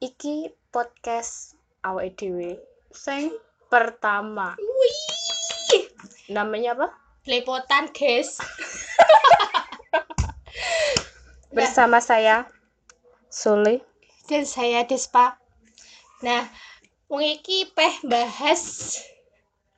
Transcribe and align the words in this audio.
iki 0.00 0.48
podcast 0.72 1.60
awake 1.84 2.16
dhewe 2.16 2.56
sing 2.88 3.36
pertama 3.68 4.56
Wih, 4.56 5.92
namanya 6.32 6.72
apa 6.72 6.88
lepotan 7.28 7.92
guys. 7.92 8.40
bersama 11.52 12.00
saya 12.00 12.48
Sule 13.28 13.84
Dan 14.24 14.48
saya 14.48 14.88
Despa. 14.88 15.36
Nah, 16.24 16.48
wong 17.12 17.20
iki 17.20 17.68
peh 17.68 18.00
bahas 18.08 18.96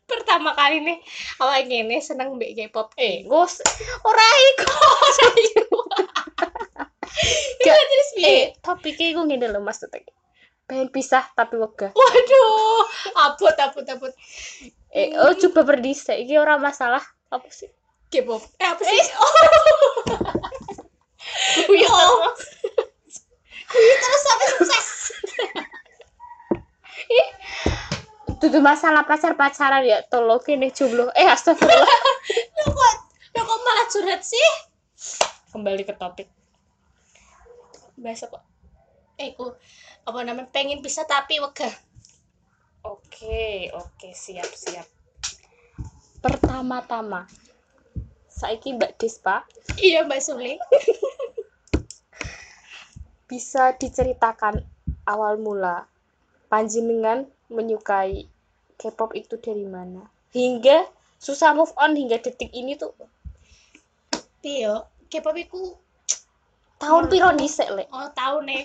pertama 0.07 0.55
kali 0.55 0.87
nih 0.87 1.03
awak 1.43 1.67
gini 1.67 1.99
seneng 1.99 2.39
mbek 2.39 2.55
K-pop. 2.55 2.95
Eh, 2.95 3.27
Gus 3.27 3.59
ora 4.07 4.29
iku. 4.55 4.71
Gak- 7.59 7.87
terus 7.87 8.09
piye? 8.15 8.27
eh 8.27 8.43
topiknya 8.59 9.07
gue 9.13 9.25
ngene 9.27 9.47
lho 9.49 9.61
maksudnya 9.61 10.01
pengen 10.65 10.89
pisah 10.89 11.25
tapi 11.33 11.57
wegah 11.57 11.91
Waduh, 11.93 12.83
abot 13.21 13.57
abot 13.57 13.85
abot. 13.85 14.13
eh 14.91 15.13
oh 15.17 15.33
coba 15.37 15.61
berdisik 15.67 16.17
iki 16.17 16.37
ora 16.37 16.57
masalah 16.57 17.01
apa 17.29 17.49
sih 17.49 17.69
K-pop. 18.09 18.41
Eh, 18.61 18.67
apa 18.69 18.83
sih? 18.83 18.93
Oh. 19.17 19.33
Kuwi 21.65 21.81
Oh. 21.87 22.29
Kuwi 23.65 23.93
terus 23.97 24.21
sampai 24.21 24.47
sukses. 24.53 24.87
itu 28.43 28.59
masalah 28.59 29.01
pacar 29.07 29.33
pacaran 29.33 29.81
ya 29.81 30.03
tolong 30.05 30.37
kene 30.43 30.69
jomblo 30.69 31.09
eh 31.15 31.25
astagfirullah 31.25 31.89
Lo 32.59 32.63
kok 32.69 32.95
lo 33.33 33.41
kok 33.41 33.59
malah 33.63 33.87
curhat 33.87 34.21
sih? 34.21 34.49
kembali 35.49 35.83
ke 35.83 35.95
topik 35.95 36.27
Bahasa 38.03 38.27
kok. 38.27 38.43
Eh, 39.23 39.39
ku 39.39 39.55
apa 40.03 40.19
namanya 40.27 40.51
pengen 40.51 40.83
bisa 40.83 41.07
tapi 41.07 41.39
wegah. 41.39 41.71
oke 42.83 43.71
oke 43.79 44.09
siap 44.11 44.51
siap 44.51 44.83
pertama-tama 46.19 47.31
saiki 48.27 48.75
Mbak 48.75 48.99
Despa 48.99 49.47
Iya, 49.79 50.03
Mbak 50.03 50.21
Sule. 50.23 50.59
bisa 53.31 53.73
diceritakan 53.79 54.61
awal 55.09 55.41
mula 55.41 55.89
panjenengan 56.53 57.25
menyukai 57.49 58.29
K-pop 58.77 59.17
itu 59.17 59.41
dari 59.41 59.65
mana 59.65 60.05
hingga 60.37 60.85
susah 61.17 61.57
move 61.57 61.73
on 61.81 61.97
hingga 61.97 62.21
detik 62.21 62.53
ini 62.53 62.77
tuh 62.77 62.93
Piyo, 64.43 64.91
K-pop 65.07 65.39
iku 65.39 65.79
tahun 66.83 67.07
piro 67.07 67.31
dhisik 67.39 67.71
lek 67.71 67.87
oh 67.95 68.11
tahun 68.19 68.51
nih 68.51 68.63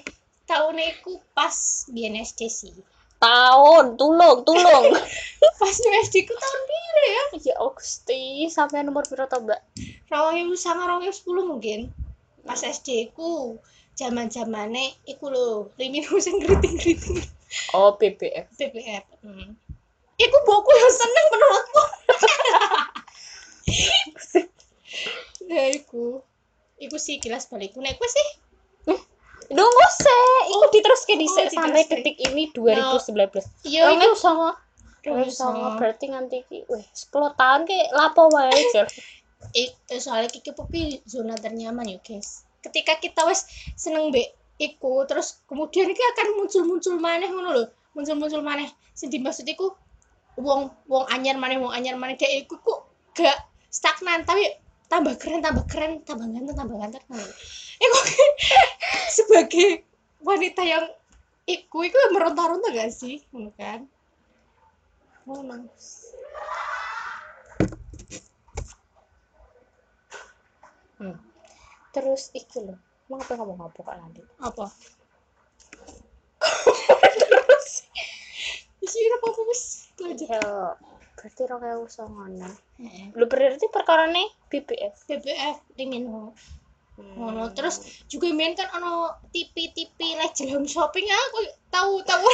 tahun 0.49 0.81
iku 0.81 1.21
pas 1.37 1.85
biyen 1.93 2.17
SD 2.17 2.49
sih. 2.49 2.73
tahun 3.21 3.97
tulung 3.97 4.41
tulung 4.45 4.85
Pas 5.57 5.73
di 5.73 5.89
SD 5.89 6.29
ku 6.29 6.37
tahun 6.37 6.61
piro 6.69 7.01
ya? 7.01 7.23
ya 7.49 7.55
Gusti 7.73 8.45
sampai 8.45 8.85
nomor 8.85 9.05
piro 9.09 9.25
to 9.25 9.41
Mbak 9.41 9.61
Rawang 10.13 10.53
sama 10.53 10.85
rawang 10.85 11.09
sepuluh 11.09 11.49
mungkin. 11.49 11.89
Pas 12.45 12.61
SD 12.61 13.11
ku 13.17 13.57
zaman 13.97 14.29
zamane 14.29 14.93
iku 15.09 15.33
lho, 15.33 15.73
Rimin 15.81 16.05
sing 16.21 16.37
kriting-kriting 16.37 17.25
oh 17.73 17.97
BBF 17.97 18.47
BBF. 18.55 19.03
Hmm. 19.23 19.57
Iku 20.17 20.37
boku 20.45 20.71
yang 20.73 20.93
seneng 20.93 21.25
menurutku. 21.29 21.83
nah, 25.49 25.67
iku. 25.69 26.05
Iku 26.77 26.97
sih 27.01 27.17
kilas 27.17 27.49
balikku. 27.49 27.81
Nek 27.81 27.97
kowe 27.97 28.09
sih? 28.09 28.27
Nunggu 29.47 29.85
sih, 29.95 30.23
iku 30.51 30.65
diteruske 30.75 31.13
dhisik 31.15 31.47
oh, 31.47 31.63
sampai 31.63 31.87
detik 31.87 32.19
ini 32.19 32.51
2019. 32.51 33.39
iya 33.63 33.87
Rong 33.87 34.03
iku 34.03 34.17
songo. 34.19 34.51
Songo 35.31 35.79
berarti 35.79 36.11
nganti 36.11 36.43
iki 36.43 36.67
weh 36.67 36.83
10 36.83 37.39
tahun 37.39 37.61
ki 37.63 37.95
lapo 37.95 38.27
wae, 38.27 38.51
Jar. 38.75 38.91
Eh, 39.55 39.71
soalnya 40.03 40.27
kiki 40.27 40.51
popi 40.51 40.99
zona 41.07 41.39
ternyaman 41.39 41.87
ya 41.87 41.99
guys. 42.03 42.43
Ketika 42.59 42.99
kita 42.99 43.23
wes 43.23 43.47
seneng 43.79 44.11
be 44.11 44.35
iku 44.59 45.07
terus 45.07 45.39
kemudian 45.47 45.87
iki 45.87 46.03
akan 46.11 46.43
muncul-muncul 46.43 46.99
maneh 46.99 47.31
ngono 47.31 47.49
lho. 47.55 47.65
Muncul-muncul 47.95 48.43
maneh. 48.43 48.67
Sing 48.91 49.07
dimaksud 49.07 49.47
iku 49.47 49.71
wong 50.35 50.75
wong 50.91 51.07
anyar 51.07 51.39
maneh 51.39 51.55
wong 51.55 51.71
anyar 51.71 51.95
maneh. 51.95 52.19
Dek 52.19 52.43
iku 52.43 52.59
kok 52.59 52.79
gak 53.15 53.47
stagnan 53.71 54.27
tapi 54.27 54.43
tambah 54.87 55.13
keren 55.19 55.43
tambah 55.43 55.65
keren 55.67 55.99
tambah 56.07 56.27
ganteng 56.31 56.55
tambah 56.55 56.77
ganteng 56.79 57.03
ngono 57.11 57.23
lho. 57.23 57.35
iku 57.83 57.97
sebagai 59.19 59.67
wanita 60.23 60.63
yang 60.63 60.85
iku 61.47 61.83
iku 61.83 61.95
meronta-ronta 62.11 62.71
gak 62.71 62.91
sih? 62.91 63.23
Kan? 63.55 63.87
Ngono 65.27 65.67
Hmm. 70.97 71.13
Terus 71.93 72.33
iki 72.33 72.57
lho, 72.57 72.73
mau 73.05 73.21
apa 73.21 73.37
ngomong 73.37 73.69
apa 73.69 73.79
kok 73.85 73.95
nanti? 74.01 74.21
apa? 74.41 74.65
Terus. 77.21 77.67
Isi 78.81 78.97
apa 79.13 79.25
apa 79.29 79.41
wis 79.45 79.93
lanjut 80.01 80.25
berarti 81.17 81.41
rong 81.43 81.65
ewu 81.65 81.85
songonan. 81.87 82.53
Lu 83.11 83.25
berarti 83.25 83.65
perkara 83.67 84.05
nih 84.07 84.29
BBF. 84.47 84.95
BBF 85.03 85.57
ringin 85.73 86.05
ho 86.07 86.31
Hmm. 86.97 87.13
ngono 87.13 87.53
terus 87.53 87.77
juga 88.09 88.25
main 88.33 88.57
kan 88.57 88.73
ono 88.73 89.13
tipi-tipi 89.29 90.17
legend 90.17 90.49
home 90.49 90.65
shopping 90.65 91.05
aku 91.05 91.39
tahu 91.69 92.01
tahu 92.01 92.25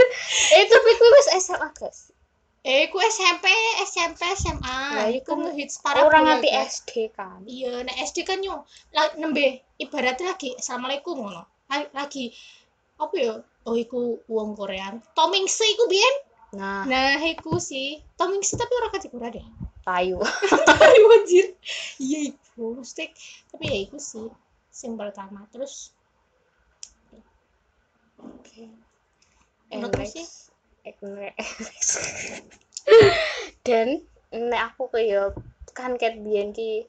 eh 0.54 0.62
tapi 0.64 0.90
kuwi 0.94 1.10
wis 1.12 1.42
SMA, 1.42 1.66
guys. 1.74 2.14
eh 2.62 2.86
ku 2.86 3.02
SMP 3.02 3.50
SMP 3.82 4.22
SMA 4.38 4.78
Lah, 4.94 5.10
iku 5.10 5.34
ngehits 5.34 5.82
para 5.82 6.06
Orang 6.06 6.38
guys. 6.38 6.78
SD 6.78 7.10
kan. 7.10 7.42
iya 7.44 7.82
nek 7.82 7.98
SD 7.98 8.22
kan 8.22 8.38
yo 8.38 8.62
nembe 9.18 9.58
ibaratnya 9.76 10.30
lagi 10.30 10.54
assalamualaikum 10.54 11.18
ngono 11.18 11.42
La- 11.66 11.90
lagi 11.90 12.30
apa 13.02 13.14
ya 13.18 13.34
oh 13.42 13.74
iku 13.74 14.22
wong 14.30 14.54
Korea 14.54 15.02
Tomingse 15.18 15.66
iku 15.66 15.90
biyen 15.90 16.14
Nah, 16.52 16.84
nah 16.84 17.16
iku 17.24 17.56
sih 17.56 18.04
Tomingse 18.12 18.60
tapi 18.60 18.72
orang 18.76 18.92
kategori 18.92 19.40
deh 19.40 19.46
tayu. 19.82 20.20
Aduh 20.84 21.10
anjir. 21.16 21.56
Iya 21.98 22.18
iku, 22.32 22.78
mesti 22.78 23.08
tapi 23.48 23.64
ya 23.72 23.78
iku 23.88 23.96
sih 23.96 24.28
sing 24.68 25.00
pertama 25.00 25.48
terus 25.48 25.96
Oke. 28.20 28.68
Menurutmu 29.72 30.06
sih? 30.06 30.26
Dan 33.66 33.88
nek 34.32 34.62
aku 34.74 34.90
kayak 34.92 35.36
kan 35.72 35.96
ket 35.96 36.20
biyen 36.20 36.52
ki 36.52 36.84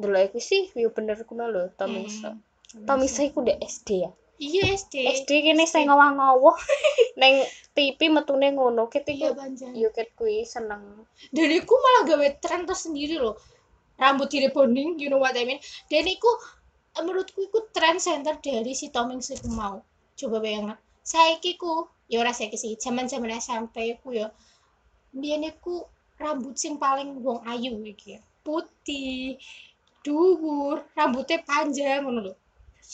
dulu 0.00 0.16
aku 0.16 0.40
sih 0.40 0.72
yo 0.78 0.94
bener 0.94 1.18
kuno 1.28 1.50
lho 1.50 1.74
Tomisa. 1.76 2.38
Hmm. 2.38 2.86
Tomisa 2.86 3.26
iku 3.26 3.42
ndek 3.42 3.58
SD 3.60 3.88
ya. 4.06 4.10
Iya 4.40 4.72
SD. 4.72 4.94
SD 5.20 5.30
kene 5.44 5.68
sing 5.68 5.84
ngowah-ngowah 5.84 6.56
neng 7.20 7.44
TV 7.76 8.08
metune 8.08 8.48
ngono 8.56 8.88
ket 8.88 9.04
Iya 9.04 9.30
iku 9.30 9.36
banjan. 9.36 9.72
yo 9.76 9.88
ket 9.92 10.16
kuwi 10.16 10.48
seneng. 10.48 11.04
Dan 11.28 11.52
iku 11.52 11.76
malah 11.76 12.02
gawe 12.08 12.28
tren 12.40 12.64
tersendiri 12.64 13.20
loh. 13.20 13.36
Rambut 14.00 14.32
di 14.32 14.40
rebonding, 14.40 14.96
you 14.96 15.12
know 15.12 15.20
what 15.20 15.36
I 15.36 15.44
mean. 15.44 15.60
Dan 15.92 16.08
iku 16.08 16.30
menurutku 16.96 17.44
iku 17.52 17.68
tren 17.76 18.00
center 18.00 18.40
dari 18.40 18.72
si 18.72 18.88
Toming 18.88 19.20
iku 19.20 19.48
mau. 19.52 19.84
Coba 20.16 20.40
bayangin. 20.40 20.72
Saiki 21.04 21.60
ku, 21.60 21.84
ya 22.08 22.24
ora 22.24 22.32
saiki 22.32 22.56
sih, 22.56 22.80
zaman-zaman 22.80 23.36
SMP 23.36 24.00
ku 24.00 24.16
ya. 24.16 24.32
Biyen 25.12 25.44
iku 25.44 25.84
rambut 26.16 26.56
sing 26.56 26.80
paling 26.80 27.20
wong 27.20 27.44
ayu 27.44 27.76
ya. 28.08 28.24
Putih, 28.40 29.36
dhuwur, 30.00 30.80
rambutnya 30.96 31.44
panjang 31.44 32.08
ngono 32.08 32.20
lho. 32.24 32.34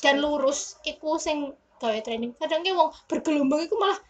Dan 0.01 0.21
lurus 0.21 0.77
iku 0.83 1.17
sing 1.17 1.53
gawe 1.77 1.99
trending. 2.01 2.33
Kadang 2.37 2.61
ki 2.61 2.73
wong 2.73 2.93
bergelombang 3.07 3.65
iku 3.65 3.77
malah 3.77 4.01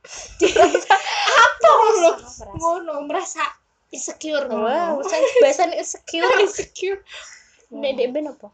apa 1.44 1.70
Merasa. 1.76 2.48
ngono 2.56 3.04
merasa 3.04 3.44
insecure 3.92 4.48
Wow, 4.48 4.96
ngono 4.96 5.04
saya 5.04 5.20
bahasan 5.44 5.76
insecure. 5.76 6.24
insecure 6.44 7.04
Nek 7.68 7.92
dek 7.94 8.08
ben 8.10 8.32
apa? 8.32 8.48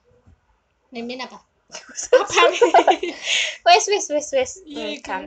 nemen 0.91 1.23
apa 1.23 1.38
apa 2.19 2.41
nih 2.50 3.15
Wes 3.62 3.85
wes 3.87 4.06
wes 4.11 4.29
wes. 4.31 4.50
Iya, 4.62 5.03
kan. 5.03 5.23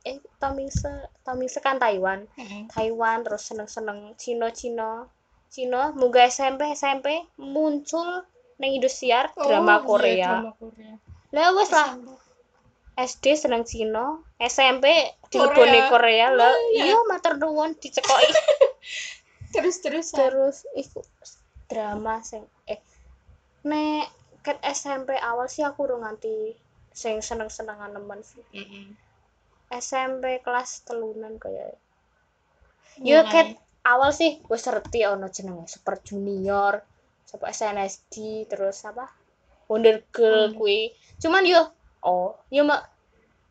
Eh 0.00 0.16
Tomisa, 0.36 1.08
Tomisa 1.20 1.60
kan 1.60 1.76
Taiwan. 1.76 2.24
Taiwan 2.68 3.20
terus 3.20 3.44
seneng-seneng 3.44 4.16
Cina 4.16 4.48
Cina 4.52 5.04
Cina 5.48 5.92
munggah 5.92 6.28
SMP 6.28 6.72
SMP 6.72 7.24
muncul 7.36 8.24
neng 8.58 8.70
Indosiar 8.74 9.30
drama 9.34 9.78
Oh, 9.78 9.80
iya, 9.80 9.86
Korea. 9.86 10.28
drama 10.42 10.52
Korea. 10.58 10.92
Lah 11.34 11.46
wes 11.54 11.70
lah. 11.70 11.90
SD 12.98 13.24
seneng 13.38 13.62
Cina 13.62 14.18
SMP 14.42 14.90
dileboni 15.30 15.86
Korea. 15.86 16.34
lah 16.34 16.50
iya. 16.74 16.90
iya 16.90 16.98
matur 17.06 17.38
nuwun 17.38 17.78
dicekoki. 17.78 18.34
Terus 19.54 19.80
terus 19.80 20.12
terus 20.12 20.56
iku 20.76 21.00
drama 21.72 22.20
sing 22.20 22.44
eh 22.68 22.76
nek 23.64 24.12
ket 24.44 24.60
SMP 24.60 25.16
awal 25.16 25.48
sih 25.48 25.64
aku 25.64 25.88
udah 25.88 26.04
nganti 26.04 26.52
sing 26.92 27.24
seneng-senengan 27.24 27.96
nemen 27.96 28.20
sih. 28.20 28.44
Mm-mm. 28.52 28.92
SMP 29.72 30.44
kelas 30.44 30.84
telunan 30.84 31.40
kayak 31.40 31.80
yo 33.00 33.24
ket 33.32 33.56
awal 33.88 34.12
sih 34.12 34.36
wis 34.52 34.68
ngerti 34.68 35.08
ono 35.08 35.32
jenenge 35.32 35.64
Super 35.70 35.96
Junior 36.04 36.84
sapa 37.28 37.52
SNSD 37.52 38.48
terus 38.48 38.80
apa? 38.88 39.04
Wonder 39.68 40.00
Girl 40.16 40.48
Hmm. 40.48 40.56
kuwi. 40.56 40.96
Cuman 41.20 41.44
yo 41.44 41.60
oh 42.00 42.40
yo 42.48 42.64
mak 42.64 42.88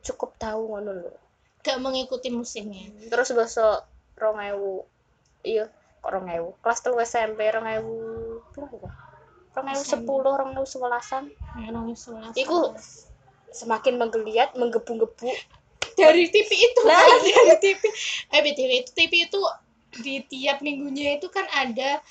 cukup 0.01 0.33
tahu 0.41 0.73
ngono 0.73 0.91
lho. 0.97 1.13
Gak 1.61 1.77
mengikuti 1.77 2.33
musimnya. 2.33 2.89
Terus 3.05 3.37
basa 3.37 3.85
2000 4.17 4.81
iya 5.45 5.69
kok 6.01 6.09
2000 6.09 6.57
kelas 6.57 6.79
telu 6.81 6.97
SMP 7.05 7.53
2000 7.53 8.57
berapa? 8.57 8.89
2010 9.61 10.05
2011an 10.05 11.23
Nang 11.69 11.93
sebelas. 11.93 12.33
iku 12.33 12.73
semakin 13.53 13.97
menggeliat 14.01 14.57
menggebu-gebu. 14.57 15.29
Dari 15.97 16.29
TV 16.29 16.49
itu. 16.53 16.81
Lah, 16.85 16.93
kan, 17.01 17.21
dari 17.25 17.57
TV 17.57 17.81
eh 18.33 18.41
btw 18.45 18.71
itu 18.85 18.91
TV 18.93 19.13
itu 19.29 19.41
di 19.97 20.21
tiap 20.29 20.61
minggunya 20.61 21.17
itu 21.17 21.25
kan 21.33 21.45
ada 21.49 22.01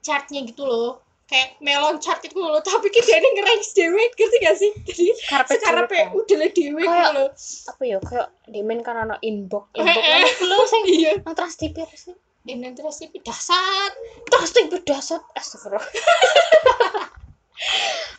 chartnya 0.00 0.40
gitu 0.48 0.64
loh 0.64 1.03
kayak 1.24 1.56
melon 1.64 1.96
chart 2.04 2.20
itu 2.20 2.36
loh 2.36 2.60
tapi 2.60 2.92
kita 2.92 3.16
ini 3.16 3.28
ngeranks 3.40 3.72
dewe 3.72 3.96
ngerti 4.12 4.36
gak 4.44 4.56
sih? 4.60 4.70
Jadi 4.84 5.04
Karpet 5.24 5.56
sekarang 5.64 5.88
kan? 5.88 6.12
udah 6.12 6.36
lah 6.36 6.50
dewe 6.52 6.82
gitu 6.84 7.10
loh. 7.16 7.28
apa 7.72 7.82
ya 7.82 7.98
kayak 8.04 8.28
dimen 8.52 8.80
kan 8.84 8.96
ana 9.08 9.16
inbox 9.24 9.72
Eh, 9.72 9.80
inbox 9.80 10.04
eh. 10.04 10.32
ku 10.36 10.44
lho 10.44 10.58
sing 10.68 10.82
iya. 10.86 11.12
Nang 11.24 11.32
trans 11.32 11.56
TV 11.56 11.76
apa 11.80 11.96
sih. 11.96 12.12
Ini 12.44 12.76
terus 12.76 13.00
TV 13.00 13.24
dasar. 13.24 13.88
Trans 14.28 14.52
TV 14.52 14.72
dasar. 14.84 15.24
Astagfirullah. 15.32 15.80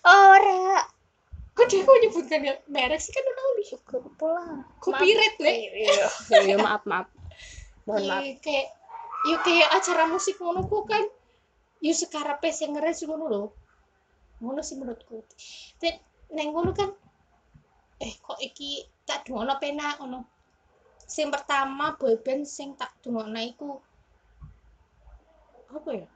Ora. 0.05 0.81
Kok 1.55 1.65
dia 1.71 1.87
kok 1.87 1.97
nyebutkan 2.03 2.41
ya 2.43 2.53
merek 2.67 2.99
sih 2.99 3.15
kan 3.15 3.23
udah 3.23 3.43
nih 3.55 3.65
syukur 3.69 4.01
pula. 4.19 4.65
Copyright 4.83 5.39
le 5.39 5.53
iya 5.71 6.05
iya. 6.43 6.55
Maaf 6.59 6.83
maaf. 6.83 7.07
Mohon 7.87 8.03
maaf. 8.11 8.21
Iya, 8.27 8.33
kayak 8.43 8.67
yuk 9.31 9.39
kayak 9.45 9.69
acara 9.71 10.03
musik 10.11 10.35
ngono 10.35 10.67
ku 10.67 10.83
kan 10.83 11.05
yuk 11.85 11.93
sekarang 11.93 12.41
pes 12.41 12.65
yang 12.65 12.73
ngeres 12.73 13.05
ngono 13.05 13.25
loh 13.29 13.49
ngono 14.39 14.61
sih 14.61 14.75
menurutku. 14.75 15.23
Dan 15.79 15.95
neng 16.35 16.51
ngono 16.51 16.71
kan 16.75 16.89
eh 18.01 18.13
kok 18.19 18.39
iki 18.43 18.83
tak 19.07 19.23
dungono 19.27 19.55
pena 19.61 19.95
ngono. 19.99 20.19
Sing 21.05 21.29
pertama 21.29 21.95
boyband 21.95 22.43
sing 22.43 22.75
tak 22.75 22.97
dungono 22.99 23.39
iku. 23.39 23.79
Apa 25.71 25.89
ya? 25.95 26.07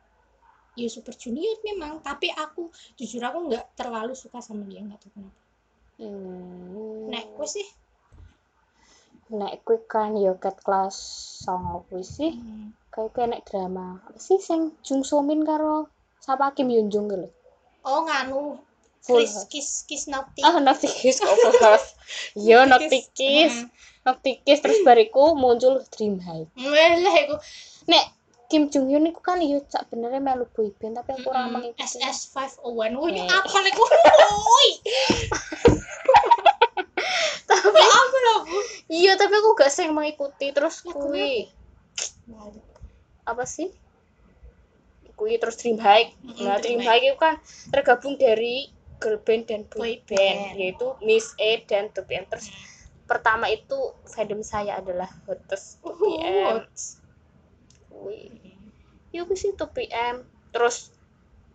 Ya 0.78 0.88
super 0.88 1.16
junior 1.16 1.60
memang 1.66 2.00
tapi 2.00 2.32
aku 2.32 2.72
jujur 2.96 3.20
aku 3.24 3.52
nggak 3.52 3.76
terlalu 3.76 4.16
suka 4.16 4.40
sama 4.40 4.64
dia 4.68 4.84
nggak 4.84 5.00
tahu 5.00 5.12
kenapa. 5.16 5.40
Hmm. 6.00 7.12
nek 7.12 7.36
aku 7.36 7.44
sih? 7.44 7.68
Nek 9.36 9.68
kuwi 9.68 9.84
kan 9.84 10.16
yo 10.16 10.40
ket 10.40 10.56
kelas 10.64 10.96
9 11.44 11.92
kuwi 11.92 12.04
sih. 12.08 12.32
Kayak 12.40 12.79
kayak 13.08 13.32
nek 13.32 13.44
drama. 13.48 14.04
Apa 14.04 14.20
sih 14.20 14.36
sing 14.44 14.76
Jung 14.84 15.08
So 15.08 15.24
Min 15.24 15.48
karo 15.48 15.88
sapa 16.20 16.52
Kim 16.52 16.68
Yoon 16.68 16.92
Jung 16.92 17.08
gitu 17.08 17.32
oh 17.88 18.02
nganu. 18.06 18.60
Full. 19.00 19.24
Kiss 19.24 19.32
House. 19.32 19.48
Kiss 19.48 19.70
Kiss 19.88 20.04
Naughty. 20.12 20.44
Ah 20.44 20.60
Nocti 20.60 20.92
Kiss. 20.92 21.24
Kok 21.24 21.36
Full 21.40 21.60
House 21.64 21.88
yo 22.36 22.68
Nocti 22.68 23.00
Kiss. 23.16 23.64
Hmm. 23.64 23.72
Nocti 24.04 24.44
Kiss 24.44 24.60
terus 24.60 24.84
bariku 24.84 25.40
muncul 25.40 25.80
Dream 25.96 26.20
High. 26.20 26.52
Melah 26.60 27.16
aku 27.24 27.36
nek 27.88 28.06
Kim 28.50 28.68
Jung 28.68 28.90
Hyun 28.90 29.08
iku 29.08 29.22
kan 29.22 29.40
yo 29.40 29.62
sak 29.70 29.88
benernya 29.94 30.20
melu 30.20 30.50
boyband 30.52 30.98
tapi 30.98 31.16
aku 31.16 31.30
kurang 31.30 31.54
Mm-mm. 31.54 31.70
mengikuti 31.70 32.02
SS 32.02 32.34
501 32.34 32.98
Wah 32.98 33.08
ini 33.14 33.22
apa 33.30 33.58
lagi 33.62 33.78
Woi! 33.78 34.70
Tapi 37.50 37.66
lah 37.70 38.40
Bu 38.50 38.60
iya 38.90 39.14
tapi 39.22 39.38
aku 39.38 39.54
gak 39.54 39.70
sering 39.70 39.94
mengikuti 39.94 40.50
terus 40.50 40.82
kuwi 40.82 41.50
apa 43.30 43.46
sih? 43.46 43.70
Kuwi 45.20 45.36
terus 45.36 45.60
Dream 45.60 45.76
High 45.84 46.16
nah 46.48 46.64
Dream 46.64 46.80
Dream 46.80 46.88
High 46.88 47.12
itu 47.12 47.18
kan 47.20 47.36
tergabung 47.76 48.16
dari 48.16 48.72
girl 49.04 49.20
band 49.20 49.52
dan 49.52 49.68
boy 49.68 50.00
Boy 50.00 50.08
band 50.08 50.40
band. 50.40 50.56
yaitu 50.56 50.88
Miss 51.04 51.36
A 51.36 51.60
dan 51.68 51.92
2PM 51.92 52.24
terus 52.32 52.48
pertama 53.04 53.52
itu 53.52 53.76
fandom 54.08 54.40
saya 54.40 54.80
adalah 54.80 55.12
Hottest 55.28 55.84
2PM 55.84 56.64
kuwi 57.92 58.32
yo 59.12 59.28
sih 59.36 59.52
2PM 59.60 60.24
terus 60.56 60.96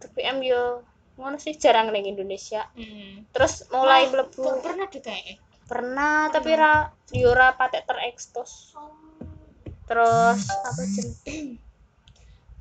2PM 0.05 0.45
yo 0.45 0.85
ngono 1.15 1.39
sih 1.39 1.55
jarang 1.55 1.95
ning 1.95 2.11
Indonesia. 2.11 2.67
Hmm. 2.75 3.23
terus 3.31 3.65
mulai 3.71 4.11
mlebu 4.11 4.43
Gak 4.43 4.67
pernah 4.67 4.87
deh 4.91 5.03
kayak 5.03 5.39
pernah 5.65 6.29
tapi 6.29 6.51
ra 6.59 6.91
yo 7.15 7.31
ra 7.33 7.55
patek 7.57 7.87
terekspos. 7.87 8.75
Terus 9.87 10.43
apa 10.43 10.81
jeneng 10.85 11.57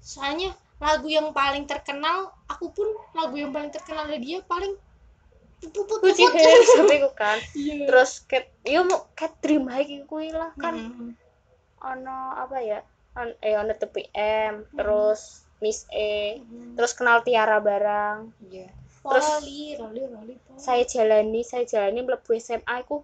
Soalnya 0.04 0.52
lagu 0.84 1.08
yang 1.08 1.32
paling 1.32 1.64
terkenal 1.64 2.36
Aku 2.52 2.76
pun 2.76 2.92
lagu 3.16 3.40
yang 3.40 3.56
paling 3.56 3.72
terkenal 3.72 4.04
dari 4.06 4.20
dia 4.20 4.44
paling 4.44 4.76
Puput 5.64 6.04
Gucci 6.04 6.28
puput. 6.28 7.16
kan. 7.22 7.40
Iya. 7.56 7.88
Terus 7.88 8.28
cat 8.28 8.52
yo 8.68 8.84
mau 8.84 9.08
cat 9.16 9.32
dream 9.40 9.72
high 9.72 9.88
kuwi 10.04 10.36
lah 10.36 10.52
kan. 10.60 10.76
Mm. 10.76 11.16
ono 11.80 12.36
apa 12.36 12.60
ya? 12.60 12.80
On, 13.16 13.32
eh 13.40 13.56
ono 13.56 13.72
TPM 13.72 14.68
terus 14.76 15.48
Miss 15.64 15.88
E 15.88 16.44
Mm. 16.44 16.76
terus 16.76 16.92
kenal 16.92 17.24
Tiara 17.24 17.64
barang. 17.64 18.28
Iya. 18.52 18.68
Terus 19.04 19.28
Roli 19.40 19.80
Roli 19.80 20.02
Roli 20.04 20.36
Poli. 20.36 20.60
saya 20.60 20.84
jalani 20.84 21.42
saya 21.48 21.64
jalani 21.64 22.04
mlebu 22.04 22.36
SMA 22.40 22.68
aku 22.68 23.00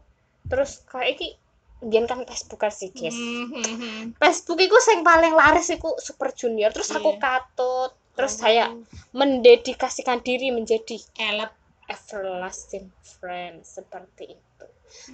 terus 0.51 0.84
kayak 0.84 1.16
iki 1.16 1.40
Biyen 1.80 2.06
kan 2.06 2.24
Facebook 2.24 2.60
kan 2.60 2.70
sih 2.70 2.92
guys 2.92 3.16
Mhm. 3.16 4.20
Facebook 4.20 4.60
iku 4.60 4.76
sing 4.80 5.00
paling 5.00 5.31
laris 5.31 5.70
iku 5.70 5.96
Super 5.96 6.31
Junior. 6.31 6.70
Terus 6.70 6.92
aku 6.92 7.16
Iya. 7.16 7.20
katut. 7.20 7.92
Terus 8.14 8.36
Oh. 8.36 8.40
saya 8.42 8.66
mendedikasikan 9.14 10.20
diri 10.20 10.52
menjadi 10.52 11.00
Elep. 11.16 11.56
everlasting 11.88 12.86
friend 13.02 13.64
seperti 13.64 14.36
itu. 14.36 14.66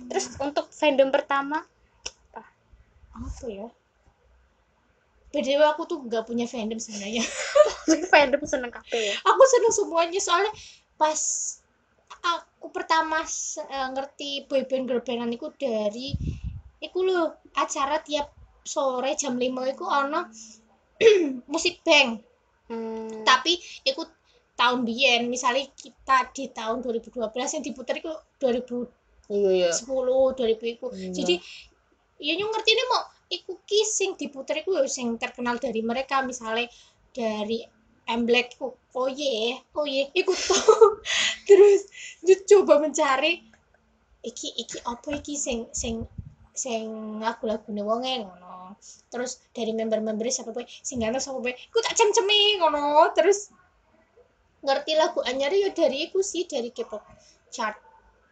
Terus 0.10 0.34
untuk 0.40 0.68
fandom 0.70 1.08
pertama 1.08 1.62
apa? 2.28 2.44
Ya? 3.48 3.70
BDW 5.32 5.62
aku 5.66 5.84
tuh 5.86 6.00
gak 6.04 6.26
punya 6.26 6.44
fandom 6.46 6.76
sebenarnya. 6.76 7.24
Fandom 8.12 8.42
seneng 8.44 8.72
kabeh 8.72 9.12
ya. 9.12 9.16
Aku 9.22 9.44
seneng 9.46 9.72
semuanya 9.72 10.20
soalnya 10.20 10.52
pas 10.96 11.20
aku 12.24 12.72
pertama 12.72 13.22
eh, 13.22 13.88
ngerti 13.92 14.48
boyband 14.48 14.88
girlbandan 14.88 15.30
itu 15.30 15.48
dari 15.56 16.16
iku 16.86 17.00
loh 17.06 17.42
acara 17.58 18.00
tiap 18.06 18.30
sore 18.66 19.14
jam 19.18 19.38
5 19.38 19.74
iku 19.74 19.86
ono 19.86 20.22
musik 21.54 21.86
bank 21.86 22.22
hmm. 22.70 23.26
tapi 23.26 23.58
iku 23.86 24.06
tahun 24.56 24.88
biyen 24.88 25.28
misalnya 25.28 25.68
kita 25.76 26.32
di 26.32 26.48
tahun 26.50 26.80
2012 26.80 27.20
yang 27.28 27.64
diputar 27.64 27.96
itu 28.00 28.12
2010 28.40 28.88
iya. 29.36 29.68
iya 29.68 29.70
2000 29.76 30.76
iku. 30.80 30.88
Iya. 30.96 31.12
jadi 31.12 31.36
ya 32.24 32.34
nyung 32.40 32.52
ngerti 32.56 32.70
ini 32.72 32.84
mau 32.88 33.04
iku 33.28 33.60
ki 33.68 33.80
sing 33.84 34.16
diputer 34.16 34.64
iku 34.64 34.80
ya 34.80 34.88
sing 34.88 35.20
terkenal 35.20 35.60
dari 35.60 35.84
mereka 35.84 36.24
misalnya 36.24 36.72
dari 37.12 37.68
M 38.06 38.24
Black 38.24 38.56
iku. 38.56 38.72
Oh 38.96 39.12
ye 39.12 39.60
oh 39.76 39.84
ye 39.84 40.08
iku 40.16 40.32
tuh 40.32 41.04
terus 41.48 41.92
coba 42.48 42.80
mencari 42.80 43.44
iki 44.24 44.56
iki 44.56 44.80
apa 44.88 45.20
iki 45.20 45.36
sing 45.36 45.68
sing 45.76 46.08
sing 46.56 47.20
lagu-lagune 47.20 47.84
wonge 47.84 48.24
ngono. 48.24 48.80
Terus 49.12 49.44
dari 49.52 49.76
member-member 49.76 50.26
siapa 50.32 50.56
boy 50.56 50.64
sing 50.66 51.04
ganteng 51.04 51.22
siapa 51.22 51.44
boy 51.44 51.52
iku 51.52 51.78
tak 51.84 52.00
cem-cemi 52.00 52.58
ngono. 52.64 53.12
Terus 53.12 53.52
ngerti 54.66 54.98
lagu 54.98 55.22
anyar 55.28 55.54
ya 55.54 55.70
dari 55.76 56.10
iku 56.10 56.24
sih 56.24 56.48
dari 56.50 56.74
K-pop 56.74 57.04
chart 57.54 57.78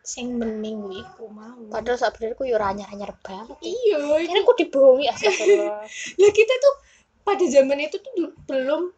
sing 0.03 0.39
bening 0.39 0.83
kuwi 0.83 0.99
iku 1.03 1.27
mau. 1.31 1.59
Padahal 1.69 1.99
sebenarnya 1.99 2.35
aku 2.35 2.43
yo 2.47 2.57
anyar-anyar 2.59 3.11
banget. 3.23 3.57
Iya 3.61 3.99
kira 4.27 4.39
aku 4.41 4.53
dibohongi 4.59 5.05
astagfirullah 5.11 5.83
ya 6.21 6.29
kita 6.31 6.53
tuh 6.59 6.75
pada 7.23 7.45
zaman 7.47 7.79
itu 7.79 7.99
tuh 8.03 8.35
belum 8.47 8.91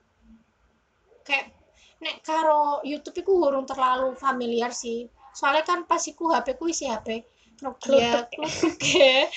kayak 1.25 1.53
nek 2.01 2.25
karo 2.25 2.81
YouTube 2.81 3.21
iku 3.21 3.49
urung 3.49 3.69
terlalu 3.69 4.17
familiar 4.17 4.73
sih. 4.73 5.09
Soalnya 5.35 5.67
kan 5.67 5.83
pas 5.85 6.01
iku 6.07 6.31
HP 6.31 6.55
ku 6.57 6.71
isi 6.71 6.87
HP 6.89 7.34
Nokia 7.63 8.27
klutuk 8.27 8.75
ya 8.99 9.29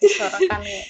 disorakan 0.00 0.62
ya. 0.64 0.82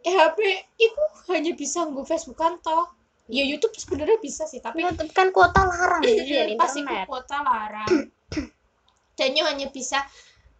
Eh 0.00 0.14
HP 0.16 0.38
iku 0.80 1.04
hanya 1.34 1.52
bisa 1.52 1.84
nggo 1.84 2.06
Facebookan 2.08 2.56
toh? 2.64 2.88
Ya 3.30 3.44
YouTube 3.44 3.76
sebenarnya 3.76 4.16
bisa 4.18 4.48
sih 4.48 4.58
tapi 4.64 4.80
tapi 4.82 5.12
kan 5.12 5.28
kuota 5.30 5.62
larang 5.68 6.02
Iya, 6.08 6.50
ya 6.50 6.56
pas 6.56 6.72
internet. 6.72 7.06
kuota 7.06 7.36
larang. 7.44 7.90
Dan 9.18 9.36
yo 9.36 9.44
hanya 9.44 9.68
bisa 9.68 10.00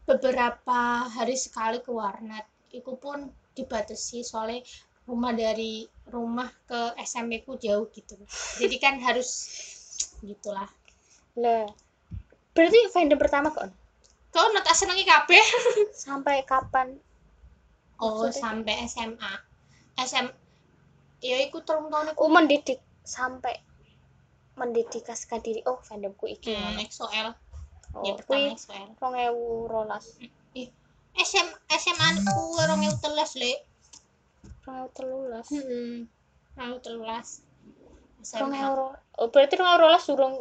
beberapa 0.05 1.09
hari 1.09 1.35
sekali 1.41 1.81
ke 1.81 1.89
warnet. 1.89 2.45
Itu 2.69 3.01
pun 3.01 3.33
dibatasi 3.57 4.23
soalnya 4.23 4.61
rumah 5.09 5.33
dari 5.33 5.89
rumah 6.13 6.53
ke 6.69 6.95
SMP 7.01 7.41
ku 7.43 7.57
jauh 7.57 7.89
gitu. 7.91 8.21
Jadi 8.61 8.77
kan 8.77 9.01
harus 9.01 9.29
gitulah. 10.29 10.69
Lah 11.41 11.65
berarti 12.51 12.79
fandom 12.91 13.17
pertama 13.17 13.49
kok 13.55 13.71
kau 14.31 14.47
nak 14.55 14.63
tak 14.67 14.77
senengi 14.79 15.05
kabeh? 15.07 15.45
Sampai 16.07 16.43
kapan? 16.47 16.99
Oh 18.01 18.25
Maksudnya? 18.25 18.41
sampai 18.41 18.75
SMA 18.89 19.33
SM 20.01 20.27
ya 21.21 21.37
iku 21.45 21.61
telung 21.61 21.93
tahun 21.93 22.17
iku. 22.17 22.21
Oh 22.25 22.33
mendidik. 22.33 22.81
Sampai 23.05 23.61
mendedikasikan 24.57 25.45
diri. 25.45 25.61
Oh 25.69 25.77
fandomku 25.85 26.25
iki 26.25 26.57
hmm, 26.57 26.81
XOL 26.89 27.37
oh 27.95 28.03
ya 28.07 28.13
pertama 28.15 28.55
XOL 28.55 28.95
2012 29.03 30.31
SM 31.11 31.49
SMA 31.75 32.09
ku 32.23 32.55
2013 32.55 33.43
le 33.43 33.53
2013 34.63 35.59
hmm 35.59 36.07
2013 36.55 37.43
SMA 38.23 38.61
2000 38.63 39.19
oh 39.19 39.29
berarti 39.33 39.55
2012 39.59 40.09
durung 40.15 40.37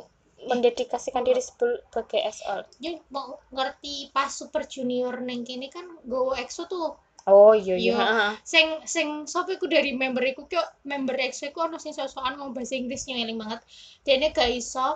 mendedikasikan 0.48 1.28
diri 1.28 1.44
sebagai 1.44 2.22
SL 2.24 2.64
Yo, 2.80 3.04
mau 3.12 3.36
ngerti 3.52 4.14
pas 4.16 4.32
Super 4.32 4.64
Junior 4.64 5.20
neng 5.20 5.44
kene 5.44 5.68
kan 5.68 5.84
go 6.08 6.32
EXO 6.32 6.64
tuh. 6.70 6.96
Oh 7.28 7.52
iya 7.52 7.76
iya. 7.76 7.94
Iya. 7.94 8.08
sing 8.48 8.80
sing 8.88 9.28
sapa 9.28 9.60
iku 9.60 9.68
dari 9.68 9.92
member 9.92 10.24
iku 10.24 10.48
kyo 10.48 10.64
member 10.88 11.20
EXO 11.20 11.52
iku 11.52 11.68
ono 11.68 11.76
sing 11.76 11.92
sok-sokan 11.92 12.40
ngomong 12.40 12.56
bahasa 12.56 12.80
Inggris 12.80 13.06
nyeling 13.06 13.36
banget. 13.36 13.60
Dene 14.08 14.32
gak 14.32 14.48
iso 14.48 14.96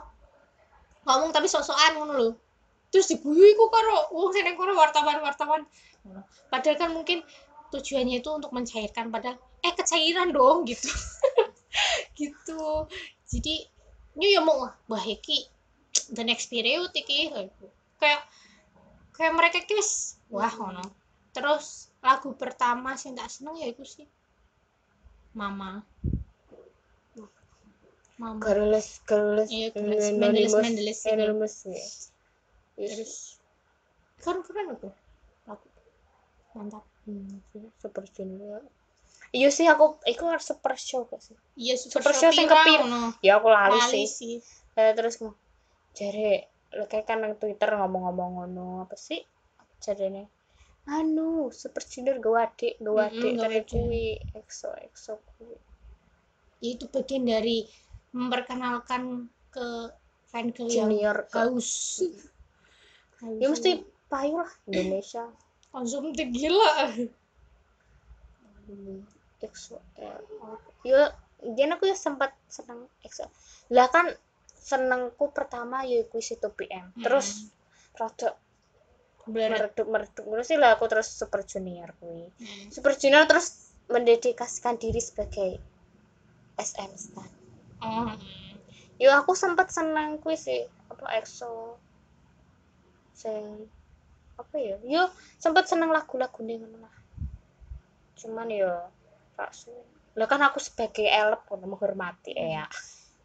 ngomong 1.04 1.36
tapi 1.36 1.52
sok-sokan 1.52 2.00
ngono 2.00 2.14
lho. 2.16 2.30
Terus 2.94 3.12
diguyu 3.12 3.44
iku 3.54 3.68
karo 3.68 4.14
wong 4.16 4.32
sing 4.32 4.48
nang 4.48 4.56
kono 4.56 4.78
wartawan-wartawan. 4.78 5.68
Padahal 6.48 6.78
kan 6.80 6.90
mungkin 6.96 7.26
tujuannya 7.74 8.22
itu 8.22 8.30
untuk 8.30 8.54
mencairkan 8.54 9.10
padahal 9.10 9.36
eh 9.66 9.74
kecairan 9.76 10.32
dong 10.32 10.64
gitu. 10.70 10.88
Gitu. 12.14 12.86
Jadi 13.26 13.66
ini 14.18 14.38
ya 14.38 14.42
mau 14.42 14.70
wah 14.70 15.06
iki 15.06 15.48
the 16.14 16.24
next 16.26 16.48
period 16.50 16.90
iki 16.94 17.30
kayak 17.98 18.22
kayak 19.14 19.34
mereka 19.34 19.62
iki 19.62 19.74
wis 19.78 20.18
wah 20.30 20.52
ngono 20.54 20.84
terus 21.34 21.90
lagu 22.04 22.34
pertama 22.38 22.94
sing 22.98 23.18
tak 23.18 23.30
seneng 23.32 23.58
ya 23.58 23.70
iku 23.74 23.86
sih 23.86 24.06
mama 25.34 25.82
mama 28.22 28.38
Girls, 28.46 29.02
girls, 29.10 29.50
Iya, 29.50 29.74
girls. 29.74 30.14
Mendeles, 30.22 30.54
Mendeles. 30.54 31.00
Anonymous, 31.10 31.56
ya. 31.66 31.74
Yes. 31.74 32.14
terus 32.94 33.42
keren 34.22 34.46
keren 34.46 34.78
aku 34.78 34.88
mantap 36.54 36.86
Hmm, 37.04 37.44
super 37.84 38.08
junior. 38.16 38.64
Iya 39.34 39.50
sih 39.50 39.66
aku, 39.66 39.98
iku 40.06 40.30
harus 40.30 40.46
super 40.46 40.78
show 40.78 41.10
gak 41.10 41.18
sih? 41.26 41.34
iya 41.58 41.74
Super 41.74 42.14
Show 42.14 42.30
sing 42.30 42.46
kepir- 42.46 42.86
ngono 42.86 43.18
Ya 43.26 43.42
aku 43.42 43.50
lali 43.50 43.78
lali 43.82 44.06
sih. 44.06 44.06
sih 44.06 44.36
Eh, 44.78 44.94
terus 44.98 45.18
jare 45.98 46.50
lo 46.74 46.86
kayak 46.90 47.06
kan 47.06 47.22
nang 47.22 47.34
Twitter 47.38 47.70
ngomong-ngomong 47.78 48.32
ngono 48.38 48.66
apa 48.86 48.98
sih? 48.98 49.22
Jare 49.82 50.10
nih, 50.10 50.26
anu 50.90 51.50
super 51.54 51.82
junior 51.86 52.18
gue 52.18 52.40
adik, 52.40 52.74
gue 52.82 53.04
adik 53.04 53.34
adik. 53.42 53.66
kuwi 53.70 54.18
EXO 54.38 54.70
EXO 54.86 55.14
kuwi. 55.34 55.58
itu 56.64 56.88
bagian 56.88 57.28
dari 57.28 57.68
memperkenalkan 58.16 59.28
ke 59.52 59.68
fan 60.32 60.50
yang 60.56 60.90
Junior 60.90 61.28
ke 61.28 61.38
haus 61.38 62.00
ya 63.38 63.48
mesti 63.52 63.72
payu 64.08 64.40
lah 64.40 64.52
Indonesia. 64.66 65.26
konsumtif 65.74 66.26
gila 66.32 66.74
Hmm, 69.44 69.52
EXO 69.52 69.78
ya 70.88 71.12
dia 71.44 71.66
aku 71.76 71.84
ya 71.92 71.98
sempat 72.00 72.32
seneng 72.48 72.88
EXO 73.04 73.28
lah 73.76 73.92
kan 73.92 74.08
senengku 74.56 75.36
pertama 75.36 75.84
ya 75.84 76.08
iku 76.08 76.24
si 76.24 76.40
2PM 76.40 76.96
terus 77.04 77.52
rada 78.00 78.40
meredup 79.28 79.88
meredup 79.88 80.24
terus 80.24 80.48
sih 80.48 80.60
lah 80.60 80.76
aku 80.76 80.88
terus 80.92 81.08
super 81.08 81.44
junior 81.48 81.92
kuwi. 82.00 82.28
Hmm. 82.28 82.68
super 82.72 82.96
junior 82.96 83.28
terus 83.28 83.72
mendedikasikan 83.92 84.80
diri 84.80 85.00
sebagai 85.04 85.60
SM 86.60 86.92
stan 86.96 87.32
Oh. 87.84 88.16
ya 88.96 89.20
aku 89.20 89.36
sempat 89.36 89.68
seneng 89.68 90.16
kuwi 90.24 90.40
sih 90.40 90.64
apa 90.88 91.04
EXO 91.20 91.76
sing 93.12 93.68
apa 94.40 94.56
ya? 94.58 94.78
Yo 94.88 95.04
sempat 95.38 95.70
seneng 95.70 95.92
lagu-lagu 95.94 96.40
ngono 96.42 96.80
lah. 96.80 96.96
Cuman 98.18 98.48
ya 98.50 98.88
lah 100.14 100.30
kan 100.30 100.42
aku 100.46 100.62
sebagai 100.62 101.10
elep 101.10 101.42
kono 101.50 101.66
menghormati 101.66 102.38
ya. 102.38 102.70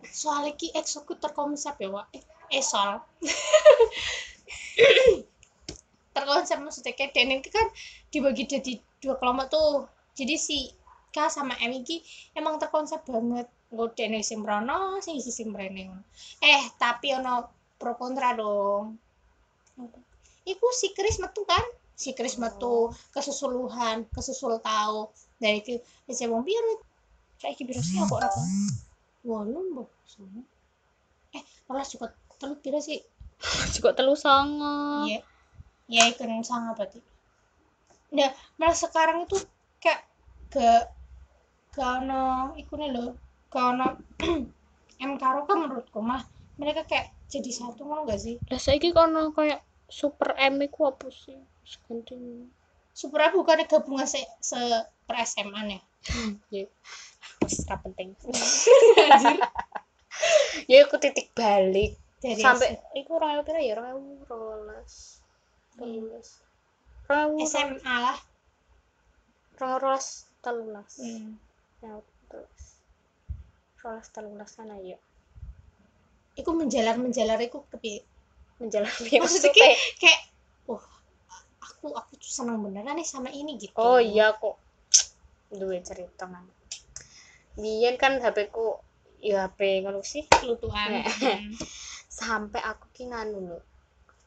Soalnya 0.00 0.56
ki 0.56 0.72
EXO 0.72 1.04
ku 1.04 1.18
terkonsep 1.18 1.76
ya 1.76 1.88
Wak. 1.92 2.06
eh 2.16 2.24
esol 2.48 3.04
terkonsep 6.16 6.56
maksudnya 6.64 6.96
kayak 6.96 7.12
dan 7.12 7.28
ini 7.28 7.44
kan 7.44 7.68
dibagi 8.08 8.48
jadi 8.48 8.72
dua 9.04 9.20
kelompok 9.20 9.46
tuh. 9.52 9.72
Jadi 10.16 10.34
si 10.40 10.72
K 11.12 11.28
sama 11.28 11.60
M 11.60 11.76
iki 11.76 12.00
emang 12.32 12.56
terkonsep 12.56 13.04
banget. 13.04 13.52
Nggak 13.68 14.00
dene 14.00 14.24
sing 14.24 14.40
mrono 14.40 14.96
sing 15.04 15.20
isi 15.20 15.28
sing 15.28 15.52
mrene 15.52 15.92
ngono. 15.92 16.04
eh 16.40 16.72
tapi 16.80 17.12
ono 17.12 17.52
pro 17.76 18.00
kontra 18.00 18.32
dong. 18.32 18.96
Iku 20.48 20.66
si 20.72 20.96
Chris 20.96 21.20
metu 21.20 21.44
kan? 21.44 21.60
Si 21.92 22.16
Chris 22.16 22.40
metu 22.40 22.88
kesusuluhan 23.12 24.08
kesusul 24.08 24.56
tahu 24.64 25.12
dari 25.38 25.62
ke 25.62 25.78
si 26.10 26.24
wong 26.26 26.42
biru 26.42 26.74
kayak 27.38 27.58
biru 27.62 27.80
sih 27.82 27.98
kok 28.10 28.18
ora 28.18 28.30
Walum 29.26 29.84
sama. 30.06 30.40
Eh, 31.34 31.42
rolas 31.68 31.90
juga 31.90 32.14
telu 32.38 32.54
pira 32.62 32.78
sih? 32.78 33.02
juga 33.74 33.94
telu 33.94 34.14
songo 34.18 35.06
Iya. 35.06 35.20
Ya 35.88 36.02
ikon 36.10 36.42
sangat 36.42 36.74
berarti. 36.78 37.00
Nah, 38.12 38.30
malah 38.58 38.76
sekarang 38.76 39.24
itu 39.24 39.36
kayak 39.80 40.04
ke 40.52 40.68
ke 41.72 41.80
ono 41.80 42.52
ikune 42.56 42.90
lho, 42.90 43.14
ke 43.52 43.58
ono 43.58 43.96
M 45.08 45.12
Karo 45.20 45.46
kan 45.46 45.62
menurutku 45.62 46.02
mah 46.02 46.26
mereka 46.58 46.82
kayak 46.88 47.14
jadi 47.30 47.50
satu 47.54 47.86
ngono 47.86 48.08
gak 48.08 48.18
sih? 48.18 48.34
lah 48.50 48.58
saiki 48.58 48.90
kono 48.90 49.30
kayak 49.30 49.62
super 49.86 50.34
M 50.36 50.58
iku 50.64 50.90
apa 50.90 51.06
sih 51.12 51.38
ganti 51.86 52.16
Super 52.98 53.30
aku 53.30 53.46
bukannya 53.46 53.70
gabungan 53.70 54.10
se, 54.10 54.18
se 54.42 54.58
per 55.06 55.22
SMA 55.22 55.60
nih. 55.70 55.82
ya 56.50 56.66
penting 57.86 58.18
Anjir. 59.06 59.38
ya 60.70 60.82
aku 60.82 60.98
titik 60.98 61.30
balik 61.30 61.94
Dari 62.18 62.42
sampai 62.42 62.74
iku 62.98 63.22
orang 63.22 63.46
pira 63.46 63.62
ya 63.62 63.78
orang 63.78 64.02
rolas 64.26 65.22
rolas 65.78 66.42
SMA 67.46 67.94
lah. 68.02 68.18
rolas 69.62 70.26
telulas 70.42 70.98
Hmm. 70.98 71.38
ya 71.82 72.02
terus 72.26 72.82
rolas 73.78 74.06
telulas 74.10 74.50
kan 74.58 74.74
ayo 74.74 74.98
Iku 76.34 76.54
menjalar-menjalar 76.54 77.38
iku 77.42 77.66
kepiye? 77.70 78.02
menjalani 78.58 78.90
Maksudnya 78.90 79.22
maksudnya 79.22 79.50
kayak, 79.54 79.78
kayak 79.98 80.20
aku 81.78 81.94
aku 81.94 82.18
tuh 82.18 82.26
senang 82.26 82.58
beneran 82.58 82.98
nih 82.98 83.06
sama 83.06 83.30
ini 83.30 83.54
gitu. 83.54 83.78
oh 83.78 84.02
iya 84.02 84.34
kok 84.34 84.58
duwe 85.48 85.78
cerita 85.78 86.26
kan 86.26 86.42
biyen 87.54 87.94
kan 87.94 88.18
HP 88.18 88.50
ku 88.50 88.74
ya 89.18 89.46
HP 89.46 89.86
ngono 89.86 90.02
sih 90.02 90.26
Lutuan. 90.42 91.02
Sampai 92.18 92.58
aku 92.60 92.90
ki 92.90 93.06
nganu 93.06 93.38
lho 93.46 93.58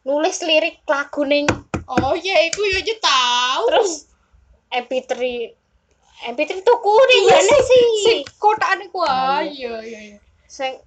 nulis 0.01 0.39
lirik 0.41 0.79
lagu 0.88 1.27
ning 1.27 1.43
Oh 1.91 2.15
iya, 2.15 2.48
iku 2.48 2.63
yo 2.63 2.79
aja 2.79 2.96
tahu. 3.03 3.63
terus 3.67 4.08
MP3 4.72 5.12
MP3 6.31 6.63
tuku 6.63 6.93
ning 7.03 7.22
Iya, 7.27 7.36
mana 7.36 7.58
sih 7.67 8.17
kotaan 8.39 8.79
iku 8.88 9.03
ah. 9.03 9.12
Nah, 9.12 9.41
Iya 9.43 9.75
iya 9.84 10.00
iya. 10.15 10.17
sing 10.48 10.79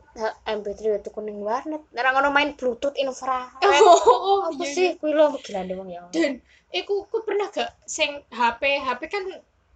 MP3 0.46 1.02
tuku 1.02 1.20
ning 1.26 1.42
warnet 1.42 1.82
nek 1.90 2.06
ngono 2.14 2.30
main 2.30 2.54
bluetooth 2.54 2.94
infrared 2.94 3.50
Oh, 3.62 3.98
oh 4.30 4.38
apa 4.50 4.62
iya, 4.62 4.74
sih 4.74 4.86
iya. 4.94 4.98
kuwi 4.98 5.12
lho 5.12 5.34
gilane 5.42 5.72
wong 5.74 5.88
ya 5.90 6.06
Dan 6.14 6.38
iku 6.70 7.06
ku 7.10 7.26
pernah 7.26 7.50
gak 7.50 7.74
sing 7.86 8.22
HP 8.30 8.82
HP 8.82 9.00
kan 9.10 9.24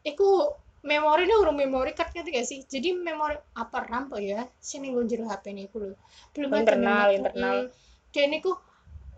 iku 0.06 0.54
memori 0.86 1.26
ini 1.26 1.34
urung 1.34 1.58
memori 1.58 1.90
card 1.90 2.14
ngerti 2.14 2.30
gak 2.30 2.46
sih? 2.46 2.58
Jadi 2.66 2.94
memori 2.94 3.34
apa 3.58 3.82
RAM 3.82 4.14
ya? 4.22 4.46
Sing 4.62 4.86
ning 4.86 4.94
jero 5.10 5.26
HP 5.26 5.50
ini 5.50 5.66
iku 5.66 5.82
lho. 5.82 5.94
Belum 6.34 6.50
ada 6.54 6.58
Internal, 6.74 7.06
memori. 7.10 7.16
internal. 7.18 7.56
Mm. 7.66 7.68
Dan 8.14 8.30
iku 8.38 8.50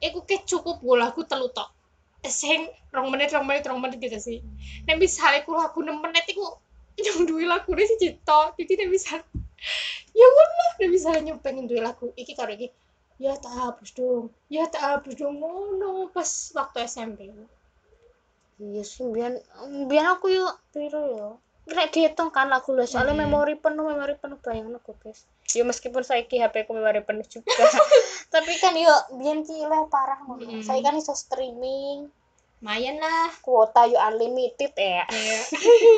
iku 0.00 0.18
ke 0.24 0.36
cukup 0.48 0.80
gue 0.80 0.96
lagu 0.96 1.20
telu 1.28 1.52
tok. 1.52 1.68
Sing 2.24 2.68
rong 2.92 3.08
menit, 3.12 3.32
rong 3.32 3.44
menit, 3.48 3.64
rong 3.68 3.80
menit 3.80 4.00
gitu 4.00 4.16
sih. 4.20 4.38
Nek 4.88 4.96
misalnya 4.96 5.44
ku 5.44 5.52
lagu 5.56 5.80
6 5.80 5.88
menit 6.00 6.24
iku 6.32 6.56
yang 7.04 7.24
duwe 7.28 7.44
lagune 7.48 7.82
sih 7.84 7.98
cito. 8.00 8.40
Jadi 8.56 8.72
nek 8.76 8.88
misal 8.90 9.20
ya 10.10 10.26
ngono, 10.26 10.64
nek 10.80 10.88
misalnya 10.90 11.20
nyupengen 11.32 11.68
duwe 11.68 11.80
lagu 11.84 12.10
iki 12.16 12.32
karo 12.32 12.52
iki 12.54 12.72
ya 13.20 13.36
tak 13.36 13.52
hapus 13.52 13.92
dong 13.92 14.32
ya 14.48 14.64
tak 14.68 14.80
hapus 14.80 15.14
dong. 15.16 15.38
Ngono 15.38 16.08
pas 16.12 16.28
waktu 16.56 16.88
SMP 16.88 17.30
iya 18.60 18.84
sih 18.84 19.08
biyen 19.08 19.40
biyen 19.88 20.06
aku 20.08 20.32
yo 20.32 20.46
piro 20.72 21.02
yo. 21.08 21.28
Nek 21.70 21.94
dihitung 21.94 22.34
kan 22.34 22.50
lagu 22.50 22.74
lho 22.74 22.82
soalnya 22.82 23.14
Hmm. 23.14 23.30
memori 23.30 23.54
penuh 23.54 23.84
memori 23.86 24.18
penuh 24.18 24.36
bayangno 24.42 24.82
gue 24.82 24.96
guys. 25.00 25.24
Ya 25.54 25.62
meskipun 25.62 26.02
saiki 26.02 26.42
HP 26.42 26.66
ku 26.66 26.74
memang 26.74 26.98
penuh 27.04 27.24
juga. 27.24 27.46
Tapi 28.34 28.52
kan 28.58 28.74
yo 28.74 28.90
biyen 29.16 29.46
ki 29.46 29.64
parah 29.88 30.20
ngono. 30.26 30.44
Mm-mm. 30.44 30.66
saya 30.66 30.82
kan 30.82 30.98
iso 30.98 31.14
streaming 31.14 32.10
lumayan 32.60 33.00
lah 33.00 33.32
kuota 33.40 33.88
yo 33.88 33.96
unlimited 33.96 34.76
ya. 34.76 35.08
Iya. 35.08 35.40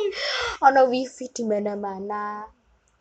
ono 0.71 0.87
wifi 0.87 1.27
di 1.35 1.43
mana-mana. 1.43 2.47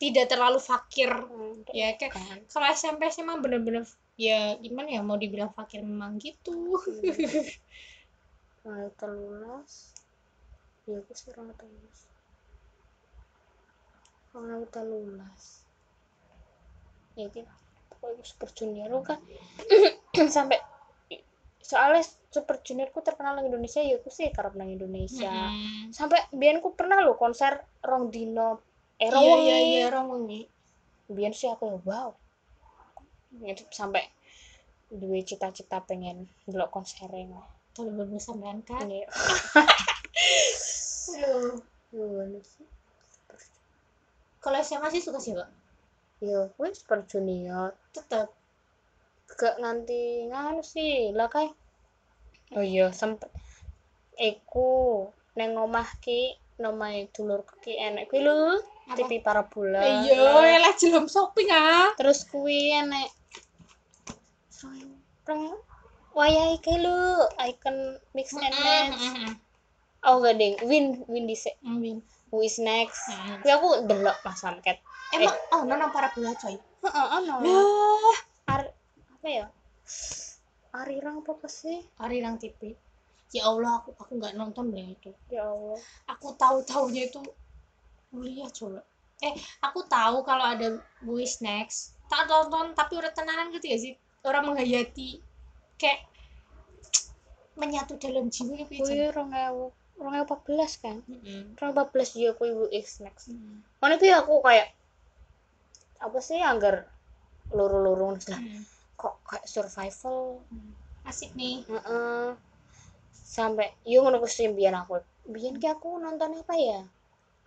Tidak 0.02 0.26
terlalu 0.26 0.58
fakir. 0.58 1.14
Hmm, 1.14 1.62
ya 1.70 1.94
kayak 1.94 2.18
kan. 2.18 2.38
kalau 2.50 2.66
SMP 2.74 3.06
sih 3.14 3.22
emang 3.22 3.46
bener-bener 3.46 3.86
ya 4.18 4.58
gimana 4.58 4.90
ya 4.90 5.06
mau 5.06 5.14
dibilang 5.14 5.54
fakir 5.54 5.86
memang 5.86 6.18
gitu. 6.18 6.78
Nah, 8.62 8.94
telulas 8.94 9.98
ya 10.86 11.02
aku 11.02 11.18
sih 11.18 11.34
orang 11.34 11.50
telulas 11.58 12.00
orang 14.38 14.70
telulas 14.70 15.66
ya 17.18 17.26
gitu. 17.26 17.50
Pokoknya 17.90 18.22
super 18.22 18.50
junior 18.54 18.94
kan 19.02 19.18
sampai 20.38 20.62
soalnya 21.72 22.04
super 22.28 22.60
juniorku 22.60 23.00
terkenal 23.00 23.40
di 23.40 23.48
Indonesia 23.48 23.80
ya 23.80 23.96
aku 23.96 24.12
sih 24.12 24.28
karep 24.36 24.60
nang 24.60 24.68
Indonesia. 24.68 25.32
Mm-mm. 25.32 25.96
sampai 25.96 26.20
biyen 26.36 26.60
ku 26.60 26.76
pernah 26.76 27.00
lo 27.00 27.16
konser 27.16 27.64
rong 27.80 28.12
dino. 28.12 28.60
Eh 29.00 29.08
iya 29.08 29.16
rong 29.16 29.24
iya 29.48 29.58
iya 29.64 29.88
wengi. 30.04 30.42
Biyen 31.08 31.32
sih 31.32 31.48
aku 31.48 31.64
ya 31.72 31.78
wow. 31.88 32.10
Sampai 33.72 34.04
duwe 34.92 35.24
cita-cita 35.24 35.80
pengen 35.88 36.28
delok 36.44 36.68
konsernya 36.76 37.40
kalau 37.72 37.92
belum 37.96 38.20
sampean 38.20 38.60
kan 38.68 38.92
sih? 38.92 39.08
kalau 44.44 44.58
SMA 44.60 44.88
sih 44.92 45.00
suka 45.00 45.20
sih 45.24 45.32
kak 45.32 45.48
Ya, 46.22 46.54
wis 46.62 46.86
super 46.86 47.02
junior. 47.10 47.74
tetap 47.98 48.30
Gak 49.32 49.58
nganti 49.58 50.30
nganu 50.30 50.62
sih, 50.62 51.10
lah 51.18 51.26
kayak 51.26 51.56
Oh 52.56 52.64
iya, 52.64 52.92
sempet 52.92 53.32
Iku 54.20 55.08
neng 55.40 55.56
omah 55.56 55.88
ki 56.04 56.36
nomai 56.60 57.08
dulur 57.16 57.42
ki 57.64 57.74
enek 57.80 58.12
kuwi 58.12 58.22
lho? 58.22 58.60
TV 58.92 59.24
parabola. 59.24 59.80
iya 60.04 60.60
lah 60.60 60.76
jelum 60.76 61.08
shopping 61.08 61.48
ah 61.48 61.96
Terus 61.96 62.28
kuwi 62.28 62.76
enek 62.76 63.08
Rong 65.26 65.56
wayahe 66.12 66.60
ki 66.60 66.76
lho, 66.84 67.24
icon 67.40 67.98
mix 68.12 68.36
and 68.36 68.52
match. 68.52 69.00
Oh, 70.04 70.18
gak 70.20 70.36
ding, 70.42 70.58
win 70.68 71.06
win 71.08 71.24
dhisik. 71.30 71.56
Amin. 71.64 72.02
Who 72.34 72.42
is 72.44 72.60
next? 72.60 73.00
Mm. 73.10 73.38
Kuwi 73.42 73.52
aku 73.54 73.68
delok 73.88 74.18
Mas 74.22 74.38
Samket. 74.44 74.78
emang 75.12 75.36
oh 75.52 75.62
nonton 75.68 75.92
para 75.92 76.08
bola 76.16 76.32
coy 76.40 76.56
Heeh, 76.56 77.06
ono. 77.20 77.36
lah 77.44 78.16
Ar 78.48 78.62
apa 79.20 79.28
ya? 79.28 79.46
Arirang 80.72 81.22
apa 81.24 81.36
apa 81.36 81.48
sih? 81.52 81.84
hari 82.00 82.24
nang 82.24 82.40
TV 82.40 82.76
ya 83.32 83.48
Allah 83.48 83.80
aku 83.80 83.96
aku 83.96 84.12
nggak 84.20 84.36
nonton 84.36 84.76
deh 84.76 84.92
itu 84.92 85.12
Ya 85.32 85.48
Allah. 85.48 85.80
aku 86.08 86.36
tahu 86.36 86.64
taunya 86.68 87.08
itu 87.08 87.24
kuliah 88.12 88.52
coba 88.52 88.84
eh 89.24 89.32
aku 89.64 89.88
tahu 89.88 90.20
kalau 90.28 90.44
ada 90.52 90.80
Boys 91.00 91.40
Next 91.40 91.96
tak 92.12 92.28
tonton 92.28 92.76
tapi 92.76 93.00
udah 93.00 93.12
tenanan 93.16 93.56
gitu 93.56 93.72
ya 93.72 93.78
sih 93.80 93.94
orang 94.28 94.52
menghayati 94.52 95.24
kayak 95.80 96.04
menyatu 97.56 97.96
dalam 97.96 98.28
jiwa 98.28 98.60
ya 98.60 98.66
Kuwi 98.68 99.08
rong 99.16 99.32
ewu 99.32 99.72
rong 100.02 100.14
ewu 100.18 100.24
empat 100.26 100.42
belas 100.44 100.72
kan? 100.82 101.00
Rong 101.56 101.72
empat 101.72 101.88
belas 101.94 102.10
ya 102.18 102.34
kuwi 102.34 102.52
Bu 102.58 102.66
X 102.74 103.00
next. 103.06 103.30
Mm. 103.30 103.62
Mana 103.80 103.96
kuwi 104.02 104.12
aku 104.12 104.42
kayak 104.42 104.74
apa 106.02 106.18
sih 106.20 106.42
anggar 106.42 106.90
luru-luru 107.54 108.18
lah 108.18 108.40
Mm. 108.42 108.64
Kok 109.02 109.16
kayak 109.26 109.50
survival? 109.50 110.46
Asik 111.10 111.34
nih. 111.34 111.66
Heeh. 111.66 112.38
sampai 113.32 113.72
yo 113.88 114.04
ngono 114.04 114.20
kuwi 114.20 114.28
sih 114.28 114.52
mbiyen 114.52 114.76
aku 114.76 115.00
mbiyen 115.32 115.56
ki 115.56 115.68
aku 115.72 115.98
nonton 116.04 116.36
apa 116.36 116.52
ya? 116.60 116.84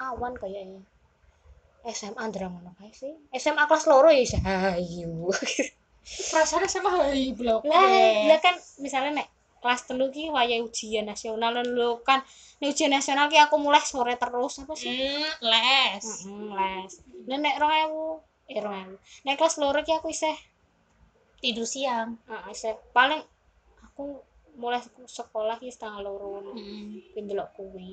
Awan 0.00 0.33
kayaknya. 0.33 0.81
SMA 1.85 2.33
ngono 2.33 2.72
kae 2.81 2.88
sih. 2.88 3.12
SMA 3.37 3.68
kelas 3.68 3.85
loro 3.85 4.09
ya 4.09 4.24
isa 4.24 4.40
ayo 4.40 5.29
perasaan 6.33 6.68
sama 6.68 7.00
hai 7.00 7.33
blok 7.33 7.64
lah 7.64 7.85
lah 8.29 8.38
kan 8.40 8.57
misalnya 8.81 9.24
nek 9.24 9.29
kelas 9.61 9.88
telu 9.88 10.12
ki 10.12 10.29
waya 10.29 10.61
ujian 10.61 11.09
nasional 11.09 11.57
lho 11.57 12.00
kan 12.05 12.20
nek 12.61 12.68
ujian 12.72 12.92
nasional 12.92 13.29
ki 13.33 13.40
aku 13.40 13.57
mulai 13.57 13.81
sore 13.81 14.16
terus 14.20 14.61
apa 14.61 14.74
sih? 14.76 14.92
Mm, 14.92 15.33
les. 15.40 16.05
Heeh, 16.05 16.48
les. 16.52 16.92
Nah 17.29 17.38
nek 17.40 17.57
2000 17.57 18.52
eh 18.52 18.61
2000 18.61 19.24
nek 19.24 19.35
kelas 19.40 19.57
loro 19.61 19.81
ki 19.81 19.92
aku 19.96 20.12
isih 20.12 20.37
tidur 21.42 21.66
siang. 21.66 22.18
Heeh 22.29 22.53
isih 22.53 22.75
paling 22.92 23.23
aku 23.83 24.20
mulai 24.59 24.83
sekolah 25.07 25.59
ki 25.59 25.70
setengah 25.70 26.01
loro. 26.03 26.55
Mm. 26.55 27.14
kuwi 27.14 27.20
ndelok 27.23 27.49
kuwi. 27.59 27.92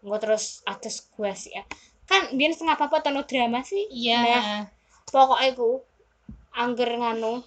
Engko 0.00 0.16
terus 0.20 0.64
atus 0.64 1.08
gua 1.12 1.32
sih 1.36 1.52
ya. 1.52 1.64
Kan 2.08 2.34
biyen 2.36 2.52
setengah 2.56 2.76
apa 2.80 3.00
tono 3.04 3.24
drama 3.24 3.60
sih. 3.64 3.88
Iya. 3.88 4.20
Nah, 4.20 4.62
pokoknya 5.08 5.56
ku 5.56 5.84
angger 6.56 6.90
nganu 6.98 7.44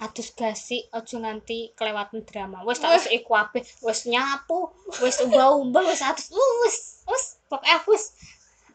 adus 0.00 0.32
gasi 0.32 0.88
aja 0.88 1.16
nganti 1.20 1.76
kelewatan 1.76 2.24
drama. 2.24 2.64
Wis 2.64 2.80
tak 2.80 2.96
wis 2.96 3.06
iku 3.12 3.36
kabeh 3.36 3.60
wis 3.84 4.08
nyapu 4.08 4.72
wis 5.04 5.20
umbah-umbah 5.20 5.84
wis 5.92 6.00
adus 6.00 6.32
uh, 6.32 6.52
wis 6.64 7.04
wis 7.04 7.24
pokoknya 7.52 7.84
aku 7.84 7.92
wis 7.92 8.16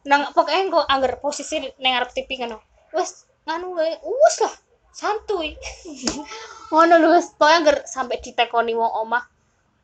nang 0.05 0.29
pokoknya 0.37 0.69
engko 0.69 0.85
angger 0.85 1.17
posisi 1.17 1.65
ning 1.81 1.97
ngarep 1.97 2.13
TV 2.13 2.29
ngono. 2.45 2.61
Wis 2.93 3.25
nganu 3.45 3.77
wae 3.77 3.93
wis 4.01 4.35
lah 4.41 4.53
santuy. 4.95 5.53
Ngono 6.73 6.93
lho 6.97 7.09
wis 7.15 7.29
pokoknya 7.37 7.57
angger 7.61 7.77
sampai 7.85 8.17
ditekoni 8.23 8.73
wong 8.73 8.91
omah. 9.05 9.23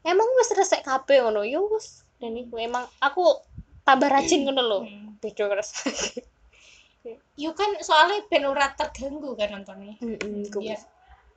Emang 0.02 0.26
wis 0.40 0.50
resek 0.58 0.82
kabeh 0.82 1.22
ngono? 1.22 1.46
Yo 1.46 1.70
wis 1.70 2.02
dan 2.18 2.34
iku 2.38 2.58
emang 2.58 2.90
aku 2.98 3.38
tambah 3.86 4.10
rajin 4.10 4.46
ngono 4.46 4.62
lho. 4.66 4.80
Hmm. 4.86 5.08
beda 5.22 5.46
keras 5.54 5.70
Yuk 7.42 7.54
kan 7.58 7.70
soalnya 7.82 8.26
ben 8.30 8.46
ora 8.46 8.74
terganggu 8.74 9.34
kan 9.38 9.54
nontonnya. 9.54 9.98
Biar 10.54 10.82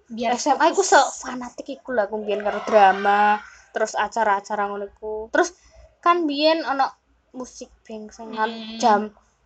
biar 0.09 0.37
SMA 0.37 0.61
aku 0.61 0.85
se 0.85 1.01
fanatik 1.25 1.81
iku 1.81 1.97
lah 1.97 2.05
aku 2.05 2.21
mbiyen 2.21 2.45
karo 2.45 2.61
drama 2.69 3.41
terus 3.73 3.97
acara-acara 3.97 4.69
ngono 4.69 4.89
iku. 4.89 5.33
Terus 5.33 5.57
kan 6.05 6.29
biyen 6.29 6.69
ana 6.69 6.93
musik 7.33 7.73
band 7.85 8.13
sing 8.13 8.33
Hmm. 8.33 8.77
jam 8.77 9.01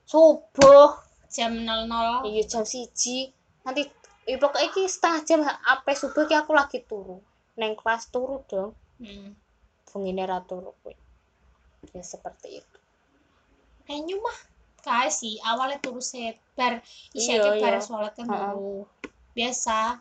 subuh 0.07 1.08
jam 1.29 1.53
00 1.53 2.29
iya 2.29 2.43
jam 2.49 2.65
siji. 2.65 3.31
Nanti 3.65 3.85
ya 4.25 4.37
pokoknya 4.41 4.69
iki 4.73 4.83
setengah 4.89 5.21
jam 5.25 5.41
apa 5.45 5.91
subuh 5.93 6.25
ki 6.25 6.35
aku 6.37 6.53
lagi 6.57 6.81
turu. 6.85 7.21
Neng 7.61 7.77
kelas 7.77 8.09
turu 8.09 8.45
dong. 8.49 8.73
Hmm. 8.99 9.37
ra 10.25 10.39
turu 10.45 10.73
kuwi. 10.83 10.97
Ya 11.93 12.03
seperti 12.03 12.65
itu. 12.65 12.79
Kayaknya 13.85 14.15
mah 14.21 14.39
kayak 14.85 15.13
sih 15.13 15.41
awalnya 15.45 15.81
turu 15.81 16.01
set 16.01 16.37
bar 16.57 16.81
isya 17.13 17.41
ke 17.41 17.51
bar 17.61 17.77
sholat 17.81 18.13
kan 18.17 18.29
turu 18.29 18.89
biasa. 19.37 20.01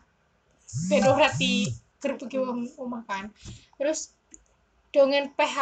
Pero 0.92 1.16
rati 1.16 1.68
gerbek 2.00 2.32
wong 2.36 2.68
omah 2.76 3.04
kan. 3.04 3.32
Terus 3.76 4.12
dongen 4.92 5.32
PH 5.32 5.56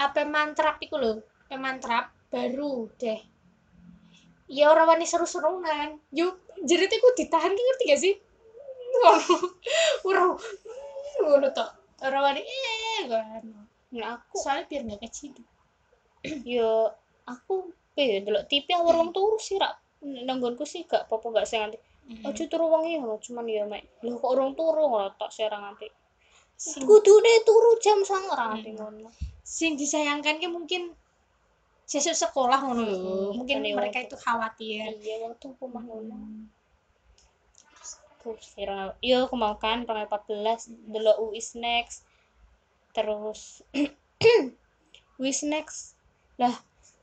apa 0.00 0.24
mantrap 0.24 0.80
iku 0.80 0.96
lho. 0.96 1.20
Pe 1.48 1.56
mantrap 1.58 2.14
baru 2.30 2.86
deh 2.96 3.29
ya 4.50 4.74
orang 4.74 4.98
wani 4.98 5.06
seru-serunan 5.06 6.02
yuk 6.10 6.34
jerit 6.66 6.90
iku 6.90 7.14
ditahan 7.14 7.54
ki 7.54 7.62
ngerti 7.62 7.84
gak 7.86 8.00
sih? 8.02 8.14
Ngono 8.90 9.38
ora 10.10 10.22
ngono 11.22 11.48
tok 11.54 11.70
orang 12.02 12.22
wani 12.34 12.42
eh 12.42 13.00
kan 13.06 13.42
nah 13.90 14.18
aku 14.18 14.34
soalnya 14.42 14.66
biar 14.66 14.82
gak 14.90 15.02
kecil. 15.06 15.38
Yo 16.58 16.90
aku 17.26 17.70
eh 17.94 18.18
delok 18.26 18.50
TV 18.50 18.66
awal 18.74 18.98
wong 18.98 19.10
turu 19.14 19.38
sih 19.38 19.54
rak. 19.56 19.78
Nanggonku 20.02 20.66
sih 20.66 20.82
gak 20.90 21.06
apa-apa 21.06 21.42
gak 21.42 21.46
sing 21.46 21.62
nganti 21.62 21.78
Ojo 22.26 22.42
turu 22.50 22.66
wengi 22.74 22.98
ngono, 22.98 23.22
cuman 23.22 23.46
ya 23.46 23.62
mek. 23.70 24.02
Lho 24.02 24.18
kok 24.18 24.34
urung 24.34 24.58
turu? 24.58 24.90
Ngono 24.90 25.14
tok 25.14 25.30
serang 25.30 25.62
nganti. 25.62 25.86
sing 26.58 26.82
Kudune 26.84 27.40
turu 27.46 27.78
jam 27.78 28.02
09.00 28.02 28.34
nganti 28.34 28.70
Hmm. 28.74 28.78
ngono. 28.82 29.10
sing 29.46 29.74
disayangkan 29.74 30.38
ki 30.38 30.46
mungkin 30.46 30.94
sesuk 31.90 32.14
sekolah 32.14 32.62
ngono 32.62 32.82
lho 32.86 33.34
mungkin 33.34 33.66
mereka 33.66 33.98
itu 33.98 34.14
khawatir 34.14 34.94
Iya 35.02 35.26
waktu 35.26 35.50
rumah 35.58 35.82
ngono. 35.82 36.14
Hmm. 36.14 36.46
Terus 38.22 38.46
viral. 38.54 38.94
Yo 39.02 39.26
aku 39.26 39.34
mau 39.34 39.58
kan 39.58 39.82
2014 39.82 40.70
delok 40.86 41.18
U 41.18 41.26
is 41.34 41.58
next. 41.58 42.06
Terus 42.94 43.66
U 45.18 45.22
is 45.26 45.42
next. 45.42 45.98
Lah, 46.38 46.54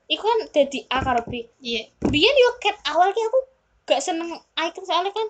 iku 0.08 0.23
kan 0.23 0.39
dadi 0.56 0.88
A 0.88 1.04
karo 1.04 1.21
B. 1.28 1.52
iya 1.60 1.91
Biyen 2.08 2.36
yo 2.39 2.56
ket 2.63 2.80
awal 2.88 3.12
ki 3.12 3.21
aku 3.28 3.39
gak 3.91 4.00
seneng 4.00 4.39
icon 4.56 4.84
soalnya 4.88 5.12
kan 5.12 5.28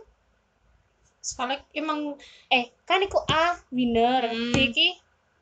soalnya 1.22 1.60
emang 1.74 2.16
eh 2.54 2.72
kan 2.86 3.02
iku 3.02 3.20
A 3.26 3.58
winner, 3.74 4.22
Hmm. 4.22 4.54
B 4.54 4.70
ki 4.70 4.90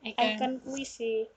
icon 0.08 0.24
icon 0.34 0.52
kuwi 0.64 0.84
sih 0.88 1.28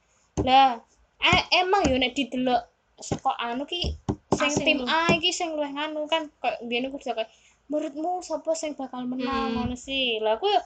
lah 0.48 0.80
eh, 1.20 1.42
emang 1.60 1.84
yo 1.86 1.96
nek 1.96 2.14
didelok 2.14 2.64
saka 3.00 3.32
anu 3.40 3.64
ki 3.64 3.96
sing 4.36 4.52
Asing 4.52 4.66
tim 4.66 4.80
lu. 4.84 4.88
A 4.88 5.12
iki 5.12 5.32
sing 5.32 5.52
luwih 5.56 5.72
nganu 5.72 6.08
kan 6.08 6.32
kayak 6.40 6.60
biyen 6.64 6.88
aku 6.88 7.00
bisa 7.00 7.12
kayak 7.12 7.32
menurutmu 7.68 8.20
siapa 8.20 8.52
sing 8.56 8.72
bakal 8.74 9.04
menang 9.04 9.52
Hmm. 9.52 9.68
ngono 9.68 9.76
sih 9.76 10.18
lah 10.20 10.36
aku 10.36 10.48
ya 10.48 10.62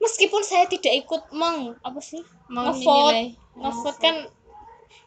meskipun 0.00 0.42
saya 0.42 0.64
tidak 0.66 1.04
ikut 1.04 1.22
meng 1.32 1.76
apa 1.80 2.00
sih 2.00 2.20
Ngevote. 2.50 3.36
ngevote 3.54 3.98
kan 4.00 4.16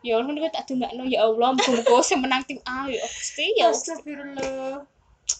ya 0.02 0.18
Allah 0.18 0.30
niku 0.32 0.48
tak 0.50 0.66
dongakno 0.66 1.04
ya 1.06 1.26
Allah 1.26 1.52
muga 1.54 1.98
sing 2.08 2.22
menang 2.22 2.46
tim 2.46 2.58
A 2.64 2.86
ya 2.88 3.02
Gusti 3.04 3.46
ya 3.58 3.70
Astagfirullah 3.70 4.86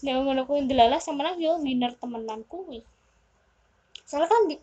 ya 0.04 0.12
ngono 0.20 0.44
kuwi 0.44 0.66
ndelalah 0.66 1.00
sing 1.00 1.16
menang 1.16 1.38
ya 1.40 1.56
winner 1.56 1.94
temenan 1.96 2.42
kuwi 2.46 2.84
soalnya 4.04 4.28
kan 4.28 4.42
di 4.46 4.56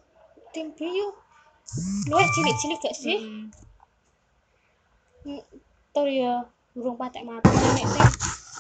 tim 0.53 0.71
B 0.71 0.83
yo 0.85 1.09
luwih 2.05 2.27
cilik-cilik 2.29 2.77
gak 2.77 2.93
sih. 2.93 3.17
Hmm, 3.17 3.49
Tur 5.95 6.07
ya 6.07 6.45
burung 6.77 6.99
patek 7.01 7.25
mateng 7.25 7.53
nek 7.53 7.87
tim. 7.89 8.09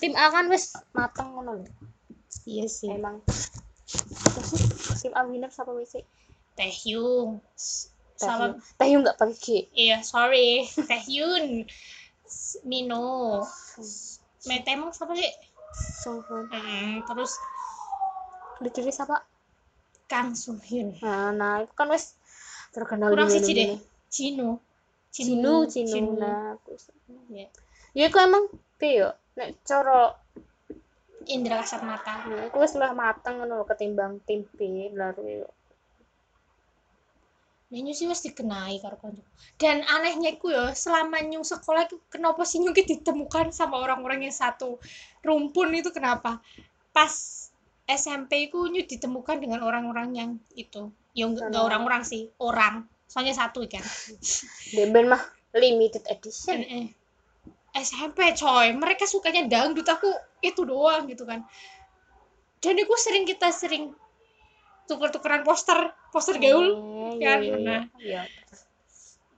Tim 0.01 0.13
A 0.17 0.33
kan 0.33 0.49
wis 0.49 0.73
mateng 0.97 1.37
ngono 1.37 1.61
lho. 1.61 1.65
Iya 2.49 2.65
sih. 2.65 2.89
Emang. 2.89 3.21
Sih 3.85 5.05
tim 5.05 5.13
A 5.13 5.21
winner 5.29 5.53
siapa 5.53 5.69
wis 5.77 5.93
sih? 5.93 6.03
Taehyung 6.55 7.43
sama 8.15 8.55
Taehyung 8.79 9.03
nggak 9.03 9.19
pakai 9.19 9.37
G 9.37 9.45
iya 9.75 10.01
sorry. 10.01 10.65
Taehyun 10.89 11.67
Mino. 12.65 13.43
Metemong 14.49 14.89
siapa 14.89 15.13
sih? 15.13 15.31
Hmm, 16.07 17.03
terus 17.03 17.35
Lidiri 18.63 18.91
siapa 18.95 19.19
Kang 20.07 20.31
Suhyun 20.31 20.95
nah, 21.03 21.35
nah 21.35 21.53
itu 21.65 21.73
kan 21.75 21.91
wis 21.91 22.15
terkenal 22.71 23.11
kurang 23.11 23.27
siji 23.27 23.51
deh. 23.51 23.69
Cino 24.07 24.63
Cinu 25.15 25.63
Cinu 25.71 26.19
nah 26.19 26.59
aku 26.59 26.75
Ya. 27.31 27.47
ya 27.95 28.11
aku 28.11 28.17
emang 28.19 28.51
piye 28.75 29.07
yo 29.07 29.09
nek 29.39 29.63
cara 29.63 30.11
Indra 31.25 31.63
kasat 31.63 31.81
mata 31.81 32.27
nah, 32.27 32.51
aku 32.51 32.59
wis 32.61 32.75
luwih 32.75 32.93
mateng 32.93 33.39
ngono 33.39 33.63
ketimbang 33.63 34.19
tim 34.27 34.43
B 34.53 34.91
lalu 34.91 35.41
yo 35.41 35.49
Nyu 37.73 37.91
sih 37.91 38.07
wis 38.07 38.23
dikenai 38.23 38.79
karo 38.79 38.95
konco. 38.95 39.19
Dan 39.59 39.83
anehnya 39.83 40.37
iku 40.37 40.47
ya, 40.53 40.71
selama 40.71 41.19
Nyu 41.25 41.43
sekolah 41.43 41.89
itu 41.89 41.99
kenapa 42.07 42.47
sih 42.47 42.63
Nyu 42.63 42.71
ditemukan 42.71 43.51
sama 43.51 43.81
orang-orang 43.83 44.23
yang 44.23 44.31
satu 44.31 44.79
rumpun 45.25 45.75
itu 45.75 45.91
kenapa? 45.91 46.39
Pas 46.95 47.11
SMP 47.89 48.47
iku 48.47 48.69
Nyu 48.71 48.87
ditemukan 48.87 49.43
dengan 49.43 49.65
orang-orang 49.65 50.09
yang 50.15 50.31
itu. 50.55 50.93
Ya 51.17 51.27
enggak 51.27 51.51
orang-orang 51.51 52.07
sih, 52.07 52.31
orang. 52.39 52.87
Soalnya 53.15 53.31
satu 53.31 53.63
kan. 53.63 53.79
Deben 54.75 55.07
mah 55.07 55.23
limited 55.55 56.03
edition 56.11 56.59
Eh, 56.59 56.67
eh. 56.67 56.87
SMP 57.75 58.35
coy, 58.35 58.75
mereka 58.75 59.07
sukanya 59.07 59.47
dangdut 59.47 59.87
aku 59.87 60.11
itu 60.43 60.67
doang 60.67 61.07
gitu 61.07 61.23
kan. 61.23 61.47
Dan 62.59 62.75
itu 62.75 62.91
sering 62.99 63.23
kita 63.23 63.55
sering 63.55 63.95
tuker-tukeran 64.91 65.47
poster, 65.47 65.95
poster 66.11 66.35
gaul. 66.43 66.75
Eh, 67.15 67.23
kan, 67.23 67.39
iya, 67.39 67.55
iya, 67.55 67.55
nah. 67.63 67.83
iya. 67.99 68.21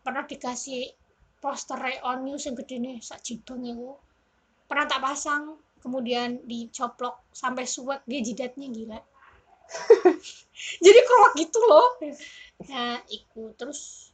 pernah 0.02 0.24
dikasih 0.24 0.98
poster 1.38 1.78
on 2.04 2.26
news 2.26 2.50
yang 2.50 2.58
gede 2.58 2.82
nih 2.82 2.98
sak 3.04 3.22
jibang 3.22 3.62
itu 3.62 3.94
pernah 4.66 4.90
tak 4.90 5.04
pasang 5.04 5.60
kemudian 5.80 6.44
dicoplok 6.44 7.30
sampai 7.32 7.64
suwek 7.64 8.02
dia 8.10 8.20
jidatnya 8.26 8.68
gila 8.68 9.00
jadi 10.86 11.00
kerok 11.04 11.34
gitu 11.38 11.60
loh 11.68 11.88
nah 12.66 12.98
iku. 13.12 13.54
Terus 13.54 14.10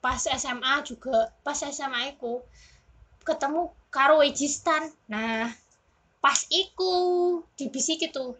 pas 0.00 0.16
SMA 0.16 0.74
juga 0.82 1.28
pas 1.44 1.56
SMA 1.56 2.16
iku 2.16 2.40
ketemu 3.20 3.68
karo 3.92 4.24
Wejistan 4.24 4.88
nah 5.12 5.52
pas 6.24 6.40
iku 6.48 6.92
dibisi 7.52 8.00
gitu 8.00 8.32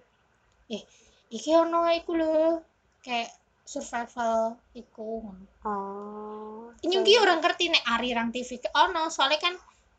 eh 0.73 0.81
iki 1.29 1.53
ono 1.53 1.85
iku 1.93 2.17
lho 2.17 2.65
kayak 3.05 3.29
survival 3.69 4.57
iku 4.73 5.21
oh 5.69 6.73
Ini 6.81 7.05
ki 7.05 7.21
orang 7.21 7.45
ngerti 7.45 7.69
nek 7.69 7.85
Ari 7.93 8.17
Rang 8.17 8.33
TV 8.33 8.57
ke 8.57 8.73
ono 8.73 9.13
soalnya 9.13 9.37
kan 9.37 9.55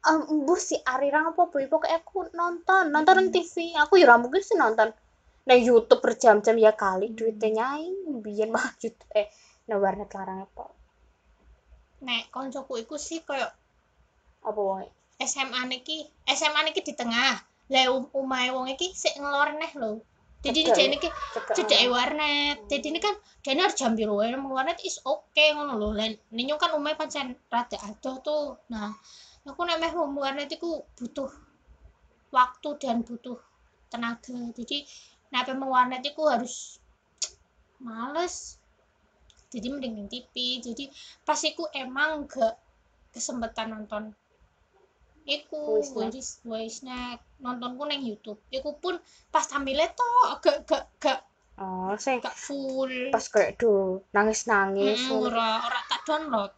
um, 0.10 0.50
bu 0.50 0.58
si 0.58 0.74
Arirang 0.82 1.30
apa 1.30 1.46
bu 1.46 1.62
pokoknya 1.62 2.02
aku 2.02 2.26
nonton. 2.34 2.90
Nonton 2.90 3.14
nang 3.22 3.30
TV 3.30 3.78
aku 3.78 4.02
ya 4.02 4.18
mungkin 4.18 4.42
sih 4.42 4.58
nonton 4.58 4.90
nang 5.48 5.60
YouTube 5.60 6.02
berjam-jam 6.04 6.56
ya 6.58 6.72
kali 6.76 7.14
duitnya 7.18 7.50
nyai 7.50 7.88
biyen 8.22 8.50
mah 8.54 8.76
YouTube 8.82 9.10
eh 9.16 9.28
nah 9.70 9.78
warnet 9.82 10.12
larang 10.14 10.46
apa 10.46 10.66
nek 12.02 12.34
koncoku 12.34 12.82
iku 12.82 12.98
sih 12.98 13.22
koyo 13.22 13.46
apa 14.42 14.62
wae? 14.62 14.88
SMA 15.22 15.62
niki 15.70 16.02
SMA 16.26 16.60
niki 16.66 16.82
di 16.82 16.94
tengah. 16.98 17.38
Lah 17.72 17.86
um, 17.94 18.10
umahe 18.18 18.50
wong 18.52 18.68
iki 18.74 18.90
sik 18.92 19.16
ngelor 19.22 19.54
neh 19.56 19.72
lho. 19.78 20.02
Jadi 20.42 20.60
dia 20.66 20.90
niki 20.90 21.06
Cedek. 21.06 21.54
cedek 21.54 21.82
warnet. 21.94 22.58
Jadi 22.66 22.90
ini 22.90 22.98
kan 22.98 23.14
harus 23.46 23.78
jam 23.78 23.94
biru 23.94 24.18
nang 24.26 24.50
warnet 24.50 24.82
is 24.82 24.98
oke 25.06 25.46
ngono 25.54 25.78
lho. 25.78 25.90
Lan 25.94 26.12
ninyo 26.34 26.58
kan 26.58 26.74
umahe 26.74 26.98
pancen 26.98 27.38
rada 27.54 27.78
adoh 27.86 28.18
tuh. 28.26 28.46
Nah 28.74 28.90
aku 29.46 29.62
nek 29.62 29.78
meh 29.78 29.94
warnet 29.94 30.50
iku 30.50 30.82
butuh 30.98 31.30
waktu 32.34 32.70
dan 32.82 33.06
butuh 33.06 33.38
tenaga. 33.94 34.50
Jadi 34.58 34.82
nek 35.32 35.48
pengen 35.48 35.64
warnet 35.66 36.04
iku 36.04 36.28
harus 36.28 36.78
males. 37.80 38.60
Jadi 39.52 39.68
mending 39.68 40.08
TV 40.08 40.64
jadi 40.64 40.88
pas 41.28 41.40
iku 41.44 41.68
emang 41.76 42.24
gak 42.28 42.56
kesempatan 43.12 43.76
nonton. 43.76 44.04
Iku 45.28 45.84
voice 45.84 46.40
voice 46.44 46.82
snack 46.84 47.20
nontonku 47.44 47.84
neng 47.84 48.04
YouTube. 48.04 48.40
Iku 48.48 48.80
pun 48.80 48.96
pas 49.28 49.44
tampilnya 49.44 49.92
toh 49.92 50.40
gak 50.40 50.58
gak 50.68 50.84
gak 51.04 51.20
oh 51.60 51.94
sing 52.00 52.24
gak 52.24 52.34
full. 52.34 53.12
pas 53.12 53.22
kayak 53.28 53.60
do 53.60 54.02
nangis 54.16 54.48
nangis 54.48 54.98
Mm, 55.08 55.20
ora 55.30 55.68
ora 55.68 55.80
tak 55.86 56.02
download. 56.08 56.52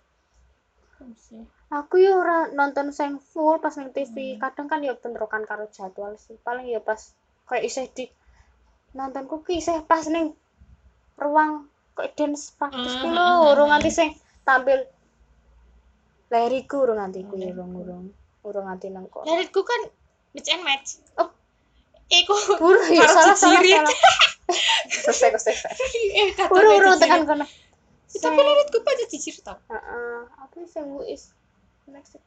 Aku 1.73 1.97
ya 1.97 2.13
ora 2.15 2.47
nonton 2.53 2.93
sing 2.93 3.17
full 3.19 3.57
pas 3.57 3.73
nang 3.75 3.89
TV 3.91 4.37
Hmm. 4.37 4.39
kadang 4.39 4.67
kan 4.69 4.79
ya 4.85 4.93
bentrokan 4.95 5.43
karo 5.43 5.65
jadwal 5.73 6.13
sih. 6.15 6.37
Paling 6.39 6.69
ya 6.69 6.79
pas 6.79 7.11
kayak 7.49 7.65
isih 7.67 7.89
di 7.91 8.05
nontonku 8.93 9.41
ki 9.45 9.57
isih 9.61 9.81
pas 9.85 10.05
ning 10.09 10.37
ruang 11.17 11.69
kayak 11.93 12.13
dance 12.17 12.53
practice 12.57 12.95
ku 13.01 13.05
Hmm, 13.09 13.17
lho 13.17 13.53
urung 13.53 13.69
nganti 13.69 13.89
sing 13.93 14.09
tampil. 14.41 14.85
Leriku 16.33 16.85
urung 16.85 16.97
nganti 16.97 17.21
ku 17.25 17.37
Hmm. 17.37 17.49
urung 17.53 17.71
urung. 17.77 18.05
Urung 18.45 18.65
nganti 18.65 18.89
nang 18.89 19.05
kok. 19.09 19.25
Laritku 19.25 19.61
kan 19.61 19.81
match 20.33 20.49
and 20.49 20.63
match. 20.65 20.89
Oh. 21.21 21.29
Iku 22.09 22.33
urung 22.61 22.89
ya 22.89 23.05
salah 23.09 23.37
salah 23.37 23.61
salah. 23.61 23.95
Selesai 24.89 25.29
selesai 25.37 26.49
urung 26.49 26.73
urung 26.81 26.93
cici. 26.97 27.03
tekan 27.05 27.21
kono. 27.29 27.45
Tapi 28.13 28.39
laritku 28.41 28.77
pada 28.85 29.03
cicir 29.09 29.35
tau. 29.41 29.57
heeh 29.69 30.21
apa 30.37 30.57
sing 30.69 30.85
is 31.09 31.33
next 31.89 32.17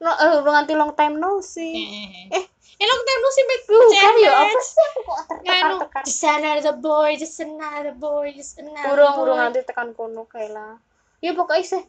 no 0.00 0.10
eh, 0.10 0.28
urung 0.34 0.54
nganti 0.54 0.74
long 0.74 0.92
time 0.92 1.14
no 1.16 1.38
sih. 1.38 1.72
Eh, 1.76 2.32
eh, 2.32 2.44
eh 2.48 2.86
long 2.86 3.02
time 3.04 3.20
no 3.20 3.28
sih 3.28 3.44
match 3.44 3.64
bukan 3.64 3.88
and 3.92 4.18
ya 4.18 4.32
apa 4.32 4.60
sih? 4.60 4.80
Aku 4.80 5.00
kok 5.02 5.18
Nganu, 5.44 5.76
tertekan-tekan. 5.76 6.02
just 6.02 6.24
another 6.24 6.74
boy, 6.74 7.10
just 7.14 7.38
another 7.38 7.92
boy, 7.94 8.26
just 8.32 8.54
another 8.56 8.88
urung 8.90 9.14
boy. 9.14 9.22
urung 9.22 9.38
nanti 9.38 9.60
tekan 9.60 9.92
kono 9.92 10.24
kae 10.24 10.48
lah. 10.48 10.80
Ya 11.20 11.36
pokoknya 11.36 11.60
isih 11.60 11.82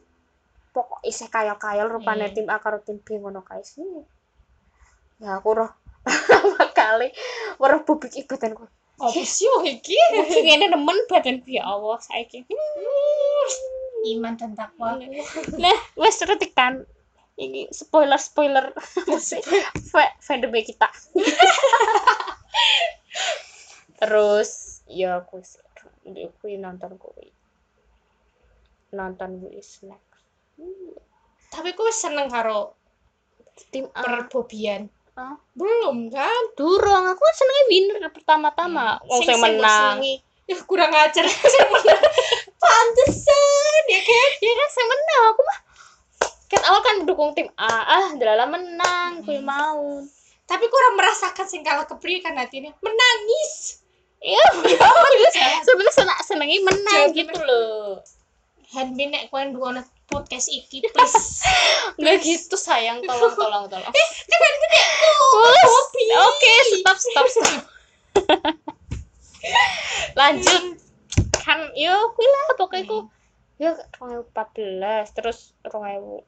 pokok 0.72 1.00
isih 1.02 1.28
kayal-kayal 1.28 1.88
rupane 1.88 2.28
Hmm. 2.28 2.36
tim 2.36 2.48
A 2.48 2.60
karo 2.60 2.80
tim 2.80 3.00
B 3.00 3.16
ngono 3.16 3.42
kae 3.42 3.64
sih. 3.64 3.84
Ya 5.20 5.38
aku 5.38 5.56
roh 5.56 5.72
pertama 6.04 6.66
kali 6.74 7.14
weruh 7.58 7.86
bubuk 7.86 8.10
ibadanku 8.12 8.66
Apa 8.98 9.22
sih 9.24 9.50
wong 9.50 9.66
iki? 9.66 9.96
ngene 10.46 10.68
nemen 10.68 10.98
badanku 11.08 11.48
ya 11.48 11.64
Allah 11.64 11.98
saiki. 11.98 12.44
Iman 14.04 14.34
dan 14.34 14.54
takwa. 14.54 14.98
nah 15.58 15.78
wes 15.94 16.18
retik 16.22 16.52
kan 16.52 16.86
ini 17.42 17.66
spoiler 17.74 18.22
spoiler 18.22 18.70
Fa- 19.92 20.16
fandom 20.22 20.54
kita 20.62 20.88
terus 24.02 24.82
ya 24.86 25.22
aku 25.22 25.42
sih 25.42 25.62
aku 26.30 26.46
nonton 26.58 26.98
kuwi 27.02 27.34
nonton 28.94 29.42
kuwi 29.42 29.62
snack 29.66 30.02
Tapi 31.52 31.76
aku 31.76 31.84
seneng 31.92 32.32
karo 32.32 32.80
tim 33.76 33.84
perbobian. 33.92 34.88
Ah. 35.20 35.36
Belum 35.52 36.08
kan? 36.08 36.56
durung 36.56 37.12
aku 37.12 37.20
senengnya 37.36 37.64
winner 37.68 38.08
pertama-tama 38.08 39.04
wong 39.04 39.20
Sing- 39.20 39.36
sing 39.36 39.40
menang. 39.44 40.00
Ya 40.48 40.56
kurang 40.64 40.96
ajar 40.96 41.28
sing 41.52 41.68
menang. 41.68 42.02
Pantesan 42.56 43.84
ya 43.92 44.00
kan? 44.00 44.30
ya 44.40 44.54
kan 44.56 44.70
sing 44.72 44.88
menang 44.88 45.22
aku 45.36 45.42
mah 45.44 45.60
kan 46.52 46.62
awal 46.68 46.82
kan 46.84 46.96
dukung 47.08 47.32
tim 47.32 47.48
A. 47.56 47.72
Ah 47.88 48.08
delala 48.20 48.44
menang 48.44 49.24
kuwi 49.24 49.40
Hmm. 49.40 49.48
mau 49.48 49.84
Tapi 50.44 50.68
kurang 50.68 51.00
merasakan 51.00 51.48
sing 51.48 51.64
kalah 51.64 51.88
kepriye 51.88 52.20
kan 52.20 52.36
hatinya. 52.36 52.76
Menangis. 52.84 53.80
iya 54.22 54.38
sebenarnya 55.66 55.96
seneng 55.96 56.20
senengi 56.28 56.60
menang 56.62 57.16
gitu 57.16 57.40
loh. 57.42 58.04
Henbi 58.76 59.08
nek 59.08 59.32
kowe 59.32 59.40
nduwono 59.40 59.80
podcast 60.12 60.52
iki 60.52 60.84
please. 60.92 61.48
nggak 62.00 62.20
gitu 62.20 62.60
sayang. 62.60 63.00
Tolong 63.08 63.34
tolong 63.34 63.66
tolong. 63.72 63.92
Kan 63.96 64.54
gede 64.60 64.82
Wes, 65.32 65.64
kopi. 65.64 66.04
oke 66.20 66.52
stop 66.68 66.98
stop 67.00 67.28
stop. 67.32 67.62
Lanjut. 70.20 70.64
Kan 71.42 71.72
yo 71.80 71.96
kuwi 72.14 72.28
lah 72.28 72.44
pokoknya 72.60 72.92
ku. 72.92 73.00
Yo 73.56 73.72
2014 73.98 75.16
terus 75.16 75.56
2000 75.64 76.28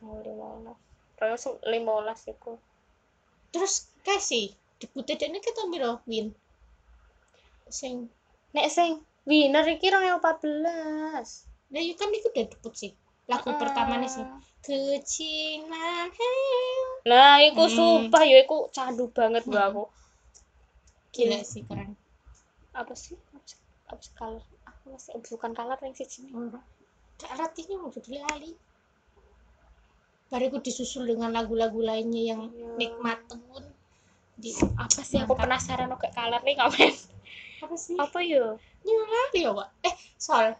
2015 0.00 0.74
2015 1.18 2.32
iku 2.36 2.52
Terus 3.50 3.88
kasih 4.04 4.52
debutnya 4.76 5.16
dene 5.16 5.40
kita 5.40 5.64
miro 5.70 6.04
win. 6.04 6.34
Sing 7.72 8.12
nek 8.52 8.68
sing 8.68 9.00
winner 9.24 9.64
iki 9.64 9.88
2014 9.88 11.48
Nah, 11.66 11.82
ya 11.82 11.94
kan 11.98 12.14
itu 12.14 12.30
udah 12.30 12.46
debut 12.46 12.74
sih. 12.78 12.92
Lagu 13.26 13.50
pertamanya 13.58 14.06
sih. 14.06 14.22
Kecilan 14.62 16.08
heo. 16.14 16.82
Nah, 17.10 17.42
iku 17.42 17.66
Hmm. 17.66 17.74
sumpah 17.74 18.22
ya 18.22 18.46
iku 18.46 18.70
candu 18.70 19.10
banget 19.10 19.42
Hmm. 19.50 19.58
aku. 19.58 19.84
Gila 21.10 21.42
sih 21.42 21.66
keren. 21.66 21.98
Apa 22.70 22.94
sih? 22.94 23.18
Apa 23.34 23.42
sih? 23.42 23.58
Apa 23.90 23.98
sih 23.98 24.12
color? 24.14 24.42
Apa 24.62 24.94
sih? 24.94 25.10
Bukan 25.18 25.50
color 25.58 25.78
yang 25.82 25.94
sih. 25.98 26.06
Gak 27.18 27.30
artinya 27.34 27.82
mau 27.82 27.90
jadi 27.90 28.22
lali. 28.22 28.54
Bariku 30.26 30.58
disusul 30.58 31.06
dengan 31.06 31.30
lagu-lagu 31.30 31.78
lainnya 31.78 32.22
yang 32.34 32.40
Iya. 32.50 32.66
nikmat 32.76 33.18
pun 33.30 33.62
di 34.36 34.50
Apa 34.74 35.00
sih? 35.00 35.22
Aku 35.22 35.32
penasaran 35.32 35.88
kok 35.94 36.12
color 36.12 36.42
nih 36.42 36.54
ngapain? 36.58 36.94
apa 37.62 37.74
sih? 37.78 37.96
Apa 37.96 38.18
yo? 38.20 38.58
Nyala 38.84 39.22
ya, 39.32 39.50
Pak. 39.54 39.68
Eh, 39.86 39.94
soal. 40.18 40.52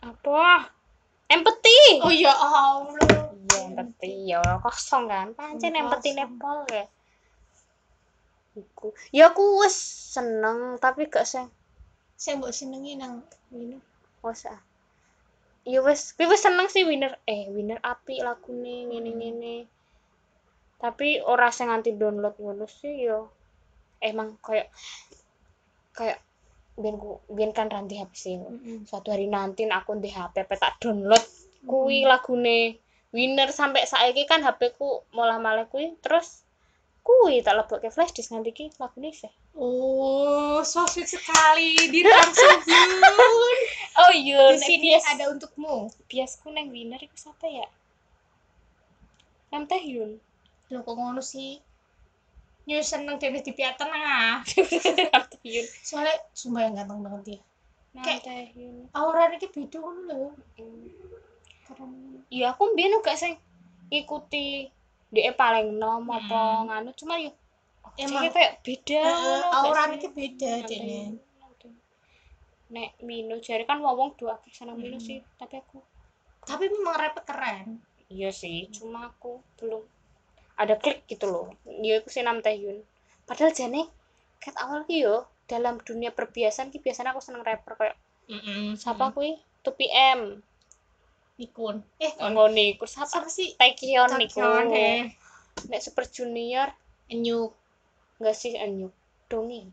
Apa? 0.00 0.72
Empathy. 1.30 2.00
Oh 2.02 2.10
ya 2.10 2.32
Allah. 2.32 3.30
Iya, 3.36 3.60
empathy 3.70 4.12
ya 4.26 4.36
Allah, 4.42 4.58
kosong 4.64 5.04
kan. 5.06 5.26
Pancen 5.36 5.76
empathy 5.76 6.10
kosong. 6.10 6.26
nepal 6.26 6.58
ya. 6.66 6.84
Iku. 8.58 8.90
Ya 9.14 9.30
aku 9.30 9.62
seneng 9.70 10.74
tapi 10.82 11.06
gak 11.06 11.22
sing 11.22 11.46
Saya 12.18 12.36
mbok 12.36 12.50
senengi 12.50 12.98
nang 12.98 13.22
ini. 13.54 13.78
wis 14.20 14.44
ah. 14.44 14.58
Ya 15.68 15.84
wis, 15.84 16.16
kuwi 16.16 16.32
wis 16.32 16.42
seneng 16.44 16.68
sih 16.72 16.88
winner. 16.88 17.20
Eh, 17.28 17.48
winner 17.52 17.80
api 17.84 18.24
lagune 18.24 18.88
ngene-ngene. 18.88 19.68
Tapi 20.80 21.20
ora 21.20 21.52
sing 21.52 21.68
nganti 21.68 21.96
download 22.00 22.36
ngono 22.40 22.64
sih 22.64 23.04
yo. 23.04 23.28
Emang 24.00 24.40
kayak 24.40 24.72
kayak 25.92 26.18
biyen 26.80 26.96
ku 26.96 27.20
biyen 27.28 27.52
kan 27.52 27.68
ranti 27.68 28.00
HP 28.00 28.12
sih. 28.16 28.34
Mm-mm. 28.40 28.88
Suatu 28.88 29.12
hari 29.12 29.28
nanti 29.28 29.68
aku 29.68 30.00
di 30.00 30.08
HP 30.08 30.48
pe 30.48 30.56
tak 30.56 30.80
download 30.80 31.20
kuwi 31.68 32.08
lagune 32.08 32.80
winner 33.12 33.52
sampai 33.52 33.84
saiki 33.84 34.24
kan 34.24 34.40
HP 34.40 34.80
ku 34.80 35.04
malah 35.12 35.36
malah 35.36 35.66
kuwi 35.68 35.92
terus 36.00 36.46
kuwi 37.10 37.42
tak 37.42 37.58
lebokke 37.58 37.90
flash 37.90 38.14
disk 38.14 38.30
nanti 38.30 38.54
ki 38.54 38.70
lagune 38.78 39.10
sih. 39.10 39.30
Oh, 39.58 40.62
so 40.62 40.86
sweet 40.86 41.10
sekali 41.10 41.74
di 41.90 42.06
Samsung. 42.06 42.60
Oh 44.00 44.12
iya, 44.16 44.56
Di 44.56 44.64
sini 44.64 44.96
ada 44.96 45.28
untukmu. 45.28 45.92
biasku 46.08 46.48
neng 46.48 46.72
winner 46.72 46.96
iku 46.96 47.12
siapa 47.20 47.44
ya? 47.44 47.68
Nam 49.52 49.68
Taehyun. 49.68 50.16
Loh 50.72 50.80
kok 50.80 50.96
ngono 50.96 51.20
sih? 51.20 51.60
Nyu 52.64 52.80
seneng 52.80 53.20
dhewe 53.20 53.44
di 53.44 53.52
pihak 53.52 53.76
ah. 53.82 54.40
Taehyun. 55.36 55.66
Soalnya 55.88 56.16
sumpah 56.32 56.64
yang 56.64 56.80
ganteng 56.80 57.04
banget 57.04 57.22
dia. 57.28 57.40
Nam 57.92 58.02
Kayak- 58.06 58.24
Taehyun. 58.24 58.88
Auranya 58.96 59.36
ki 59.36 59.48
beda. 59.52 59.78
Hmm. 59.84 60.32
Keren. 61.68 61.92
Iya, 62.32 62.56
aku 62.56 62.72
mbiyen 62.72 63.04
gak 63.04 63.18
sing 63.20 63.36
ikuti 63.92 64.70
dia 65.10 65.30
paling 65.32 65.74
nom 65.74 66.06
apa 66.08 66.32
Hmm. 66.32 66.66
nganu 66.66 66.90
cuma 66.94 67.14
yo 67.16 67.30
Emang- 67.96 68.22
emang 68.22 68.30
kayak 68.30 68.62
beda 68.62 69.02
auranya 69.58 69.96
sih? 69.96 70.00
ki 70.00 70.08
beda 70.10 70.50
Nam 70.52 70.62
dene. 70.62 70.70
Taehyun. 70.70 71.12
Nek 72.70 72.90
Mino 73.00 73.34
jare 73.36 73.64
kan 73.64 73.78
wong 73.78 74.14
dua 74.14 74.36
akeh 74.36 74.52
seneng 74.52 74.78
Hmm. 74.78 74.96
sih, 74.96 75.18
tapi 75.34 75.58
aku 75.58 75.82
Tapi 76.40 76.64
memang 76.68 76.94
rapnya 76.94 77.22
keren. 77.24 77.66
iya 78.08 78.30
sih, 78.30 78.70
cuma 78.70 79.06
aku 79.08 79.38
belum 79.56 79.82
ada 80.56 80.74
klik 80.74 81.02
gitu 81.04 81.26
loh. 81.26 81.46
Dia 81.64 81.98
aku 81.98 82.08
sih 82.08 82.22
Nam 82.22 82.38
Taehyun. 82.38 82.78
Padahal 83.24 83.50
jane 83.50 83.90
ket 84.38 84.54
awal 84.56 84.82
ki 84.84 85.00
yo 85.00 85.16
dalam 85.44 85.78
dunia 85.78 86.10
perbiasan 86.10 86.70
ki 86.70 86.78
biasanya 86.78 87.10
aku 87.10 87.18
seneng 87.18 87.42
rapper 87.42 87.74
kayak 87.74 87.96
Heeh. 88.26 88.72
siapa 88.74 89.10
kuwi 89.10 89.34
2PM 89.60 90.38
Nikun. 91.40 91.80
Eh, 91.96 92.12
ngono 92.20 92.52
iku 92.52 92.84
siapa 92.84 93.24
apa 93.24 93.32
sih? 93.32 93.56
Taekyon 93.56 94.20
niku 94.20 94.44
Taekyon, 94.44 94.66
eh. 94.76 95.08
nek 95.72 95.80
Super 95.80 96.04
Junior 96.06 96.68
Enyuk. 97.08 97.56
enggak 98.20 98.36
sih 98.36 98.52
Anyu 98.54 98.92
Dongi 99.26 99.64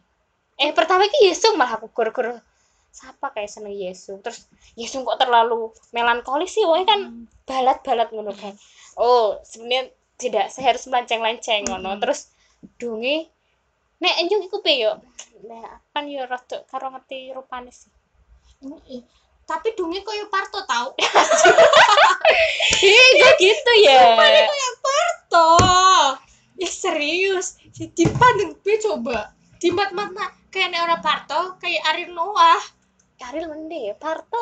eh 0.56 0.71
pertama 0.71 1.03
ki 1.06 1.27
Yesung 1.27 1.60
malah 1.60 1.75
aku 1.75 1.91
gur-gur 1.91 2.39
siapa 2.89 3.36
kayak 3.36 3.51
seneng 3.51 3.75
Yesung 3.75 4.23
terus 4.23 4.47
Yesung 4.80 5.03
kok 5.03 5.19
terlalu 5.19 5.67
melankolis 5.91 6.56
sih 6.56 6.63
wong 6.63 6.88
kan 6.88 6.99
Hmm. 7.12 7.27
balat-balat 7.43 8.08
ngono 8.10 8.32
kan 8.32 8.56
oh 8.95 9.36
sebenarnya 9.43 9.91
tidak 10.15 10.47
saya 10.47 10.71
harus 10.71 10.88
melenceng-lenceng 10.88 11.67
ngono 11.67 11.93
Mm. 11.93 12.01
terus 12.01 12.32
Dongi 12.80 13.27
nek 13.99 14.15
Anyu 14.15 14.47
iku 14.47 14.63
piye 14.63 14.88
yo 14.88 14.95
nah 15.43 15.77
kan 15.91 16.08
yo 16.08 16.23
rada 16.23 16.63
karo 16.71 16.88
ngerti 16.89 17.36
rupane 17.36 17.69
sih 17.69 17.91
Tapi 19.47 19.73
dungi 19.79 20.03
koyo 20.03 20.27
Parto 20.27 20.60
tau. 20.67 20.91
Ih, 22.83 23.10
kok 23.23 23.33
gitu 23.39 23.71
ya 23.88 24.19
Kayak 24.19 24.75
Parto. 24.83 25.51
Ya 26.60 26.67
serius. 26.67 27.55
Jadi 27.71 28.12
pandeng 28.12 28.60
gue 28.60 28.75
coba. 28.83 29.31
Di 29.57 29.71
mat 29.71 29.95
mat 29.95 30.12
mat 30.12 30.36
kayak 30.51 30.75
nek 30.75 30.83
ora 30.83 30.97
Parto, 30.99 31.55
kayak 31.63 31.81
Ariel 31.95 32.12
Noah. 32.12 32.62
Ariel 33.17 33.49
mending 33.49 33.89
ya 33.89 33.95
Parto 33.97 34.38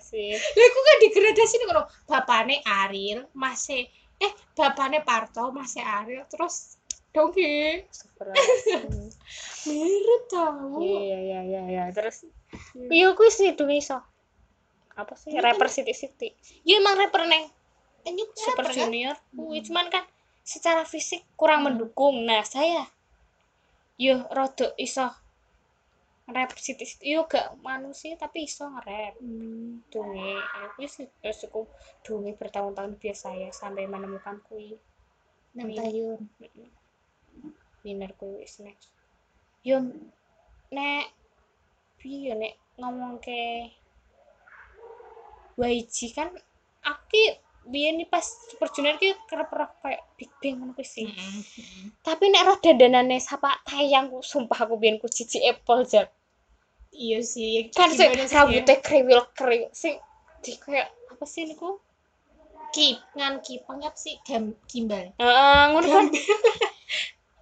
sih 0.00 0.32
iku 0.32 0.78
kan 0.80 0.96
digradasi 1.04 1.54
nih 1.60 1.66
ngono. 1.68 1.84
Bapane 2.08 2.64
Ariel, 2.64 3.28
masih 3.36 3.84
eh 4.20 4.32
bapane 4.56 5.04
Parto, 5.04 5.52
masih 5.52 5.84
Ariel, 5.84 6.24
terus 6.30 6.80
Dongki. 7.14 7.84
Mirip 9.68 10.22
tau. 10.26 10.82
Iya 10.82 11.18
iya 11.20 11.40
iya 11.46 11.62
iya 11.70 11.84
terus 11.94 12.26
iya 12.90 13.12
kuwi 13.16 13.30
sih 13.30 13.52
iso. 13.54 13.98
Apa 14.94 15.18
sih 15.18 15.34
Ini 15.34 15.42
rapper 15.42 15.66
Siti 15.66 15.90
Siti. 15.90 16.28
Ya 16.62 16.78
emang 16.78 16.94
rapper 16.94 17.26
neng 17.26 17.50
Enyuk 18.04 18.30
Super 18.36 18.68
rapper, 18.68 18.74
kan? 18.76 18.76
Junior. 18.86 19.16
Kuwi 19.34 19.58
Hmm. 19.58 19.66
cuman 19.66 19.86
kan 19.90 20.04
secara 20.44 20.84
fisik 20.84 21.24
kurang 21.34 21.64
Hmm. 21.64 21.74
mendukung. 21.74 22.22
Nah, 22.22 22.44
saya 22.46 22.86
yo 23.98 24.22
rada 24.30 24.70
iso 24.76 25.08
rapper 26.28 26.58
Siti 26.60 26.84
Siti. 26.86 27.10
Yo 27.10 27.26
gak 27.26 27.58
manusia 27.64 28.14
tapi 28.20 28.44
iso 28.46 28.68
nge-rap. 28.70 29.18
Hmm. 29.18 29.82
Dungi, 29.90 30.36
kuwi 30.76 30.86
sih 30.86 31.06
aku 31.24 31.66
dungi 32.04 32.32
bertahun-tahun 32.36 33.00
biasa 33.00 33.34
ya 33.34 33.50
sampai 33.50 33.88
menemukan 33.88 34.38
kuwi 34.46 34.76
Nang 35.54 35.70
Iya. 35.70 35.86
Tayun. 35.86 36.20
winner 37.84 38.10
kuwi 38.16 38.42
wis 38.42 38.58
next. 38.64 38.88
Yo 39.60 39.80
nek 40.72 41.12
piye 42.04 42.28
yo 42.28 42.34
nek 42.36 42.52
ngomong 42.76 43.16
ke 43.16 43.72
YG 45.56 46.12
kan 46.12 46.28
aku 46.84 47.02
ki 47.08 47.24
biyen 47.64 47.96
nih 47.96 48.04
pas 48.12 48.20
Super 48.20 48.68
Junior 48.68 49.00
ki 49.00 49.16
kerep 49.24 49.48
kerep 49.48 49.72
kayak 49.80 50.04
Big 50.20 50.28
Bang 50.36 50.60
ngono 50.60 50.76
kuwi 50.76 50.84
sih. 50.84 51.08
Hmm. 51.08 51.40
Tapi 52.04 52.28
nek 52.28 52.44
roh 52.44 52.60
dandanane 52.60 53.16
sapa 53.24 53.56
tayang 53.64 54.12
ku 54.12 54.20
sumpah 54.20 54.68
aku 54.68 54.76
biyen 54.76 55.00
ku 55.00 55.08
cici 55.08 55.40
Apple 55.40 55.88
jak. 55.88 56.12
Iya 56.92 57.24
sih. 57.24 57.72
Kan 57.72 57.88
sing 57.96 58.12
sih 58.12 58.28
ya? 58.28 58.36
rambutnya 58.36 58.76
kriwil 58.84 59.24
kriwil 59.32 59.72
sing 59.72 59.96
di 60.44 60.52
kayak 60.60 60.92
apa 61.08 61.24
sih 61.24 61.48
niku? 61.48 61.80
Kip, 62.74 63.00
ngan 63.16 63.40
kipang 63.40 63.80
apa 63.80 63.96
sih? 63.96 64.20
Gam, 64.26 64.52
gimbal. 64.68 65.14
Heeh, 65.16 65.62
ngono 65.72 65.88
kan. 65.88 66.06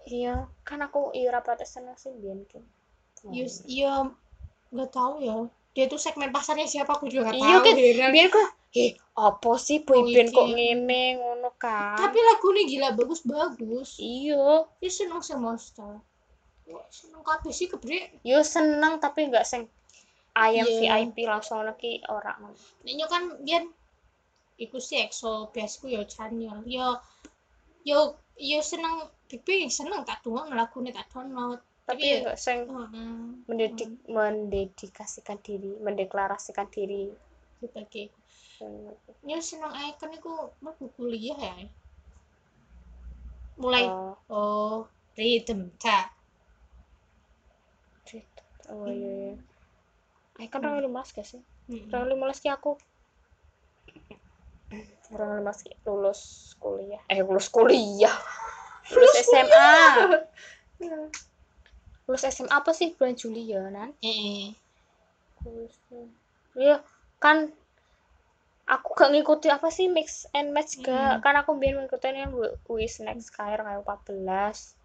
Iya, 0.02 0.50
kan 0.66 0.82
aku 0.82 1.14
iya 1.14 1.30
ora 1.30 1.40
protes 1.40 1.72
sih 1.72 2.12
biyen 2.20 2.44
ki. 2.44 2.60
Iya, 3.32 3.46
iya 3.64 3.92
nggak 4.72 4.90
tahu 4.90 5.14
ya. 5.20 5.36
Dia 5.72 5.84
tuh 5.86 5.96
segmen 5.96 6.28
pasarnya 6.28 6.64
siapa 6.64 6.92
aku 6.92 7.06
juga 7.06 7.28
nggak 7.28 7.36
Iya 7.38 7.48
tahu. 7.54 7.64
kan, 7.64 7.74
heran. 7.74 8.10
biar 8.10 8.28
kok, 8.28 8.48
eh 8.72 8.90
apa 9.14 9.52
sih 9.56 9.78
iki. 9.80 10.28
kok 10.28 10.48
ngene 10.48 11.02
ngono 11.16 11.50
kan? 11.56 11.96
Tapi 11.96 12.18
lagunya 12.18 12.62
gila 12.66 12.88
bagus-bagus. 12.92 13.96
iya, 13.96 14.64
Dia 14.78 14.90
seneng 14.90 15.20
sama. 15.20 15.56
Wah, 16.62 16.86
seneng 16.88 17.20
kabeh 17.20 17.50
sih 17.50 17.66
kebre. 17.66 18.20
yo 18.22 18.40
seneng 18.42 18.96
tapi 18.96 19.28
nggak 19.28 19.44
sing 19.44 19.68
ayam 20.32 20.64
Iya. 20.64 21.04
VIP 21.04 21.24
langsung 21.24 21.60
lagi 21.60 22.00
orang. 22.06 22.52
Nenyo 22.82 23.06
kan 23.06 23.22
dia 23.40 23.60
iku 24.56 24.78
sih 24.78 25.00
EXO 25.00 25.50
biasku 25.50 25.88
ya 25.88 26.04
channel. 26.04 26.64
Yo 26.64 26.96
yo 27.82 28.14
yo 28.36 28.60
seneng 28.60 29.04
Big 29.26 29.42
Bang 29.42 29.68
seneng 29.68 30.04
tak 30.04 30.20
download 30.22 30.52
lagune 30.52 30.92
tak 30.92 31.08
download. 31.08 31.60
Tapi 31.82 32.04
ya- 32.06 32.18
enggak 32.22 32.38
sing 32.38 32.58
Heeh. 32.70 33.18
mendedik 33.50 33.90
mendedikasikan 34.06 35.38
diri 35.42 35.76
mendeklarasikan 35.82 36.70
diri. 36.70 37.10
Sebagai 37.58 38.10
ya 39.22 39.38
seneng 39.38 39.74
icon 39.90 40.10
iku 40.14 40.54
mlebu 40.62 40.86
kuliah 40.94 41.38
ya. 41.38 41.54
Mulai 43.58 43.86
oh, 43.86 44.14
oh 44.30 44.78
rhythm 45.18 45.74
ta 45.78 46.10
oh 48.70 48.86
iya 48.88 49.10
iya. 49.10 49.34
Ay, 50.40 50.48
kan 50.48 50.64
orang 50.64 50.82
lima 50.88 51.04
gak 51.04 51.26
sih? 51.28 51.42
Orang 51.92 52.08
lima 52.08 52.32
ki 52.32 52.48
aku. 52.48 52.74
Orang 55.12 55.44
lima 55.44 55.52
ki 55.52 55.76
lulus 55.84 56.54
kuliah. 56.56 57.02
Eh 57.06 57.20
lulus 57.20 57.52
kuliah. 57.52 58.16
Lulus 58.90 59.14
SMA 59.22 59.70
lulus 62.06 62.26
SMA 62.26 62.50
apa 62.50 62.70
sih? 62.74 62.94
Bulan 62.94 63.14
Juli 63.14 63.46
ya 63.46 63.66
nan? 63.70 63.94
Lulus 65.42 65.74
iya 66.52 66.84
kan 67.22 67.48
aku 68.68 68.88
gak 68.92 69.10
ngikuti 69.12 69.48
apa 69.48 69.72
sih 69.72 69.88
mix 69.88 70.28
and 70.36 70.52
match 70.52 70.78
gak? 70.82 71.22
Kan 71.24 71.34
aku 71.38 71.56
biar 71.56 71.78
ngikutin 71.80 72.16
yang 72.18 72.32
wis 72.68 73.00
next 73.00 73.32
kayak 73.34 73.62
kayak 73.62 73.82
14 73.84 74.76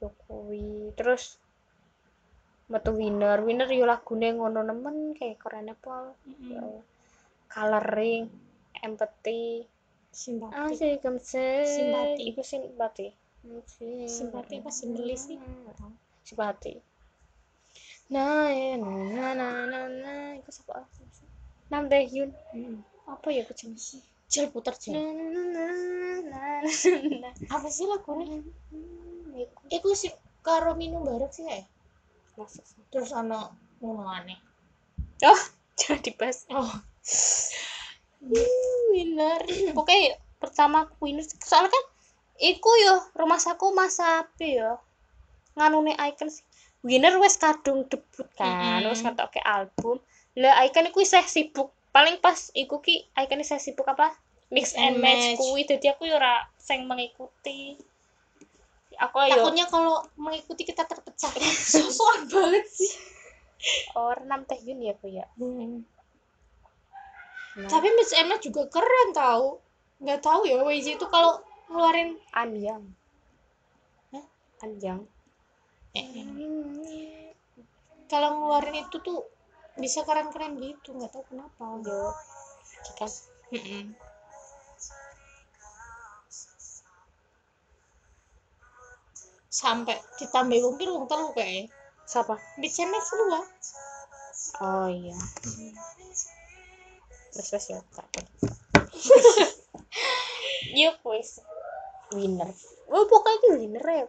Jokowi 0.00 0.96
terus 0.96 1.36
metu 2.70 2.94
winner. 2.96 3.42
Winner 3.42 3.68
yo 3.68 3.84
lagune 3.84 4.32
ngono 4.32 4.62
nemen 4.64 5.12
kayak 5.18 5.42
keren 5.42 5.74
apa 5.74 6.14
mm-mm. 6.24 6.80
coloring 7.50 8.30
empathy. 8.80 9.66
Ah 10.50 10.66
simpatik 10.70 10.98
sih 11.22 11.66
Simpati. 11.70 12.22
iku 12.26 12.42
simpati. 12.42 13.08
Simpati 14.10 14.54
apa 14.58 14.70
simboli 14.74 15.14
sih? 15.14 15.38
Simpati 16.30 16.78
nah 18.10 18.46
ya 18.50 18.78
na 18.78 18.90
na 19.10 19.26
na 19.34 19.48
na 19.66 19.80
na. 19.86 20.14
Iku 20.38 20.50
siapa 20.50 20.86
Nam 21.70 21.86
Daehyun 21.86 22.30
Mm. 22.50 22.82
apa 23.06 23.30
ya 23.30 23.46
kucing 23.46 23.78
sih 23.78 24.02
jel 24.26 24.50
puter 24.50 24.74
jel. 24.74 24.94
Na 24.98 25.02
na 25.14 25.26
na 25.30 25.42
na 25.50 25.62
na 26.26 26.42
na 27.22 27.30
apa 27.50 27.66
sih 27.70 27.86
lagunya? 27.86 28.42
Na 29.30 29.38
iku 29.70 29.94
sih 29.94 30.10
karo 30.42 30.74
minum 30.74 31.06
bareng 31.06 31.30
sih 31.30 31.46
ya 31.46 31.62
masuk 32.34 32.66
terus 32.90 33.14
ono 33.14 33.54
ngono 33.78 34.10
aneh. 34.10 34.38
Oh 35.22 35.40
jangan 35.78 36.02
dibahas 36.02 36.46
oh. 36.50 36.70
Winner. 38.90 39.40
Pokoknya 39.70 40.18
pertama 40.42 40.90
winner. 40.98 41.22
Soalnya 41.46 41.70
kan 41.70 41.84
iku 42.42 42.70
yo 42.82 42.94
rumah 43.14 43.38
saku 43.38 43.70
masa 43.70 44.26
apa 44.26 44.42
yo 44.42 44.70
nganune 45.56 45.96
icon 45.96 46.28
winner 46.80 47.12
wes 47.20 47.36
kadung 47.36 47.84
debut 47.86 48.28
kan 48.38 48.80
Mm-mm. 48.80 48.90
wes 48.90 49.02
ngetok 49.04 49.36
ke 49.36 49.40
album. 49.42 50.00
Lah 50.38 50.62
icon 50.64 50.88
iku 50.88 51.02
isih 51.02 51.26
sibuk. 51.26 51.74
Paling 51.90 52.22
pas 52.22 52.54
iku 52.54 52.78
ki 52.78 53.10
icon 53.18 53.42
isih 53.42 53.58
sibuk 53.58 53.86
apa? 53.90 54.14
Mix 54.50 54.74
and 54.74 54.98
match. 54.98 55.38
kuwi. 55.38 55.66
Jadi 55.66 55.86
aku 55.90 56.10
yo 56.10 56.18
ora 56.18 56.46
sing 56.58 56.86
mengikuti. 56.86 57.78
Aku 59.00 59.16
takutnya 59.16 59.64
kalau 59.70 60.02
mengikuti 60.18 60.66
kita 60.66 60.84
terpecah. 60.84 61.30
Sosokan 61.72 62.28
banget 62.28 62.66
sih. 62.68 62.92
Orang 63.94 64.26
enam 64.26 64.40
teh 64.48 64.58
yun 64.64 64.80
ya 64.80 64.96
aku 64.96 65.12
ya? 65.12 65.28
Nah, 65.36 65.84
tapi 67.68 67.92
Miss 67.92 68.16
Emma 68.16 68.40
juga 68.40 68.64
keren 68.72 69.12
tau. 69.12 69.60
Nggak 70.00 70.24
tahu 70.24 70.48
ya 70.48 70.64
YG 70.64 70.96
itu 70.96 71.06
kalau 71.12 71.44
ngeluarin 71.70 72.18
Anyang 72.34 72.82
Hah? 74.10 74.26
Anyang 74.66 75.06
kalau 78.10 78.30
ngeluarin 78.38 78.86
itu 78.86 78.96
tuh 79.02 79.26
bisa 79.78 80.06
keren-keren 80.06 80.58
gitu 80.58 80.94
nggak 80.94 81.10
tahu 81.10 81.24
kenapa 81.30 81.62
yo 81.82 82.14
kan 82.98 83.10
Mm-mm. 83.50 83.98
sampai 89.50 89.98
ditambah 90.22 90.62
wong 90.62 90.78
ki 90.78 90.86
wong 90.86 91.10
telu 91.10 91.34
kayak. 91.34 91.66
Siapa? 92.06 92.38
Next 92.62 92.78
semua 92.78 93.42
oh 94.60 94.88
iya. 94.88 95.16
Terus 97.30 97.48
terus 97.48 97.66
ya 97.70 97.80
yuk 100.80 100.96
wis 101.06 101.40
winner. 102.12 102.50
Oh 102.90 103.04
pokoknya 103.06 103.56
winner 103.56 103.84
ya 103.84 104.06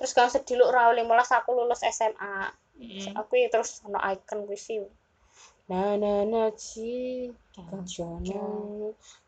terus 0.00 0.16
kalau 0.16 0.32
sedih 0.32 0.56
lu 0.56 0.66
rawol 0.72 0.96
malas 1.04 1.28
aku 1.28 1.52
lulus 1.52 1.84
SMA 1.84 2.48
Mm. 2.80 3.12
aku 3.12 3.36
ya 3.36 3.52
terus 3.52 3.84
ono 3.84 4.00
icon 4.00 4.48
gue 4.48 4.56
sih. 4.56 4.80
Na 5.68 6.00
na 6.00 6.24
na 6.24 6.48
ci 6.56 7.28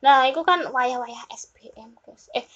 nah 0.00 0.24
itu 0.24 0.40
kan 0.40 0.64
wayah-wayah 0.72 1.28
SBM 1.28 1.92
guys. 2.00 2.32
Eh 2.32 2.48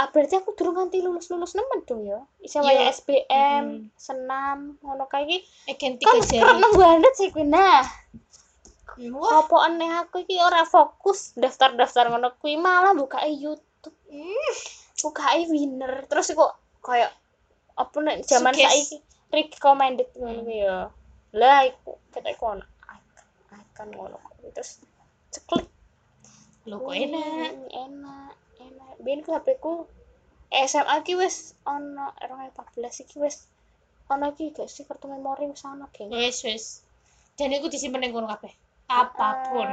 ah, 0.00 0.08
berarti 0.08 0.40
aku 0.40 0.56
durung 0.56 0.80
nganti 0.80 1.04
lulus 1.04 1.28
lulus 1.28 1.52
nemen 1.52 1.84
dong 1.84 2.08
ya? 2.08 2.24
Isa 2.40 2.64
wayah 2.64 2.88
Iya. 2.88 2.96
SBM 2.96 3.64
Mm. 3.68 4.00
senam 4.00 4.80
ngono 4.80 5.04
kayak 5.12 5.28
gini 5.28 5.44
ganti 5.76 6.02
kan 6.08 6.24
seneng 6.24 6.72
banget 6.72 7.12
sih 7.12 7.28
gue 7.28 7.44
nah. 7.44 7.84
Wah. 8.96 9.44
Apa 9.44 9.56
aneh 9.68 9.92
aku 10.00 10.24
iki 10.24 10.40
ora 10.40 10.64
fokus 10.64 11.36
daftar-daftar 11.36 12.08
ngono 12.08 12.32
kuwi 12.40 12.56
malah 12.56 12.96
buka 12.96 13.28
YouTube. 13.28 13.92
Buka 15.04 15.36
winner. 15.52 16.08
Terus 16.08 16.32
kok 16.32 16.56
kayak 16.80 17.12
apa 17.80 17.96
nek 18.04 18.16
zaman 18.28 18.52
saiki 18.52 19.00
recommended 19.32 20.08
ngono 20.18 20.40
kuwi 20.44 20.60
ya. 20.66 20.92
Lah 21.40 21.64
iku 21.64 21.96
iku 22.12 22.44
ono 22.58 22.64
icon 23.54 23.88
ngono 23.96 24.18
terus 24.52 24.82
ceklik. 25.32 25.66
Lo 26.68 26.76
kok 26.84 26.92
enak. 26.92 27.52
enak 27.72 28.32
enak. 28.60 28.92
Biyen 29.00 29.24
ku 29.24 29.32
HP 29.32 29.56
ku 29.62 29.88
SMA 30.50 30.96
ki 31.06 31.14
wis 31.16 31.56
ono 31.64 32.12
2014 32.20 33.06
iki 33.06 33.16
wis 33.22 33.46
ono 34.10 34.34
iki 34.34 34.52
gak 34.52 34.68
sih 34.68 34.84
kartu 34.84 35.06
memori 35.08 35.48
wis 35.48 35.62
ono 35.64 35.88
geng? 35.94 36.10
Wes 36.12 36.44
wes 36.44 36.84
dan 37.38 37.56
itu 37.56 37.72
disimpan 37.72 38.04
yang 38.04 38.12
kono 38.12 38.28
kabeh. 38.28 38.52
Apa 38.90 39.48
pun. 39.48 39.70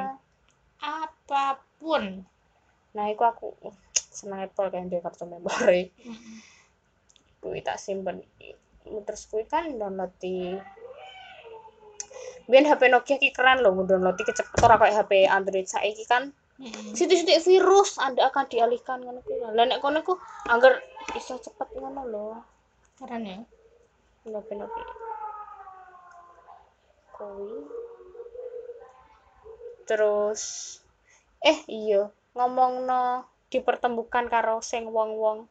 Apa 0.79 1.59
pun. 1.81 2.23
Nah 2.95 3.05
iku 3.11 3.23
aku 3.27 3.47
uh, 3.65 3.75
seneng 3.91 4.47
Apple 4.47 4.71
kan 4.71 4.87
dia 4.87 5.03
kartu 5.03 5.27
memori 5.27 5.91
kuwi 7.41 7.59
tak 7.61 7.77
simpen. 7.81 8.23
Terus 8.87 9.23
kuwi 9.27 9.43
kan 9.45 9.75
download 9.75 10.11
di 10.21 10.55
biyen 12.47 12.63
HP 12.63 12.87
Nokia 12.87 13.19
ki 13.19 13.35
keren 13.35 13.59
loh 13.59 13.75
download 13.83 14.15
iki 14.15 14.31
cepet 14.31 14.59
ora 14.63 14.79
kayak 14.79 14.95
HP 15.03 15.27
Android. 15.27 15.67
Saiki 15.67 16.07
kan 16.07 16.31
Mm-mm. 16.57 16.97
sitik-sitik 16.97 17.45
virus 17.45 18.01
anda 18.01 18.25
akan 18.33 18.49
dialihkan 18.49 19.05
ngono 19.05 19.21
kuwi 19.21 19.37
lah 19.45 19.53
nek 19.53 19.77
kono 19.77 20.01
ku 20.01 20.17
angger 20.49 20.81
iso 21.13 21.37
cepet 21.37 21.77
ngono 21.77 22.01
loh 22.09 22.41
keren 22.97 23.23
ya? 23.27 23.39
HP 24.25 24.49
Nokia. 24.57 24.85
Kuwi. 27.13 27.53
Terus 29.85 30.41
eh 31.45 31.61
iya 31.69 32.09
ngomongno 32.33 33.29
dipertemukan 33.53 34.27
karo 34.27 34.59
sing 34.59 34.89
wong-wong 34.89 35.47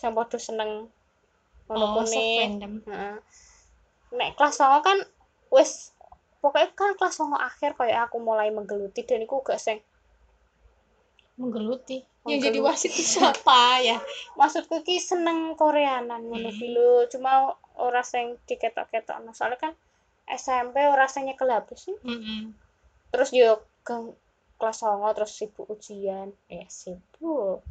sing 0.00 0.10
padha 0.16 0.38
seneng 0.40 0.90
ngono 1.66 1.84
oh 1.98 2.06
Heeh. 2.86 3.16
Nek 4.14 4.30
kelas 4.38 4.62
9 4.62 4.86
kan 4.86 4.98
wis 5.50 5.90
pokoknya 6.38 6.70
kan 6.78 6.94
kelas 6.94 7.18
9 7.18 7.34
akhir 7.36 7.70
kayak 7.74 8.10
aku 8.10 8.22
mulai 8.22 8.54
menggeluti 8.54 9.02
dan 9.02 9.26
iku 9.26 9.42
gak 9.42 9.58
sing 9.58 9.82
menggeluti? 11.36 12.00
Yang 12.26 12.50
jadi 12.50 12.58
wasit 12.64 12.90
itu 12.96 13.20
siapa 13.20 13.84
ya? 13.84 14.00
Maksudku 14.40 14.82
ki 14.82 14.98
seneng 14.98 15.54
Koreanan 15.54 16.26
ngono 16.26 16.50
Hmm. 16.50 17.06
cuma 17.12 17.54
ora 17.76 18.02
sing 18.02 18.40
diketok-ketokno. 18.48 19.30
Soalnya 19.36 19.70
kan 19.70 19.72
SMP 20.26 20.82
ora 20.88 21.06
sing 21.06 21.28
nyekel 21.30 21.52
sih. 21.76 21.94
Mm-mm. 22.02 22.50
terus 23.14 23.30
yo 23.30 23.62
ke 23.86 23.94
kelas 24.58 24.82
9 24.82 25.14
terus 25.14 25.32
sibuk 25.38 25.70
ujian. 25.70 26.34
Eh 26.50 26.66
sibuk. 26.66 27.62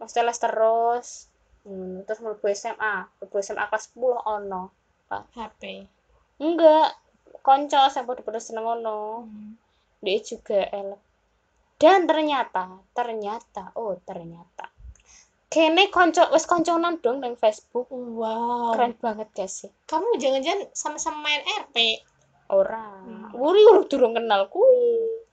Mas 0.00 0.14
les 0.16 0.38
terus 0.38 1.27
hmm, 1.68 2.08
terus 2.08 2.24
mlebu 2.24 2.48
SMA 2.56 2.94
mlebu 3.20 3.36
SMA 3.44 3.68
kelas 3.68 3.92
10 3.92 4.00
ono. 4.24 4.62
HP 5.12 5.62
enggak. 6.40 6.96
Konco 7.44 7.80
sing 7.88 8.04
padha-padha 8.08 8.40
seneng 8.40 8.64
ngono 8.64 9.24
Mm. 9.24 9.52
dia 10.04 10.18
juga 10.20 10.68
elek 10.68 11.00
dan 11.78 12.10
ternyata 12.10 12.82
ternyata 12.90 13.70
oh 13.78 13.94
ternyata. 14.02 14.66
Kene 15.48 15.88
konco 15.88 16.28
wis 16.34 16.44
konconan 16.44 17.00
dong 17.00 17.24
nang 17.24 17.38
Facebook. 17.38 17.88
Wow. 17.88 18.76
Keren 18.76 18.98
banget 19.00 19.28
gak 19.32 19.48
sih? 19.48 19.72
Kamu 19.88 20.20
jangan-jangan 20.20 20.68
sama-sama 20.76 21.24
main 21.24 21.40
RP 21.40 22.04
ora. 22.52 23.00
Hmm. 23.00 23.32
wuri 23.32 23.64
urung 23.64 23.86
durung 23.88 24.12
kenal 24.12 24.50
kuwi. 24.52 25.24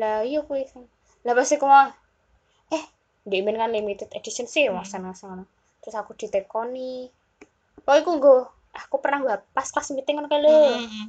Lah 0.00 0.24
iya 0.24 0.40
kuwi. 0.46 0.64
Lah 1.26 1.32
pas 1.36 1.50
iku 1.52 1.66
mah 1.68 1.92
eh 2.72 2.84
di 3.26 3.42
kan 3.42 3.74
limited 3.74 4.06
edition 4.14 4.46
sih 4.46 4.70
Hmm. 4.70 4.86
sana 4.86 5.10
sana 5.10 5.42
terus 5.82 5.98
aku 5.98 6.14
ditekoni. 6.14 7.10
Oh 7.86 7.94
iku 7.98 8.10
nggo 8.18 8.36
aku 8.74 8.96
pernah 9.02 9.18
gak 9.22 9.42
pas 9.54 9.66
kelas 9.70 9.94
meeting 9.94 10.18
lho. 10.22 10.82
Mm-mm. 10.82 11.06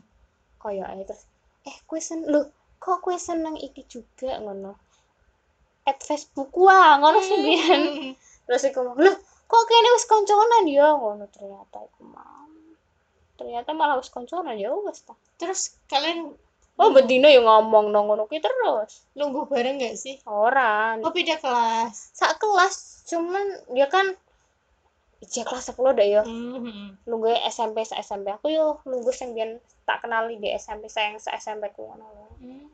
kaya 0.57 0.85
ae 0.89 1.01
terus 1.05 1.25
eh 1.69 1.77
kue 1.85 2.01
sen 2.01 2.25
lho 2.25 2.49
kok 2.81 3.01
kue 3.05 3.17
seneng 3.17 3.57
iki 3.57 3.85
juga? 3.85 4.37
ngono. 4.41 4.73
At 5.85 6.01
Facebook 6.01 6.53
wah 6.57 6.97
ngono 7.01 7.21
sih 7.21 7.37
biyen 7.37 7.81
Mm-mm. 7.85 8.11
terus 8.49 8.65
iku 8.65 8.81
ngomong 8.81 9.01
lho 9.05 9.13
kok 9.47 9.63
kene 9.69 9.89
wis 9.93 10.05
konconan? 10.09 10.65
Ya 10.65 10.89
ngono 10.97 11.25
ternyata 11.29 11.77
iku 11.85 12.01
mau 12.05 12.49
ternyata 13.37 13.69
malah 13.77 14.01
wis 14.01 14.09
konconan 14.09 14.57
ya 14.57 14.73
wis 14.73 15.05
terus 15.37 15.77
kalian 15.85 16.33
oh 16.77 16.89
bedino 16.93 17.25
ya 17.25 17.41
ngomong 17.41 17.89
nang 17.89 18.05
ngono 18.05 18.29
kuwi 18.29 18.41
terus 18.41 19.05
nunggu 19.17 19.49
bareng 19.49 19.81
gak 19.81 19.97
sih 19.97 20.21
ora 20.29 20.97
oh 21.01 21.13
beda 21.13 21.41
kelas 21.41 22.13
sak 22.13 22.37
kelas 22.37 23.05
cuman 23.09 23.45
dia 23.73 23.89
kan 23.89 24.13
Ija 25.17 25.49
kelas 25.49 25.73
10 25.73 25.97
deh 25.97 26.07
ya 26.13 26.21
Mm-mm. 26.21 27.01
nunggu 27.09 27.33
SMP 27.49 27.81
sa 27.81 27.97
SMP 27.97 28.29
aku 28.29 28.53
yo 28.53 28.77
nunggu 28.85 29.09
sing 29.09 29.33
biyen 29.33 29.57
tak 29.87 30.05
kenali 30.05 30.37
di 30.37 30.53
SMP 30.53 30.91
sayang 30.91 31.17
sa 31.17 31.33
SMP 31.39 31.73
ku 31.73 31.89
ngono 31.89 32.05
lho. 32.05 32.25
Mm. 32.43 32.67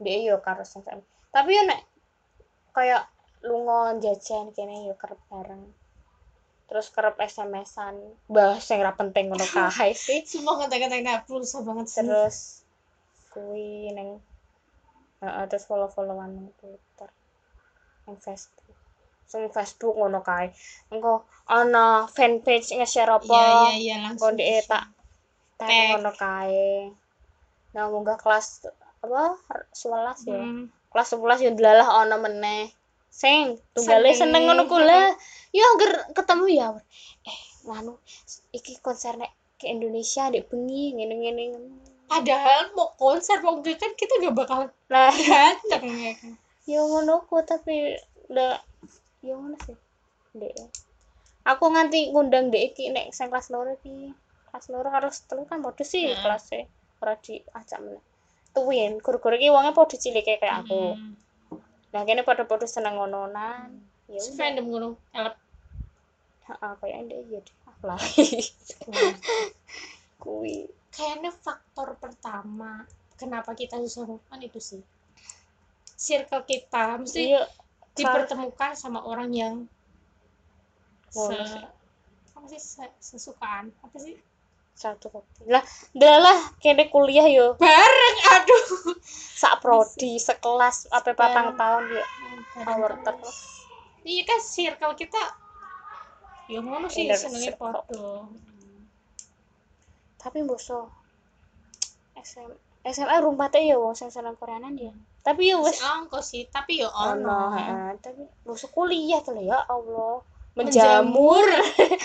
Dia 0.00 0.32
yo 0.32 0.40
karo 0.40 0.64
sing 0.64 0.80
SMP. 0.80 1.04
Tapi 1.34 1.50
yo 1.52 1.62
nek 1.68 1.84
kayak 2.72 3.04
lunga 3.44 4.00
jajan 4.00 4.54
kene 4.56 4.88
yo 4.88 4.96
kerep 4.96 5.20
bareng. 5.28 5.76
Terus 6.66 6.88
kerep 6.90 7.20
SMS-an, 7.20 7.94
bahas 8.26 8.64
sing 8.64 8.80
ra 8.80 8.96
penting 8.96 9.28
ngono 9.28 9.44
kae 9.76 9.92
sih. 9.92 10.24
semua 10.24 10.56
nak 10.66 11.28
pulsa 11.28 11.60
banget 11.60 11.86
sih 11.92 12.00
Terus 12.00 12.65
kuwi 13.36 13.92
ning 13.92 14.24
Heeh, 15.24 15.44
terus 15.48 15.64
follow-followan 15.64 16.36
nang 16.36 16.48
Twitter. 16.60 17.08
Nang 18.04 18.16
Facebook. 18.20 18.76
Sing 19.26 19.48
Facebook 19.48 19.96
ngono 19.96 20.20
kae. 20.20 20.52
Engko 20.92 21.24
ana 21.48 22.06
fanpage 22.06 22.76
nge-share 22.76 23.10
apa? 23.10 23.26
iya 23.26 23.48
iya 23.48 23.72
iya 23.74 23.96
langsung 24.04 24.36
tak 24.68 24.92
tag 25.56 25.96
ngono 25.96 26.12
kae. 26.12 26.92
Nah, 27.72 27.88
munggah 27.88 28.20
kelas 28.20 28.68
apa 29.02 29.40
11 29.72 30.30
ya. 30.30 30.38
Mm. 30.38 30.62
Kelas 30.92 31.08
11 31.10 31.44
yo 31.48 31.50
delalah 31.56 31.88
ana 32.04 32.16
meneh. 32.20 32.70
Sing 33.08 33.56
tunggale 33.72 34.12
Seneng. 34.12 34.20
seneng 34.20 34.42
ngono 34.52 34.62
ku 34.68 34.76
lah. 34.76 35.16
Yo 35.50 35.64
angger 35.74 36.12
ketemu 36.12 36.44
ya. 36.52 36.68
Eh, 37.24 37.40
nganu 37.64 37.96
iki 38.52 38.76
konser 38.84 39.16
nek 39.16 39.32
ke 39.56 39.72
Indonesia 39.72 40.28
dek 40.28 40.52
bengi 40.52 40.92
ngene-ngene. 40.92 41.95
Padahal 42.06 42.72
mau 42.74 42.94
konser 42.96 43.42
mau 43.42 43.58
enggak 43.58 43.78
kan 43.82 43.92
kita 43.98 44.22
gak 44.22 44.34
bakal 44.34 44.60
Lah, 44.90 45.10
dateng 45.66 45.90
ya 45.98 46.12
kan 46.16 46.32
yo 46.66 46.82
ngono 46.90 47.22
ku 47.30 47.38
tapi 47.46 47.94
udah 48.26 48.58
yo 49.22 49.38
ngono 49.38 49.54
sih. 49.62 49.78
Dek. 50.34 50.54
Aku 51.46 51.70
nganti 51.70 52.10
ngundang 52.10 52.50
dek 52.50 52.74
iki 52.74 52.90
nek 52.90 53.14
sing 53.14 53.30
kelas 53.30 53.54
loro 53.54 53.78
iki. 53.78 54.10
Kelas 54.50 54.66
loro 54.74 54.90
harus 54.90 55.22
telu 55.30 55.46
kan 55.46 55.62
modus 55.62 55.94
sih 55.94 56.10
Heeh. 56.10 56.18
kelasnya. 56.18 56.66
Ora 56.98 57.14
diajak 57.22 57.78
meneh. 57.78 58.02
Tuwin, 58.50 58.98
guru-guru 58.98 59.38
iki 59.38 59.48
wonge 59.54 59.70
padha 59.78 59.94
cilike 59.94 60.42
kayak 60.42 60.66
aku. 60.66 60.98
Mm. 60.98 61.14
Nah, 61.94 62.02
kene 62.02 62.26
padha-padha 62.26 62.66
seneng 62.66 62.98
ngononan. 62.98 63.70
Ya 64.10 64.18
Terus 64.18 64.34
udah. 64.34 64.42
random 64.42 64.66
ngono 64.66 64.88
elep 65.14 65.34
Heeh, 66.46 66.72
kayak 66.82 66.98
ndek 67.06 67.18
iya 67.30 67.38
deh. 67.42 67.54
Aku 67.70 67.82
lah. 67.86 68.00
Kuwi. 70.22 70.66
Kayaknya 70.96 71.30
faktor 71.30 71.94
pertama 72.00 72.88
kenapa 73.20 73.52
kita 73.52 73.76
susah 73.84 74.08
move 74.08 74.24
on 74.32 74.40
itu 74.40 74.60
sih 74.60 74.82
circle 75.96 76.44
kita 76.44 77.00
mesti 77.00 77.32
Iya, 77.32 77.42
dipertemukan 77.96 78.76
sama 78.76 79.00
orang 79.04 79.30
yang 79.32 79.54
se 81.08 81.32
sih. 81.32 81.64
apa 82.36 82.46
sih 82.52 82.60
se- 82.60 82.96
sesukaan 83.00 83.72
apa 83.80 83.96
sih 83.96 84.16
satu 84.76 85.08
kopi. 85.08 85.48
Lah, 85.48 85.64
dalah 85.96 86.52
kene 86.60 86.92
kuliah 86.92 87.24
yo 87.24 87.56
bareng 87.56 88.16
aduh 88.36 88.92
sak 89.08 89.64
prodi 89.64 90.20
sekelas 90.20 90.92
apa 90.92 91.16
patang 91.16 91.56
tahun 91.56 91.84
ya. 91.96 92.04
Power 92.60 92.92
terus. 93.00 93.64
iya 94.04 94.22
kan 94.28 94.36
circle 94.36 94.92
kita 94.92 95.22
ya 96.46 96.60
ngono 96.60 96.92
sih 96.92 97.08
senengnya 97.16 97.56
circle. 97.56 98.28
Tapi 100.26 100.42
mboso 100.42 100.90
SM 102.18 102.50
SMA 102.82 103.22
rumpate 103.22 103.62
ya 103.62 103.78
wong 103.78 103.94
sing 103.94 104.10
seneng 104.10 104.34
Koreanan 104.34 104.74
ya. 104.74 104.90
Tapi 105.22 105.54
ya 105.54 105.62
wis 105.62 105.78
si 105.78 105.86
angko 105.86 106.18
sih 106.18 106.50
tapi 106.50 106.82
ya 106.82 106.90
ono, 106.90 107.54
heeh. 107.54 107.94
Tapi 108.02 108.26
mboso 108.42 108.66
kuliah 108.74 109.22
tuh 109.22 109.38
ya 109.38 109.62
Allah. 109.70 110.26
Menjamur. 110.58 111.46
Menjamur. 111.46 111.46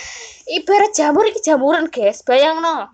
Ibarat 0.61 0.91
jamur 0.93 1.25
iki 1.25 1.41
jamuran, 1.41 1.89
guys. 1.89 2.21
Bayangno. 2.21 2.93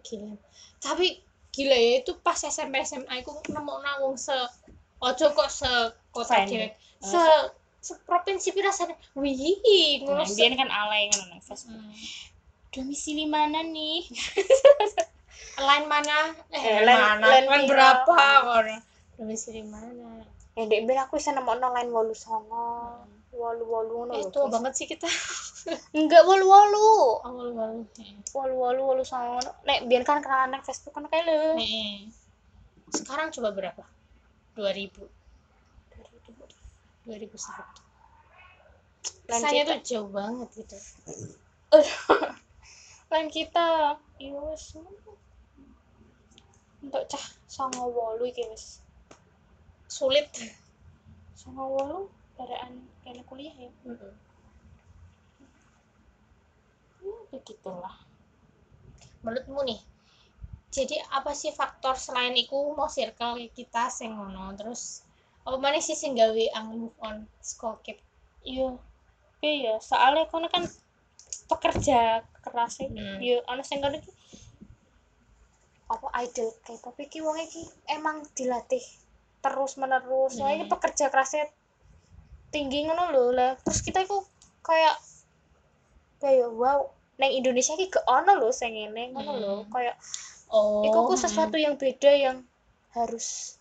gila 0.00 0.40
tapi 0.80 1.20
gila 1.52 1.76
ya 1.76 2.00
itu 2.00 2.16
pas 2.24 2.40
SMP 2.40 2.80
SMA 2.80 3.20
aku 3.20 3.44
nemu 3.52 3.74
nawung 3.84 4.16
se 4.16 4.32
ojo 5.04 5.26
kok 5.36 5.50
se 5.52 5.68
kota 6.10 6.48
dewek 6.48 6.80
se 6.96 7.20
se 7.82 7.92
provinsi 8.08 8.56
pirasane 8.56 8.96
wih 9.12 9.36
ngono 10.06 10.24
Nah, 10.24 10.56
kan 10.56 10.70
alay 10.70 11.12
ngono. 11.12 11.36
Domisili 12.72 13.28
mana 13.28 13.60
nih? 13.60 14.00
line 15.68 15.86
mana? 15.86 16.32
Eh, 16.48 16.56
Eh, 16.56 16.80
line, 16.80 17.20
line- 17.20 17.46
mana? 17.48 17.60
piro? 17.60 17.68
berapa 17.68 18.16
ngono 18.42 18.76
domisili 19.20 19.62
mana? 19.68 20.24
Eh, 20.56 20.64
dek 20.64 20.88
ben 20.88 20.98
aku 20.98 21.20
bisa 21.20 21.30
nemokno 21.32 21.68
line 21.70 21.92
wolu 21.92 22.16
songo. 22.16 23.04
Wolu 23.32 23.64
wolu 23.64 23.92
ngono 24.04 24.12
eh 24.16 24.24
tua 24.32 24.48
banget 24.48 24.72
sih 24.76 24.86
kita. 24.88 25.08
Enggak 25.98 26.24
wolu 26.24 26.44
wolu. 26.48 26.88
awal 27.28 27.48
awal 27.52 27.84
Wolu 28.32 28.54
wolu 28.56 28.80
wolu 28.88 29.02
songo. 29.04 29.36
Nek 29.68 29.84
biyen 29.88 30.04
kan 30.04 30.24
kenalan 30.24 30.56
nang 30.56 30.64
Facebook 30.64 30.96
kan 30.96 31.04
kae 31.12 31.22
lho. 31.28 31.60
sekarang 32.92 33.28
coba 33.32 33.52
berapa? 33.52 33.84
2000 34.52 35.08
2001 37.08 37.32
kesannya 39.26 39.62
tuh 39.64 39.80
jauh 39.82 40.10
banget 40.12 40.48
gitu 40.54 40.76
Line 43.12 43.28
kita 43.28 44.00
iya 44.16 44.40
wis. 44.48 44.72
Untuk 46.80 47.04
cah 47.06 47.24
songo 47.44 47.92
wolu 47.92 48.24
iki 48.24 48.48
wis. 48.48 48.80
sulit 49.92 50.32
Songo 51.36 51.68
wolu 51.68 51.98
baraan 52.40 52.80
kene 53.04 53.20
kuliah 53.28 53.52
ya. 53.52 53.68
Hmm, 57.04 57.20
begitulah 57.28 57.92
menurutmu 59.22 59.60
nih 59.68 59.80
jadi 60.72 61.04
apa 61.12 61.36
sih 61.36 61.52
faktor 61.52 61.94
selain 62.00 62.32
itu 62.32 62.56
mau 62.72 62.88
circle 62.88 63.36
kita 63.52 63.92
sing 63.92 64.16
ngono 64.16 64.56
terus 64.56 65.04
apa 65.44 65.60
mana 65.60 65.78
sih 65.82 65.98
sing 65.98 66.16
gawe 66.16 66.44
ang 66.56 66.66
move 66.88 66.96
on 67.02 67.26
skokip 67.42 67.98
Iya. 68.42 68.74
Iya, 69.42 69.74
soalnya 69.82 70.26
kono 70.30 70.46
kan 70.50 70.66
pekerja 71.48 72.22
keras. 72.42 72.82
Hmm. 72.82 73.18
Iya, 73.22 73.42
ana 73.46 73.62
sing 73.62 73.80
ngono 73.82 73.98
iki 73.98 74.12
apa 75.92 76.08
idol 76.24 76.48
K-pop 76.64 76.96
iki 77.04 77.20
wong 77.20 77.36
iki 77.36 77.62
emang 77.92 78.24
dilatih 78.32 78.82
terus 79.42 79.76
menerus. 79.76 80.38
Hmm. 80.38 80.68
pekerja 80.70 81.12
kerasnya 81.12 81.50
tinggi 82.54 82.88
ngono 82.88 83.12
lho 83.12 83.24
lah. 83.34 83.52
Terus 83.62 83.80
kita 83.84 84.04
iku 84.04 84.24
kayak 84.62 84.96
kayak 86.22 86.48
wow, 86.54 86.86
neng 87.18 87.32
Indonesia 87.34 87.74
iki 87.74 87.90
gak 87.90 88.06
ono 88.06 88.38
lho 88.38 88.50
sing 88.54 88.72
ngene 88.72 89.12
ngono 89.12 89.32
lho. 89.38 89.54
Hmm. 89.62 89.70
Kayak 89.72 89.96
oh 90.52 90.84
iku 90.86 90.98
ku 91.08 91.14
sesuatu 91.16 91.56
yang 91.56 91.74
beda 91.80 92.12
yang 92.12 92.44
harus 92.92 93.56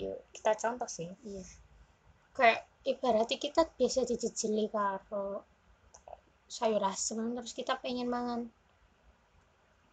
yuk 0.00 0.18
kita 0.34 0.56
contoh 0.58 0.88
sih. 0.90 1.06
iya 1.22 1.44
kayak 2.34 2.66
ibaratnya 2.82 3.38
kita 3.38 3.62
biasa 3.78 4.04
dijejeli 4.04 4.66
karo 4.68 5.46
sayur 6.54 6.82
asem 6.86 7.18
terus 7.34 7.50
kita 7.50 7.74
pengen 7.82 8.06
mangan 8.06 8.46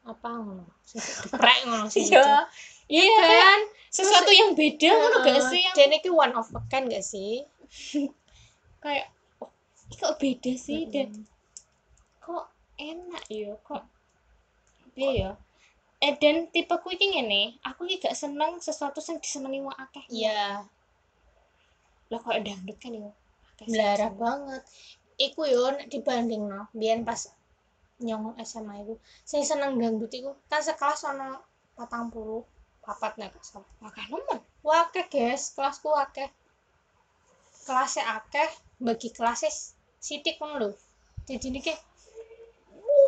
apa 0.06 0.30
ngono? 0.30 0.66
Geprek 0.94 1.60
ngono 1.66 1.86
sih 1.90 2.06
Iya. 2.10 2.46
Iya. 2.86 3.26
Kan? 3.26 3.62
Sesuatu 3.90 4.30
yang 4.30 4.54
beda 4.54 4.90
ngono 4.94 5.18
gak 5.26 5.42
Heeh. 5.42 5.50
sih 5.50 5.60
yang 5.66 5.76
dan 5.78 5.90
itu 5.98 6.10
one 6.14 6.34
of 6.38 6.54
a 6.54 6.62
kind 6.70 6.86
gak 6.94 7.02
sih? 7.02 7.46
Kayak 8.84 9.10
oh, 9.42 9.50
kok 9.98 10.22
beda 10.22 10.54
sih? 10.54 10.86
Dan 10.90 11.10
Mm-mm. 11.10 11.26
kok 12.22 12.46
enak 12.78 13.26
ya 13.26 13.54
kok 13.66 13.84
iya 14.94 15.10
ya. 15.18 15.32
Eh 16.02 16.14
dan 16.18 16.50
tipe 16.50 16.74
ku 16.82 16.94
iki 16.94 17.18
ngene 17.18 17.58
aku 17.66 17.90
iki 17.90 18.06
gak 18.06 18.18
seneng 18.18 18.62
sesuatu 18.62 19.02
yang 19.02 19.18
disenengi 19.18 19.66
wong 19.66 19.74
akeh 19.78 20.06
iya. 20.14 20.66
Lah 22.10 22.20
kok 22.22 22.38
dangdut 22.42 22.78
kan 22.78 22.94
ya? 22.94 23.12
Sing 23.62 23.78
belara 23.78 24.10
seneng. 24.10 24.18
banget 24.18 24.62
iku 25.28 25.42
yo 25.46 25.64
nek 25.76 25.88
dibanding 25.94 26.44
no 26.52 26.62
biyen 26.74 27.06
pas 27.08 27.30
nyong 28.02 28.38
SMA 28.42 28.74
iku 28.82 28.94
sing 29.30 29.42
seneng 29.46 29.78
dangdut 29.78 30.12
iku 30.14 30.32
kan 30.50 30.62
sekelas 30.66 31.06
ono 31.12 31.30
patang 31.78 32.10
puluh 32.14 32.42
papat 32.82 33.14
nek 33.22 33.38
akeh 33.86 34.06
nemen 34.10 34.40
wakeh 34.66 35.06
guys. 35.10 35.54
Kelasku 35.54 35.90
akeh. 35.94 36.30
Kelasnya 37.66 38.04
akeh 38.18 38.50
bagi 38.82 39.10
kelasnya 39.14 39.54
sidik 40.02 40.42
ngono 40.42 40.56
lho. 40.66 40.70
Jadi 41.30 41.62
kayak 41.62 41.82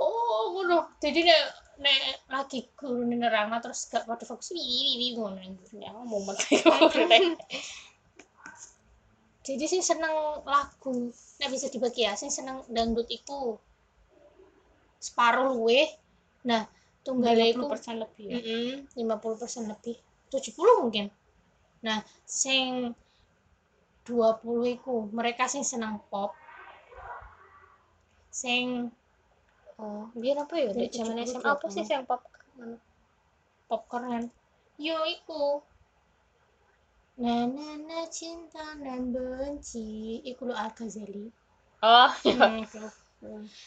wow 0.01 0.53
ngono. 0.53 0.77
Jadi 1.01 1.25
nek 1.25 1.41
nek 1.81 2.29
lagi 2.29 2.69
guru 2.77 3.01
nerangno 3.01 3.57
terus 3.57 3.89
gak 3.89 4.05
pada 4.05 4.21
fokus 4.29 4.53
wi 4.53 4.61
wi 5.01 5.07
ngono 5.17 5.41
ya 5.81 5.89
momen 5.89 6.37
jadi 9.43 9.65
sih 9.67 9.83
seneng 9.83 10.39
lagu 10.47 11.11
nek 11.11 11.49
bisa 11.51 11.67
dibagi 11.67 12.07
ya 12.07 12.15
sing 12.15 12.31
seneng 12.31 12.63
dangdut 12.71 13.11
iku 13.11 13.59
separuh 15.03 15.51
luwe. 15.51 15.83
Nah 16.47 16.63
tunggale 17.03 17.51
iku 17.51 17.67
persen 17.67 17.99
lebih 17.99 18.25
ya. 18.31 18.39
Lima 18.95 19.19
puluh 19.19 19.35
persen 19.35 19.67
lebih. 19.67 19.99
tujuh 20.31 20.55
puluh 20.57 20.81
mungkin. 20.81 21.13
Nah 21.85 22.01
sing 22.25 22.95
20 24.07 24.79
iku 24.79 25.07
mereka 25.11 25.51
sing 25.51 25.67
seneng 25.67 25.99
pop. 26.07 26.31
Sing 28.31 28.89
oh 29.75 30.07
biar 30.15 30.47
apa 30.47 30.55
ya? 30.55 30.71
Di 30.71 30.87
zaman 30.87 31.19
SMA 31.27 31.51
apa 31.51 31.67
sih 31.67 31.83
yang 31.83 32.07
pop 32.07 32.23
popcorn? 33.67 34.31
Yo 34.79 35.03
iku 35.03 35.59
na 37.17 37.45
na 37.45 37.67
na 37.77 37.99
cinta 38.09 38.63
dan 38.81 39.13
benci. 39.13 40.19
Iku 40.25 40.49
lo 40.49 40.53
Al 40.57 40.73
Ghazali 40.73 41.29
oh 41.83 42.11
hmm, 42.23 42.63
iku. 42.63 42.83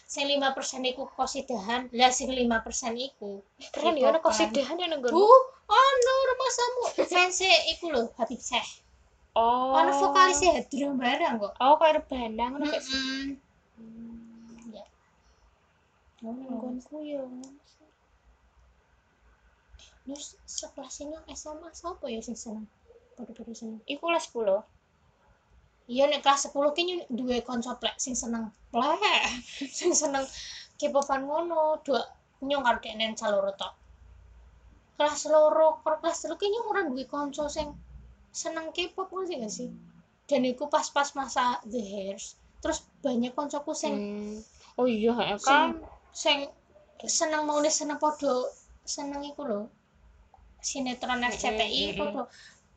sing 0.08 0.24
lima 0.28 0.52
persen 0.56 0.84
iku 0.84 1.08
kosidahan 1.12 1.88
lah 1.92 2.12
sing 2.12 2.32
lima 2.32 2.64
persen 2.64 2.96
iku 2.96 3.44
keren 3.72 3.96
ya 3.96 4.16
kosidahan 4.20 4.80
ya 4.80 4.88
nenggon 4.88 5.12
bu 5.12 5.28
ono 5.68 6.14
rumah 6.32 6.50
samu 6.52 6.82
fans 7.04 7.40
iku 7.76 7.92
lo 7.92 8.02
Habib 8.16 8.40
Syekh. 8.40 8.84
Oh. 9.36 9.76
Ono 9.76 9.92
vokalisnya 10.00 10.64
Hadra 10.64 10.96
barang 10.96 11.34
kok. 11.44 11.52
Oh 11.60 11.76
kayak 11.76 12.00
rebana 12.00 12.44
ngono 12.56 12.64
kayak 12.72 12.84
Mm-mm. 12.88 14.72
ya. 14.72 14.84
Oh 16.24 16.32
nenggonku 16.32 16.96
ya 17.04 17.20
terus 20.06 20.38
sekelas 20.46 21.02
ini 21.02 21.18
SMA 21.34 21.68
siapa 21.74 22.06
ya 22.06 22.22
sing 22.22 22.38
seneng 22.38 22.70
pada-pada 23.16 23.52
seneng 23.56 23.80
iku 23.88 24.12
kelas 24.12 24.28
10 24.30 24.60
iya 25.88 26.04
nek 26.10 26.20
kelas 26.22 26.50
10 26.52 26.74
kayaknya 26.76 26.96
dua 27.08 27.40
konco 27.46 27.72
plek 27.80 27.96
sing 27.96 28.14
seneng 28.18 28.50
plek. 28.74 29.00
Sing 29.78 29.94
seneng 29.96 30.26
K-popan 30.76 31.24
ngono 31.24 31.80
dua 31.80 32.04
nyong 32.44 32.62
karo 32.66 32.78
denen 32.84 33.16
caloro 33.16 33.54
tok. 33.56 33.72
Kelas 35.00 35.24
loro 35.32 35.80
karo 35.80 35.96
kelas 36.04 36.20
telu 36.26 36.36
kayaknya 36.36 36.60
orang 36.68 36.86
dua 36.92 37.04
konco 37.08 37.48
sing 37.48 37.72
seneng 38.34 38.74
K-pop 38.76 39.08
ngerti 39.08 39.34
gak 39.40 39.52
sih? 39.52 39.70
Dan 40.26 40.42
iku 40.44 40.66
pas-pas 40.68 41.14
masa 41.16 41.62
The 41.64 41.80
Hairs 41.80 42.36
terus 42.60 42.82
banyak 43.00 43.30
koncoku 43.32 43.72
sing 43.72 43.94
Hmm. 43.94 44.36
oh 44.76 44.90
iya 44.90 45.14
ya 45.14 45.36
kan? 45.38 45.80
sing 46.10 46.50
seneng 47.06 47.46
mau 47.46 47.62
seneng 47.70 47.96
podo 48.02 48.50
seneng 48.82 49.22
iku 49.22 49.46
lho. 49.46 49.60
Sinetron 50.60 51.22
RCTI 51.22 51.62
Mm, 51.62 51.62
mm, 51.62 51.94
mm. 51.94 51.98
podo 52.00 52.20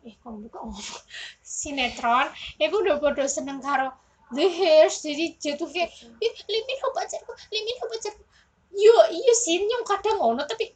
eh 0.03 0.15
kok 0.15 0.31
buka 0.31 0.59
ngomong? 0.63 0.99
Sinetron. 1.43 2.27
Iku 2.55 2.75
udah 2.79 2.97
podo 2.97 3.23
seneng 3.25 3.59
karo 3.59 3.91
The 4.29 4.45
Hairs 4.45 5.01
jadi 5.01 5.33
jatuh 5.35 5.65
kayak 5.67 5.89
ih 6.21 6.33
limin 6.45 6.77
ho 6.79 6.89
pacarku 6.93 7.33
limin 7.49 7.75
ho 7.81 7.85
pacarku. 7.89 8.23
Yo 8.69 8.93
iya 9.09 9.33
sih 9.33 9.57
yang 9.57 9.81
kadang 9.81 10.21
ngono 10.21 10.45
tapi 10.45 10.69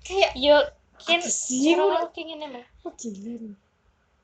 kayak 0.00 0.32
yo 0.38 0.56
Apa 1.00 1.24
sih, 1.24 1.72
ngono? 1.74 2.12
kayak 2.12 2.26
ngene 2.28 2.46
lho 2.52 2.62
oh 2.84 2.92
gila 2.94 3.32
nih. 3.40 3.56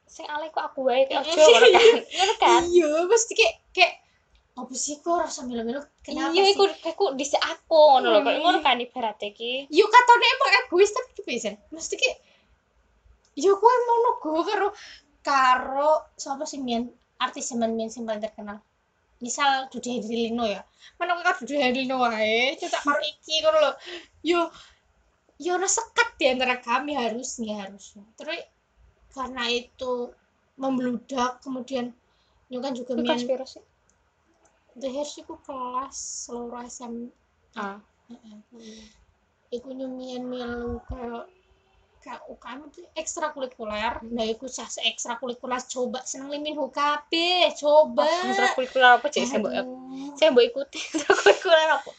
sing 0.06 0.24
alay 0.28 0.48
kok 0.48 0.70
aku 0.70 0.86
wae 0.86 1.04
ojo 1.08 1.18
ngono 1.24 1.66
kan? 1.66 1.96
Ngono 2.16 2.34
kan? 2.38 2.62
Iya 2.68 2.88
pasti 3.10 3.32
kayak 3.34 3.54
kayak 3.74 3.92
apa 4.56 4.72
sih 4.72 4.96
kok 5.00 5.20
rasa 5.20 5.44
melo-melo 5.44 5.84
kenapa 6.00 6.32
iya 6.32 6.48
iku 6.54 6.64
iku 6.70 7.04
dhisik 7.18 7.42
aku 7.42 7.76
ngono 7.98 8.14
lho. 8.14 8.20
Kok 8.22 8.32
ngono 8.40 8.58
kan 8.62 8.78
ibaratnya 8.78 9.28
ki 9.34 9.66
yo 9.68 9.84
katone 9.90 10.24
emang 10.24 10.52
egois 10.62 10.94
tapi 10.94 11.10
kebiasaan 11.18 11.56
mesti 11.68 11.94
kayak 11.98 12.16
yo 13.36 13.60
kowe 13.60 13.76
mau 13.84 14.16
go 14.18 14.40
karo 14.42 14.68
karo 15.20 15.90
sapa 16.16 16.48
sih 16.48 16.58
mian 16.58 16.88
artis 17.20 17.52
yang 17.52 17.68
mian 17.76 17.92
sing 17.92 18.08
paling 18.08 18.24
terkenal. 18.24 18.58
Misal 19.20 19.68
Dude 19.72 19.88
Herlino 20.00 20.44
ya. 20.44 20.60
Mana 21.00 21.16
kok 21.20 21.44
Dude 21.44 21.60
Herlino 21.60 22.00
wae. 22.00 22.56
Cetak 22.56 22.84
karo 22.84 23.00
iki 23.00 23.44
ngono 23.44 23.58
lho. 23.60 23.72
Yo 24.24 24.40
yo 25.36 25.60
ono 25.60 25.68
sekat 25.68 26.16
di 26.16 26.32
antara 26.32 26.56
kami 26.60 26.96
harusnya 26.96 27.68
harusnya. 27.68 28.04
Terus 28.16 28.40
karena 29.12 29.48
itu 29.48 30.12
membludak 30.56 31.44
kemudian 31.44 31.92
yo 32.48 32.60
kan 32.64 32.72
juga 32.72 32.96
mian 32.96 33.16
konspirasi. 33.16 33.60
The 34.76 34.92
Hairs 34.92 35.16
iku 35.16 35.40
kelas 35.44 35.96
seluruh 36.28 36.64
SM 36.68 37.08
ah. 37.56 37.80
Iku 39.48 39.72
nyumian 39.72 40.28
kayak 40.28 40.84
kayak 40.88 41.24
UKM 42.30 42.70
itu 42.70 42.86
ekstrakurikuler. 42.94 43.98
Nah 44.14 44.24
iku 44.26 44.46
cah 44.46 44.70
ekstrakurikuler 44.86 45.58
coba 45.66 45.98
seneng 46.06 46.30
limin 46.30 46.54
kabeh 46.70 47.50
coba. 47.58 48.06
Ekstrakurikuler 48.30 48.90
apa 49.02 49.06
sih 49.10 49.26
saya 49.26 49.42
mbok 49.42 49.52
saya 50.14 50.28
mbok 50.30 50.44
ikuti. 50.46 50.78
Ekstrakurikuler 50.94 51.68
apa? 51.82 51.90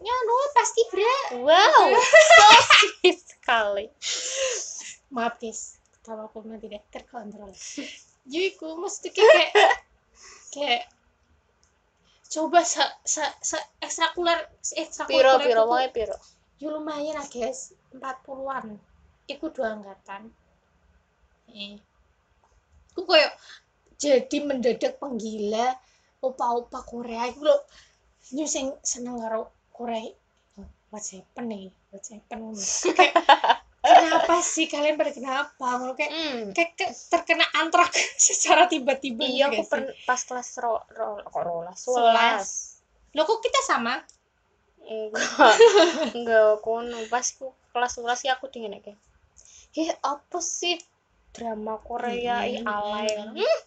Ya 0.00 0.14
no 0.26 0.34
pasti 0.56 0.82
bra 0.90 1.16
wow. 1.46 1.86
So 2.28 2.44
sweet 2.74 3.18
sekali. 3.22 3.86
Maaf 5.14 5.38
guys. 5.38 5.78
Kalau 6.02 6.26
aku 6.26 6.42
memang 6.42 6.58
tidak 6.58 6.82
terkontrol. 6.90 7.54
Jadi 8.26 8.46
iku 8.50 8.74
mesti 8.82 9.14
kayak 9.14 9.78
kayak 10.50 10.90
coba 12.30 12.66
sa 12.66 12.82
sa 13.06 13.30
sa 13.38 13.58
ekstrakurikuler 13.78 14.42
piro 14.42 14.82
ekstrakurikuler 14.82 15.38
piro? 15.46 15.62
itu- 15.62 15.70
wae 15.70 15.88
piro? 15.94 16.16
Ya 16.60 16.68
lumayan 16.74 17.14
lah 17.14 17.26
guys. 17.30 17.72
40-an 17.94 18.89
iku 19.36 19.52
dua 19.54 19.78
angkatan. 19.78 20.30
Eh. 21.50 21.78
Aku 22.94 23.06
kayak 23.06 23.34
jadi 24.00 24.36
mendadak 24.42 24.98
penggila 24.98 25.76
opa-opa 26.24 26.82
Korea. 26.82 27.30
Iku 27.30 27.46
lho 27.46 27.56
nyu 28.34 28.46
sing 28.46 28.74
seneng 28.82 29.18
karo 29.20 29.50
Korea. 29.70 30.10
Oh, 30.58 30.66
what's 30.90 31.14
happen 31.14 31.50
nih? 31.50 31.70
What's 31.90 32.10
happen 32.10 32.54
kayak 32.94 33.14
kenapa 33.80 34.44
sih 34.44 34.68
kalian 34.68 35.00
pada 35.00 35.12
kenapa? 35.12 35.66
Ngono 35.80 35.96
kayak 35.96 36.12
hmm. 36.12 36.44
kayak 36.52 36.70
ke- 36.76 36.94
terkena 37.08 37.46
antrak 37.56 37.90
secara 38.20 38.68
tiba-tiba 38.68 39.24
iya 39.24 39.48
gitu 39.48 39.62
aku 39.62 39.62
per, 39.66 39.80
pas 40.04 40.20
kelas 40.20 40.48
ro, 40.60 40.84
ro 40.92 41.24
kok 41.24 41.42
rolas? 41.42 41.78
Sebelas 41.80 42.48
Loh 43.10 43.26
kok 43.26 43.42
kita 43.42 43.60
sama? 43.66 43.98
Enggak. 44.86 45.54
Enggak 46.16 46.62
kono 46.62 46.98
pas 47.10 47.26
aku 47.26 47.50
kelas 47.70 47.92
sebelas 47.94 48.20
ya 48.22 48.38
aku 48.38 48.50
dingin 48.50 48.78
kayak 48.78 48.98
eh 49.76 49.92
apa 50.02 50.38
sih? 50.42 50.74
Drama 51.30 51.78
Korea 51.78 52.42
Hmm, 52.42 52.50
ih 52.50 52.58
alay. 52.66 53.10
Hmm. 53.38 53.58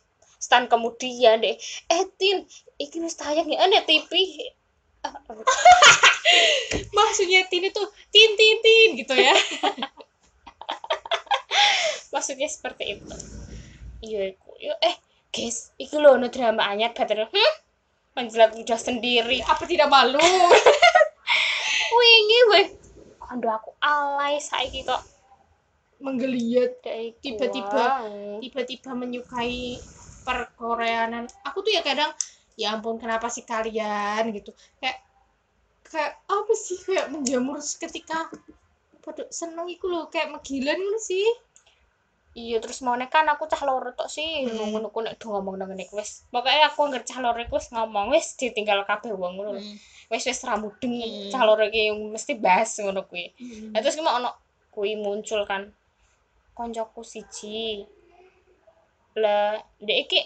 stand 0.43 0.68
kemudian 0.68 1.39
deh. 1.39 1.56
Eh 1.88 2.04
tin 2.20 2.43
iki 2.76 2.99
wis 2.99 3.16
tayang 3.16 3.47
ya 3.47 3.64
ane 3.64 3.80
TV 3.88 4.12
Ah, 5.04 5.20
maksudnya 6.95 7.43
Tin 7.51 7.68
itu 7.68 7.84
tin 8.12 8.32
tin 8.39 8.58
tin 8.64 8.89
gitu 8.99 9.16
ya. 9.16 9.32
Maksudnya 12.14 12.47
seperti 12.47 12.99
itu. 12.99 13.16
Iya 14.04 14.36
iku. 14.36 14.51
Yo 14.60 14.76
eh 14.84 14.95
guys 15.32 15.72
iki 15.80 15.95
lho 15.99 16.20
no 16.20 16.28
drama 16.28 16.68
anyar 16.72 16.91
baterai 16.95 17.28
hmm? 17.28 17.54
Menjilat 18.16 18.56
udah 18.56 18.80
sendiri. 18.80 19.43
Apa 19.43 19.64
tidak 19.68 19.91
malu? 19.91 20.20
Wingi 21.99 22.39
weh. 22.51 22.68
Kondo 23.20 23.47
aku 23.47 23.72
alay 23.80 24.39
saiki 24.43 24.84
kok 24.84 24.99
menggeliat 26.04 26.84
Tiba-tiba. 27.24 27.84
tiba-tiba 28.43 28.91
menyukai 28.91 29.80
perkoreanan 30.24 31.28
aku 31.43 31.64
tuh 31.64 31.72
ya 31.72 31.82
kadang 31.84 32.12
ya 32.56 32.76
ampun 32.76 32.99
kenapa 32.99 33.28
sih 33.28 33.43
kalian 33.43 34.30
gitu 34.32 34.51
kayak 34.80 34.99
kayak 35.84 36.20
apa 36.28 36.54
sih 36.56 36.78
kayak 36.80 37.08
menjamur 37.12 37.60
seketika 37.60 38.28
pada 39.04 39.28
seneng 39.32 39.68
iku 39.68 39.91
loh 39.91 40.08
kayak 40.08 40.32
megilan 40.32 40.80
ngono 40.80 40.99
sih 40.99 41.28
iya 42.34 42.58
terus 42.58 42.82
mau 42.82 42.95
kan 42.97 43.28
aku 43.30 43.45
cah 43.45 43.62
loro 43.68 43.91
tok 43.93 44.10
sih 44.10 44.47
Hmm. 44.47 44.74
ngono 44.74 44.89
ngono 44.89 45.12
nek 45.12 45.20
ngomong 45.22 45.56
nang 45.60 45.70
ngene 45.70 45.86
wis 45.93 46.24
pokoknya 46.32 46.72
aku 46.72 46.80
anggere 46.88 47.06
cah 47.06 47.20
loro 47.22 47.39
iku 47.39 47.56
wis 47.60 47.70
ngomong 47.70 48.10
wis 48.16 48.28
ditinggal 48.39 48.82
kabeh 48.89 49.12
wong 49.14 49.38
ngono 49.38 49.60
lho. 49.60 49.62
wis 50.10 50.24
wis 50.26 50.39
ra 50.47 50.56
mudeng 50.58 50.93
Hmm. 50.97 51.30
cah 51.30 51.43
loro 51.45 51.64
iki 51.68 51.91
mesti 51.93 52.34
bahas 52.39 52.74
ngono 52.80 53.06
kuwi 53.06 53.28
Hmm. 53.38 53.72
Nah, 53.76 53.80
terus 53.84 53.95
ki 53.95 54.01
ono 54.01 54.30
kuwi 54.74 54.97
muncul 54.97 55.45
kan 55.45 55.70
koncoku 56.54 57.01
siji 57.01 57.86
lah 59.14 59.58
dek 59.78 59.97
iki 60.10 60.20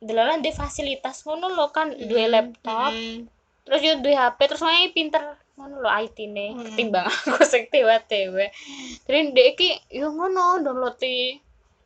delalah 0.00 0.40
ndek 0.40 0.56
fasilitas 0.56 1.22
ngono 1.24 1.52
lho 1.52 1.66
kan 1.68 1.92
duwe 1.92 2.24
Hmm. 2.26 2.32
laptop 2.34 2.92
Hmm. 2.92 3.28
terus 3.62 3.80
yo 3.80 3.92
duwe 4.00 4.14
HP 4.16 4.38
terus 4.48 4.62
wae 4.64 4.88
pinter 4.90 5.22
ngono 5.54 5.84
lho 5.84 5.90
IT-ne 6.04 6.46
Hmm. 6.56 6.64
ketimbang 6.64 7.06
aku 7.28 7.44
sing 7.44 7.68
dewa-dewe. 7.68 8.48
Terus 9.04 9.20
ndek 9.30 9.46
iki 9.54 9.68
yo 9.92 10.10
ngono 10.10 10.64
download 10.64 10.96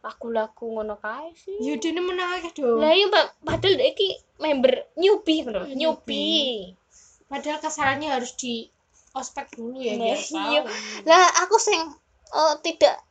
lagu-lagu 0.06 0.64
ngono 0.70 0.94
kae 1.02 1.34
sih 1.34 1.58
ya 1.58 1.74
dene 1.82 1.98
menang 1.98 2.38
akeh 2.38 2.54
do 2.54 2.78
lah 2.78 2.94
iya 2.94 3.10
padahal 3.42 3.74
dia 3.74 3.90
iki 3.90 4.14
member 4.38 4.86
newbie 4.94 5.42
ngono 5.42 5.66
Oh, 5.66 5.74
newbie 5.74 6.78
padahal 7.26 7.58
kesalahannya 7.58 8.14
harus 8.14 8.38
di 8.38 8.70
ospek 9.18 9.58
dulu 9.58 9.74
ya 9.82 9.98
Nah, 9.98 10.14
biar 10.14 10.20
iya. 10.22 10.60
lah 11.02 11.26
aku 11.42 11.58
sing 11.58 11.90
oh, 12.30 12.54
tidak 12.62 13.02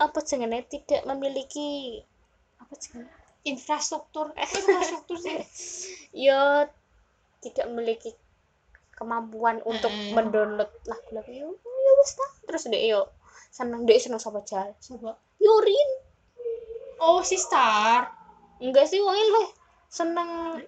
apa 0.00 0.18
jenenge? 0.24 0.64
Tidak 0.66 1.04
memiliki 1.04 2.00
apa 2.56 2.72
jenenge? 2.80 3.12
Infrastruktur. 3.44 4.32
Eh 4.34 4.48
infrastruktur 4.58 5.16
sih. 5.20 5.36
Ya 6.16 6.66
tidak 7.40 7.68
memiliki 7.68 8.12
kemampuan 8.96 9.64
untuk 9.64 9.88
Mm. 9.88 10.12
mendownload 10.12 10.70
lagu-lagu. 10.84 11.28
Yo 11.32 11.48
ya 11.56 11.92
wis 12.00 12.12
ta. 12.12 12.26
Terus 12.48 12.64
dek 12.68 12.84
yo 12.84 13.00
seneng 13.50 13.84
dek 13.84 13.98
seneng 13.98 14.20
sapa 14.22 14.46
jal 14.46 14.78
coba 14.78 15.18
Yorin 15.42 15.90
oh 17.02 17.18
si 17.24 17.34
star 17.34 18.06
enggak 18.62 18.86
sih 18.86 19.02
wongin 19.02 19.26
leh 19.26 19.48
seneng 19.90 20.62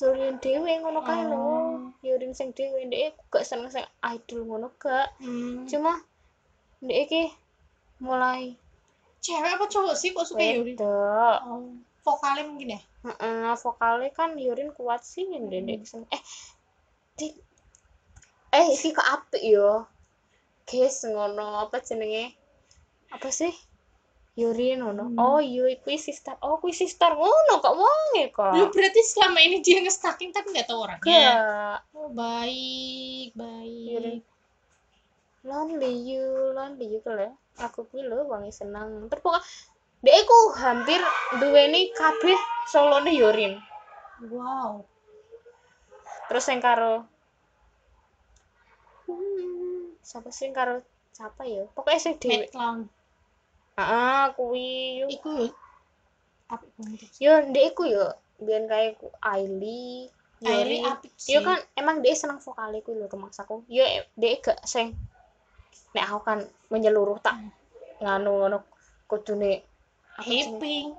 Yorin 0.00 0.40
dewe 0.40 0.72
ngono 0.80 1.04
kae 1.04 1.22
lho. 1.28 1.36
Oh. 1.36 1.70
Yorin 2.00 2.32
sing 2.34 2.50
dewe 2.56 2.88
dek 2.88 3.14
gak 3.28 3.44
seneng 3.46 3.68
sing 3.70 3.84
idol 4.02 4.42
ngono 4.42 4.72
gak. 4.74 5.12
Hmm. 5.20 5.68
cuma 5.68 6.00
dek 6.80 6.98
iki 7.06 7.22
mulai. 8.00 8.56
Cewek 9.20 9.52
apa 9.60 9.64
cowok 9.68 9.94
sih? 9.94 10.10
Kok 10.16 10.26
suka 10.26 10.40
Yuri 10.40 10.74
wedok 10.74 11.38
oh 11.44 11.76
vokalnya 12.00 12.48
mungkin 12.48 12.76
ya? 12.76 12.80
Heeh, 13.00 13.52
vokalnya 13.60 14.10
kan 14.12 14.36
Yorin 14.36 14.72
kuat 14.76 15.04
sih 15.04 15.24
yang 15.28 15.48
dedek. 15.48 15.84
Sing 15.84 16.04
eh 16.08 16.22
di 17.16 17.28
eh 18.50 18.66
iki 18.74 18.90
kok 18.96 19.04
apik 19.06 19.44
yo 19.44 19.84
guys 20.64 21.04
ngono 21.04 21.68
apa 21.68 21.80
jenenge? 21.84 22.32
Apa 23.12 23.28
sih? 23.28 23.52
Yorin 24.38 24.80
ngono. 24.80 25.04
Hmm. 25.12 25.20
oh 25.20 25.40
iya 25.40 25.68
iku 25.68 25.92
sister. 26.00 26.36
Oh 26.40 26.56
kuwi 26.60 26.72
sister. 26.72 27.12
Ngono 27.12 27.60
kok 27.60 27.76
wonge 27.76 28.24
kok. 28.32 28.56
Lu 28.56 28.72
berarti 28.72 29.00
selama 29.04 29.38
ini 29.44 29.60
dia 29.60 29.84
nge-stalking 29.84 30.32
tapi 30.32 30.56
nggak 30.56 30.68
tahu 30.68 30.80
orangnya? 30.80 31.04
Gak 31.04 31.78
oh 31.92 32.08
baik 32.12 33.36
baik. 33.36 33.88
Yuri. 33.92 34.14
Lonely 35.44 35.92
you 36.04 36.52
lonely 36.52 36.86
you 36.92 37.00
kele 37.00 37.32
aku 37.60 37.84
kuwi 37.88 38.04
lho 38.04 38.28
wonge 38.28 38.52
seneng. 38.52 39.08
Terus 39.08 39.22
pokok 39.24 39.44
Dek 40.00 40.24
ku 40.24 40.38
hampir 40.56 40.96
duweni 41.36 41.92
kabeh 41.92 42.40
solone 42.72 43.12
Yorin. 43.12 43.60
wow. 44.32 44.80
Terus 46.32 46.48
yang 46.48 46.64
karo 46.64 47.04
hmm, 49.04 50.00
siapa 50.00 50.32
sih 50.32 50.48
yang 50.48 50.56
karo 50.56 50.74
siapa 51.12 51.44
ya? 51.44 51.68
Pokoknya 51.76 52.00
Mad 52.00 52.16
dewe 52.22 52.46
Clown 52.48 52.80
ah 53.80 54.32
kuwi 54.36 55.04
yo. 55.04 55.06
Iku 55.08 55.28
yo. 55.36 55.48
Apa 56.48 56.64
banget. 56.80 57.08
Yo 57.20 57.32
ndek 57.48 57.76
iku 57.76 57.84
yo. 57.88 58.06
Biyen 58.40 58.64
kae 58.72 58.96
ku 58.96 59.12
Aili 59.20 60.08
Aili 60.40 60.80
Yori 60.80 60.88
apik 60.88 61.12
sih. 61.20 61.36
yo 61.36 61.44
kan 61.44 61.60
emang 61.76 62.00
dia 62.00 62.16
seneng 62.16 62.40
vokale 62.40 62.80
ku 62.80 62.96
lho 62.96 63.04
rumahsaku 63.04 63.68
yo 63.68 63.84
ndek 64.16 64.48
gak 64.48 64.64
sing 64.64 64.96
nek 65.94 66.04
aku 66.06 66.20
kan 66.22 66.38
menyeluruh 66.70 67.18
tak 67.18 67.34
Hmm. 67.34 67.50
nganu 68.00 68.30
ngono 68.40 68.58
kudune 69.10 69.62
hipping. 70.22 70.94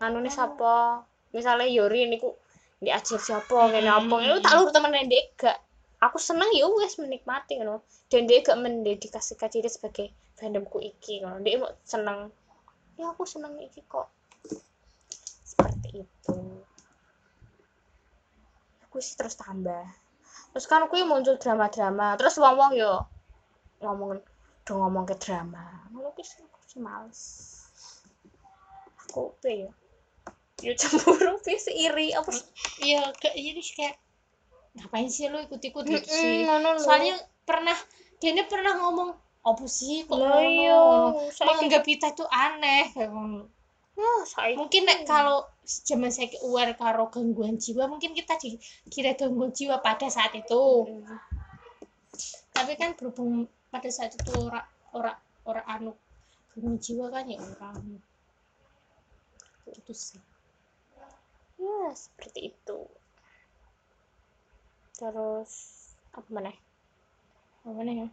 Nganu 0.00 0.16
nih 0.24 0.32
siapa 0.32 1.04
misalnya 1.32 1.68
Yori 1.68 2.08
niku 2.08 2.32
di 2.80 2.88
ajar 2.92 3.20
siapa 3.20 3.72
ngene 3.72 3.88
Hmm. 3.88 4.00
apa 4.08 4.14
itu 4.24 4.36
tak 4.40 4.52
lur 4.56 4.68
temen 4.72 4.96
ndek 5.06 5.24
gak. 5.36 5.58
Aku 6.00 6.20
seneng 6.20 6.52
ya 6.52 6.68
wes 6.68 7.00
menikmati 7.00 7.56
ngono. 7.60 7.80
Dan 8.12 8.28
dia 8.28 8.44
gak 8.44 8.60
mendedikasikan 8.60 9.48
diri 9.48 9.68
sebagai 9.68 10.12
fandomku 10.36 10.80
iki 10.80 11.24
ngono. 11.24 11.40
Dia 11.40 11.56
mau 11.56 11.72
seneng. 11.84 12.28
Ya 13.00 13.12
aku 13.12 13.24
seneng 13.24 13.56
iki 13.60 13.80
kok. 13.84 14.08
Seperti 15.44 16.04
itu. 16.04 16.36
Aku 18.88 18.96
sih 19.00 19.16
terus 19.16 19.36
tambah. 19.36 19.84
Terus 20.52 20.66
kan 20.68 20.84
aku 20.84 21.00
muncul 21.04 21.36
drama-drama. 21.36 22.16
Terus 22.16 22.40
wong-wong 22.40 22.76
yo 22.76 23.04
ngomong 23.80 24.20
udah 24.66 24.74
ngomong 24.76 25.04
ke 25.06 25.16
drama. 25.20 25.86
Ngono 25.92 26.10
ki 26.16 26.22
aku 26.22 26.78
males. 26.82 27.20
Aku 29.06 29.36
apa 29.36 29.48
ya? 29.48 29.70
Ya 30.64 30.72
cemburu 30.72 31.36
sih 31.44 31.74
iri 31.76 32.16
apa 32.16 32.32
iya 32.80 33.12
kayak 33.12 33.36
jadi 33.36 33.62
kayak 33.76 33.96
ngapain 34.76 35.08
sih 35.12 35.28
lu 35.28 35.40
ikut-ikut 35.44 35.84
gitu 35.84 36.08
sih? 36.08 36.48
Soalnya 36.80 37.20
pernah 37.44 37.76
dia 38.20 38.32
ini 38.32 38.44
pernah 38.48 38.72
ngomong 38.80 39.12
apa 39.46 39.64
sih 39.68 40.02
kok 40.08 40.16
ngono?" 40.16 40.40
iya, 40.42 40.80
menganggap 41.44 41.84
kita 41.84 42.12
itu 42.16 42.24
aneh 42.26 42.90
kayak 42.96 43.12
ya 43.96 44.12
saiki. 44.28 44.56
Mungkin 44.60 44.82
nek 44.84 45.00
kalau 45.08 45.48
zaman 45.64 46.12
saya 46.12 46.28
aware 46.44 46.76
karo 46.76 47.08
gangguan 47.08 47.56
jiwa 47.56 47.88
mungkin 47.88 48.12
kita 48.12 48.36
dikira 48.36 49.16
gangguan 49.16 49.50
jiwa 49.56 49.80
pada 49.80 50.06
saat 50.12 50.36
itu. 50.36 50.84
Tapi 52.52 52.72
kan 52.76 52.96
berhubung 52.96 53.48
pada 53.76 53.92
saat 53.92 54.16
itu 54.16 54.32
ora 54.40 54.64
ora 54.96 55.12
ora 55.44 55.60
anu 55.68 55.92
gangguan 56.56 56.80
jiwa 56.80 57.12
kan 57.12 57.28
ya 57.28 57.36
orang 57.36 58.00
itu 59.68 59.92
sih. 59.92 60.22
Ya 61.60 61.92
seperti 61.92 62.56
itu. 62.56 62.88
Terus 64.96 65.52
apa 66.16 66.24
mana? 66.32 66.56
Apa 67.60 67.76
mana 67.76 67.92
ya? 67.92 68.08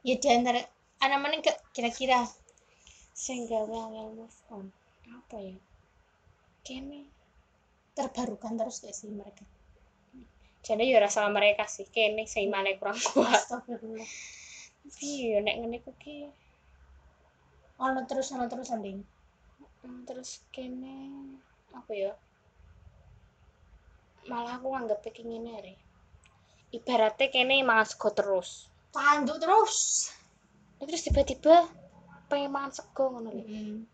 Ya 0.00 0.16
di 0.16 0.28
antara 0.32 0.64
anak 1.04 1.20
mana 1.20 1.44
ke 1.44 1.52
kira-kira? 1.76 2.24
Sing 3.12 3.44
gawe 3.52 3.68
angel 3.68 4.16
move 4.16 4.38
on. 4.48 4.72
Apa 5.12 5.36
ya? 5.44 5.60
Kene. 6.64 7.04
Terbarukan 7.92 8.56
terus 8.56 8.80
gak 8.80 8.96
sih 8.96 9.12
mereka 9.12 9.44
jadi 10.62 10.84
ya 10.84 10.98
rasa 10.98 11.28
mereka 11.30 11.64
sih 11.70 11.86
kene 11.88 12.26
sing 12.26 12.50
imane 12.50 12.76
kurang 12.76 12.98
kuat. 12.98 13.46
Tapi 13.48 15.08
ya 15.32 15.38
nek 15.40 15.56
ngene 15.62 15.78
ku 15.84 15.92
ki. 15.96 16.28
Ono 17.78 18.02
terus 18.10 18.34
ono 18.34 18.50
terus 18.50 18.74
anding? 18.74 19.00
Mm, 19.86 20.02
terus 20.04 20.42
kene 20.50 20.94
apa 21.70 21.92
ya? 21.94 22.12
Malah 24.26 24.58
aku 24.58 24.74
nganggep 24.74 25.00
iki 25.08 25.22
ngene 25.24 25.52
re. 25.62 25.74
Ibaratnya 26.74 27.32
kene 27.32 27.64
mangan 27.64 27.86
sego 27.86 28.10
terus. 28.12 28.68
Tanduk 28.92 29.38
terus. 29.40 30.10
Terus 30.82 31.00
tiba-tiba 31.06 31.70
pengen 32.28 32.52
mangan 32.52 32.72
sego 32.74 33.14
ngono 33.14 33.30
Mm. 33.32 33.88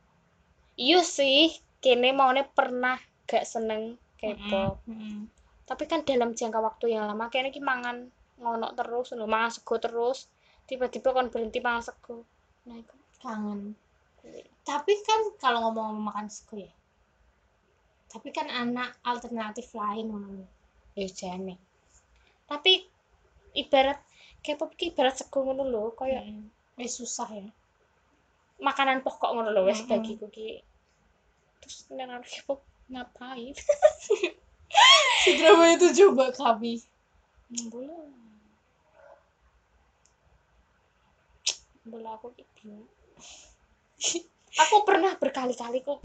iya 0.75 1.07
sih 1.07 1.55
kene 1.79 2.11
maunya 2.11 2.43
pernah 2.43 2.99
gak 3.31 3.47
seneng 3.47 3.95
K-pop. 4.19 4.83
Mm-mm. 4.89 5.29
Tapi 5.65 5.85
kan 5.89 6.05
dalam 6.05 6.37
jangka 6.37 6.61
waktu 6.61 6.93
yang 6.93 7.09
lama 7.09 7.33
kene 7.33 7.49
ki 7.49 7.61
mangan 7.65 8.09
ngono 8.41 8.77
terus 8.77 9.17
lho 9.17 9.25
mangan 9.25 9.51
sego 9.53 9.77
terus. 9.81 10.29
Tiba-tiba 10.65 11.13
kan 11.13 11.29
berhenti 11.29 11.61
mangan 11.61 11.85
sego. 11.85 12.25
Nah 12.69 12.77
itu. 12.77 12.95
Kangen. 13.21 13.77
Tapi 14.65 14.93
kan 15.05 15.21
kalau 15.41 15.69
ngomong 15.69 16.01
makan 16.01 16.29
sego 16.29 16.57
ya 16.61 16.73
tapi 18.15 18.31
kan 18.31 18.47
anak 18.47 18.95
alternatif 19.03 19.75
lain 19.75 20.07
ngono 20.07 20.47
ya 20.95 21.11
jane. 21.11 21.59
Tapi 22.47 22.87
ibarat 23.59 23.99
K-pop 24.39 24.79
ki 24.79 24.95
ibarat 24.95 25.19
sego 25.19 25.43
ngono 25.43 25.67
lho 25.67 25.91
kaya 25.99 26.23
Mm. 26.23 26.47
wis 26.79 26.95
susah 26.95 27.27
ya. 27.35 27.51
Makanan 28.63 29.03
pokok 29.03 29.35
ngono 29.35 29.51
lho 29.51 29.67
wis 29.67 29.83
Mm-mm. 29.83 29.91
bagiku 29.91 30.31
ki. 30.31 30.63
Terus 31.59 31.91
nek 31.91 32.23
K-pop 32.23 32.63
ngapain 32.87 33.59
si 35.25 35.31
drama 35.41 35.73
itu 35.73 35.89
coba 36.05 36.31
kami 36.35 36.83
boleh. 37.71 38.11
Boleh 41.85 42.11
aku 42.17 42.33
bingung 42.33 42.89
aku 44.63 44.77
pernah 44.87 45.13
berkali-kali 45.19 45.83
kok 45.83 46.01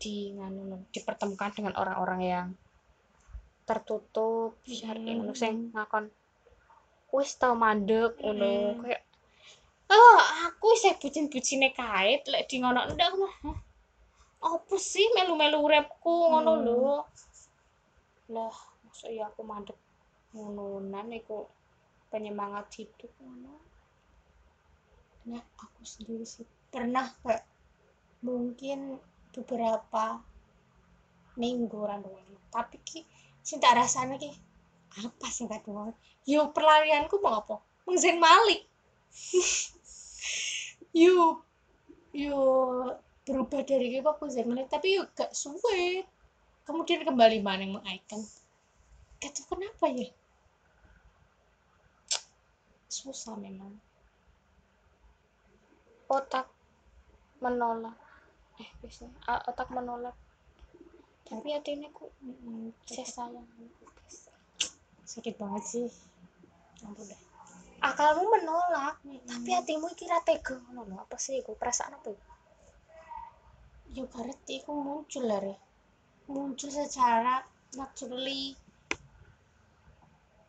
di 0.00 0.32
nganu 0.32 0.88
dipertemukan 0.88 1.52
dengan 1.52 1.76
orang-orang 1.76 2.20
yang 2.24 2.46
tertutup 3.68 4.56
syari 4.64 5.14
ngono 5.14 5.36
sing 5.36 5.70
ngakon 5.76 6.08
wis 7.12 7.36
tau 7.36 7.54
mandek 7.54 8.16
ngono. 8.22 8.48
Mm. 8.48 8.80
kayak 8.80 9.02
oh 9.92 10.18
aku 10.48 10.72
wis 10.72 10.88
bucin-bucine 10.96 11.74
kae 11.74 12.22
lek 12.26 12.48
di 12.48 12.56
ngono. 12.62 12.86
Ndak 12.94 13.10
mah 13.18 13.34
"Hah? 13.44 13.58
Apa 14.40 14.76
sih 14.80 15.04
melu-melu 15.16 15.60
uripku? 15.60 16.32
Ngono 16.32 16.52
Hmm. 16.56 16.64
lho. 16.64 16.96
Lah 18.32 18.56
maksud 18.86 19.10
ya 19.12 19.28
aku 19.28 19.42
mandek 19.44 19.76
ngononan 20.32 21.12
iku 21.12 21.44
penyemangat 22.08 22.66
hidup 22.80 23.12
ngono? 23.20 23.54
Nah 25.28 25.42
aku 25.60 25.82
sendiri 25.84 26.24
sih 26.24 26.46
pernah 26.72 27.06
kayak 27.22 27.44
mungkin 28.24 29.00
beberapa 29.32 30.20
minggu 31.38 31.78
randoan 31.86 32.26
tapi 32.50 32.76
ki 32.82 33.06
cinta 33.46 33.72
rasanya 33.72 34.18
ki 34.18 34.30
apa 34.90 35.26
sih 35.30 35.46
nggak 35.46 35.62
doang 35.64 35.94
yo 36.26 36.50
pelarianku 36.54 37.16
mau 37.22 37.40
apa? 37.42 37.56
Mengzen 37.86 38.18
malik. 38.18 38.64
Yo 40.90 41.46
yo 42.10 42.42
berubah 43.30 43.62
dari 43.62 43.94
ke 43.94 44.26
Zayn 44.26 44.58
tapi 44.66 44.98
yo 44.98 45.06
gak 45.14 45.30
suwe. 45.30 46.02
Kemudian 46.66 47.06
kembali 47.06 47.38
mana 47.38 47.62
yang 47.62 47.78
gak 49.22 49.32
tahu 49.38 49.54
kenapa 49.54 49.86
ya. 49.86 50.10
Susah 52.90 53.38
memang. 53.38 53.70
Otak 56.10 56.50
menolak. 57.38 57.94
Eh 58.58 58.66
bisa 58.82 59.06
otak 59.46 59.70
menolak. 59.70 60.18
Tapi 61.22 61.54
hatinya 61.54 61.86
ku 61.94 62.10
Mm-mm, 62.26 62.74
saya 62.82 63.06
sayang. 63.06 63.46
Sakit 65.06 65.38
banget 65.38 65.62
sih. 65.62 65.88
Ampun 66.82 67.06
deh. 67.06 67.20
Akalmu 67.78 68.26
menolak 68.26 68.98
Mm-mm. 69.06 69.22
tapi 69.22 69.50
hatimu 69.54 69.86
kira 69.94 70.18
tega. 70.26 70.58
Ngono 70.74 70.98
apa 70.98 71.14
sih 71.14 71.38
iku? 71.38 71.54
Perasaan 71.54 71.94
apa 71.94 72.10
iku? 72.10 72.29
Yo 73.90 74.06
berarti 74.06 74.62
aku 74.62 74.72
muncul 74.72 75.24
lah 75.26 75.42
Re. 75.42 75.54
muncul 76.30 76.70
secara 76.70 77.42
naturally 77.74 78.54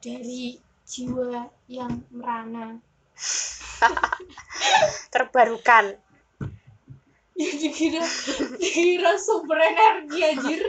dari 0.02 0.58
jiwa 0.86 1.50
yang 1.70 2.06
merana. 2.14 2.78
Terbarukan. 5.14 5.98
Ya 7.38 7.52
dikira 7.58 8.06
dikira 8.62 9.18
sumber 9.18 9.58
energi 9.62 10.20
anjir. 10.22 10.62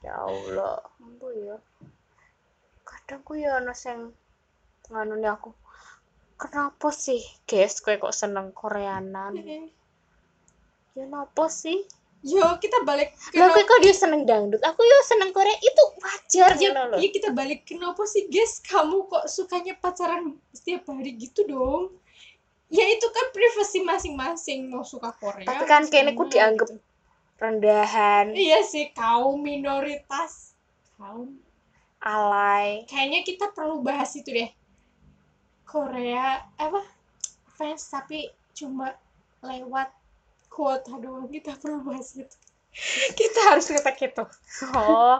Ya 0.00 0.16
Allah. 0.16 0.80
Ambu 1.00 1.28
ya. 1.36 1.56
Kadang 2.84 3.20
ku 3.24 3.36
ya 3.36 3.60
ono 3.60 3.76
sing 3.76 4.12
nganune 4.88 5.28
aku 5.28 5.52
kenapa 6.40 6.88
sih 6.90 7.22
guys 7.46 7.78
kowe 7.84 7.94
kok 7.94 8.16
seneng 8.16 8.50
koreanan 8.50 9.38
ya 10.94 11.04
napa 11.06 11.46
sih. 11.50 11.86
Yo 12.20 12.44
kita 12.60 12.84
balik 12.84 13.16
ke 13.32 13.40
kowe 13.40 13.62
kok 13.64 13.80
dia 13.80 13.96
seneng 13.96 14.28
dangdut? 14.28 14.60
Aku 14.60 14.84
ya 14.84 14.98
seneng 15.08 15.32
Korea 15.32 15.56
itu 15.56 15.82
wajar 16.04 16.52
ya, 16.60 16.70
ya 17.00 17.08
kita 17.08 17.32
balik 17.32 17.64
kenapa 17.64 18.04
sih. 18.04 18.28
Guys 18.28 18.60
kamu 18.60 19.08
kok 19.08 19.24
sukanya 19.24 19.72
pacaran 19.80 20.36
setiap 20.52 20.84
hari 20.92 21.16
gitu 21.16 21.48
dong? 21.48 21.96
Ya 22.68 22.84
itu 22.92 23.08
kan 23.08 23.32
privasi 23.32 23.80
masing-masing. 23.82 24.68
Mau 24.68 24.84
suka 24.84 25.16
Korea 25.16 25.48
Tapi 25.48 25.64
kan 25.64 25.88
kayaknya 25.88 26.12
ku 26.12 26.28
suka 26.28 26.32
dianggap 26.36 26.68
gitu. 26.68 26.76
rendahan. 27.40 28.26
Iya 28.36 28.68
sih 28.68 28.92
kaum 28.92 29.40
minoritas. 29.40 30.52
Kaum 31.00 31.40
alay. 32.04 32.84
Kayaknya 32.84 33.20
kita 33.24 33.48
perlu 33.56 33.80
bahas 33.80 34.12
itu 34.12 34.28
deh. 34.28 34.52
Korea 35.64 36.44
apa? 36.60 36.84
Fans 37.56 37.88
tapi 37.88 38.28
cuma 38.52 38.92
lewat 39.40 39.88
kuota 40.50 40.98
doang 40.98 41.30
kita 41.30 41.54
perlu 41.56 41.86
bahas 41.86 42.18
itu. 42.18 42.36
Kita 43.18 43.54
harus 43.54 43.70
ngetek 43.70 44.14
itu. 44.14 44.24
Oh. 44.74 45.18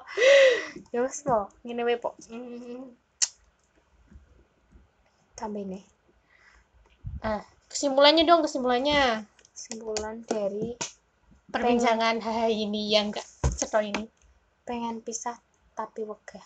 Ya 0.90 1.02
wis 1.02 1.22
mo 1.26 1.50
ngene 1.62 1.82
wae 1.86 1.98
pok 1.98 2.14
Hmm. 2.30 2.94
tambah 5.34 5.64
ini 5.64 5.80
ah 7.24 7.40
kesimpulannya 7.72 8.28
dong 8.28 8.44
kesimpulannya. 8.44 9.24
Kesimpulan 9.54 10.24
dari 10.24 10.76
perbincangan 11.52 12.20
hari 12.20 12.64
ini 12.64 12.88
yang 12.92 13.12
gak 13.12 13.24
ceto 13.44 13.80
ini. 13.84 14.08
Pengen 14.64 15.04
pisah 15.04 15.36
tapi 15.76 16.04
wegah. 16.04 16.44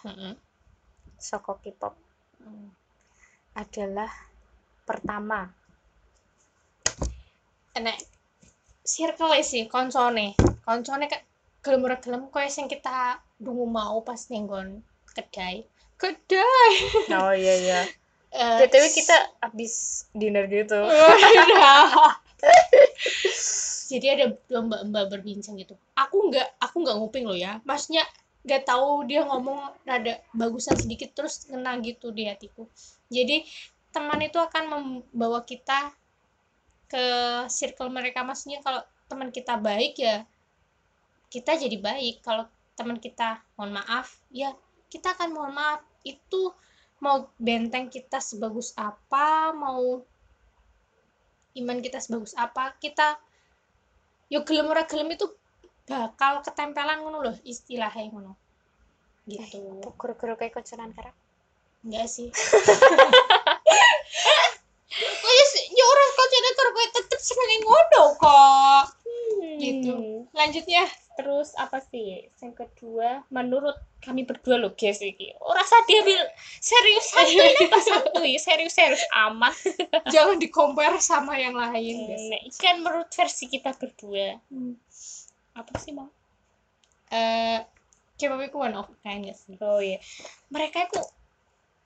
Soko 1.18 1.62
K-pop. 1.62 1.94
Adalah 3.54 4.10
pertama. 4.82 5.46
Enek 7.74 8.13
circle 8.84 9.32
sih 9.40 9.64
koncone. 9.66 10.36
Koncone 10.62 11.08
kan 11.08 11.20
gelem 11.64 11.88
ora 11.88 11.96
gelem 11.96 12.28
koyo 12.28 12.48
sing 12.52 12.68
kita 12.68 13.18
dungu 13.40 13.64
mau 13.64 14.04
pas 14.04 14.20
nenggon 14.28 14.84
kedai. 15.16 15.64
Kedai! 15.96 16.72
Oh 17.16 17.32
iya 17.32 17.54
iya. 17.56 17.80
Btw 18.60 18.84
kita 18.90 19.16
abis 19.40 20.04
dinner 20.12 20.44
gitu. 20.50 20.76
Jadi 23.94 24.06
ada 24.10 24.24
dua 24.50 24.60
mbak-mbak 24.64 25.04
berbincang 25.16 25.56
gitu. 25.56 25.78
Aku 25.96 26.28
nggak 26.28 26.58
aku 26.60 26.82
nggak 26.82 26.96
nguping 26.98 27.24
loh 27.24 27.38
ya. 27.38 27.62
Maksudnya 27.64 28.04
nggak 28.44 28.68
tahu 28.68 29.08
dia 29.08 29.24
ngomong 29.24 29.72
rada 29.88 30.20
bagusan 30.36 30.76
sedikit 30.76 31.16
terus 31.16 31.48
ngena 31.48 31.80
gitu 31.80 32.12
di 32.12 32.28
hatiku. 32.28 32.68
Jadi 33.08 33.46
teman 33.94 34.20
itu 34.20 34.36
akan 34.36 34.64
membawa 34.68 35.46
kita 35.46 35.94
ke 36.94 37.06
circle 37.50 37.90
mereka 37.90 38.22
maksudnya 38.22 38.62
kalau 38.62 38.78
teman 39.10 39.34
kita 39.34 39.58
baik 39.58 39.98
ya 39.98 40.22
kita 41.34 41.58
jadi 41.58 41.74
baik. 41.82 42.22
Kalau 42.22 42.46
teman 42.78 43.02
kita 43.02 43.42
mohon 43.58 43.74
maaf 43.74 44.22
ya 44.30 44.54
kita 44.86 45.18
akan 45.18 45.34
mohon 45.34 45.58
maaf. 45.58 45.82
Itu 46.06 46.54
mau 47.02 47.26
benteng 47.42 47.90
kita 47.90 48.22
sebagus 48.22 48.70
apa 48.78 49.50
mau 49.50 50.06
iman 51.58 51.78
kita 51.82 51.98
sebagus 51.98 52.38
apa 52.38 52.78
kita 52.78 53.18
yo 54.30 54.46
gelem 54.46 54.70
ora 54.70 54.86
gelem 54.86 55.10
itu 55.10 55.26
bakal 55.84 56.40
ketempelan 56.46 57.02
ngono 57.02 57.18
loh 57.26 57.36
istilahnya 57.42 58.14
ngono. 58.14 58.38
Gitu. 59.26 59.82
Guru-guru 59.98 60.38
kayak 60.38 60.54
konsonan 60.54 60.94
karena 60.94 61.10
enggak 61.84 62.08
sih 62.08 62.32
kok 64.94 65.32
ya 65.36 65.44
sih 65.52 65.64
ya 65.74 65.84
orang 65.84 66.10
kocoknya 66.16 66.50
karo 66.56 66.70
seneng 67.24 67.60
ngono 67.64 68.02
kok. 68.20 68.84
Gitu. 69.56 69.94
Lanjutnya. 70.36 70.84
Terus 71.14 71.54
apa 71.54 71.78
sih? 71.78 72.26
Yang 72.42 72.66
kedua 72.66 73.22
menurut 73.30 73.78
kami 74.02 74.26
berdua 74.26 74.58
loh 74.58 74.74
guys 74.74 74.98
iki. 74.98 75.30
Ora 75.38 75.62
usah 75.62 75.80
diambil 75.86 76.20
serius 76.58 77.06
santuy 77.14 77.54
pas 77.70 77.84
santuy 77.86 78.34
serius 78.36 78.74
serius 78.74 79.04
amat. 79.30 79.54
Jangan 80.12 80.42
di 80.42 80.50
compare 80.50 80.98
sama 80.98 81.38
yang 81.38 81.54
lain 81.54 82.10
guys. 82.10 82.24
Nah, 82.28 82.40
ini 82.42 82.58
kan 82.58 82.82
menurut 82.82 83.08
versi 83.14 83.46
kita 83.48 83.72
berdua. 83.72 84.36
Hmm. 84.50 84.76
apa 85.54 85.70
sih 85.78 85.94
mau 85.94 86.10
eh 87.14 87.62
K-pop 88.18 88.42
itu 88.42 88.58
one 88.58 88.74
of 88.74 88.90
kind 89.06 89.22
sih 89.30 89.54
oh 89.62 89.78
iya. 89.78 90.02
Mereka 90.50 90.90
itu 90.90 90.98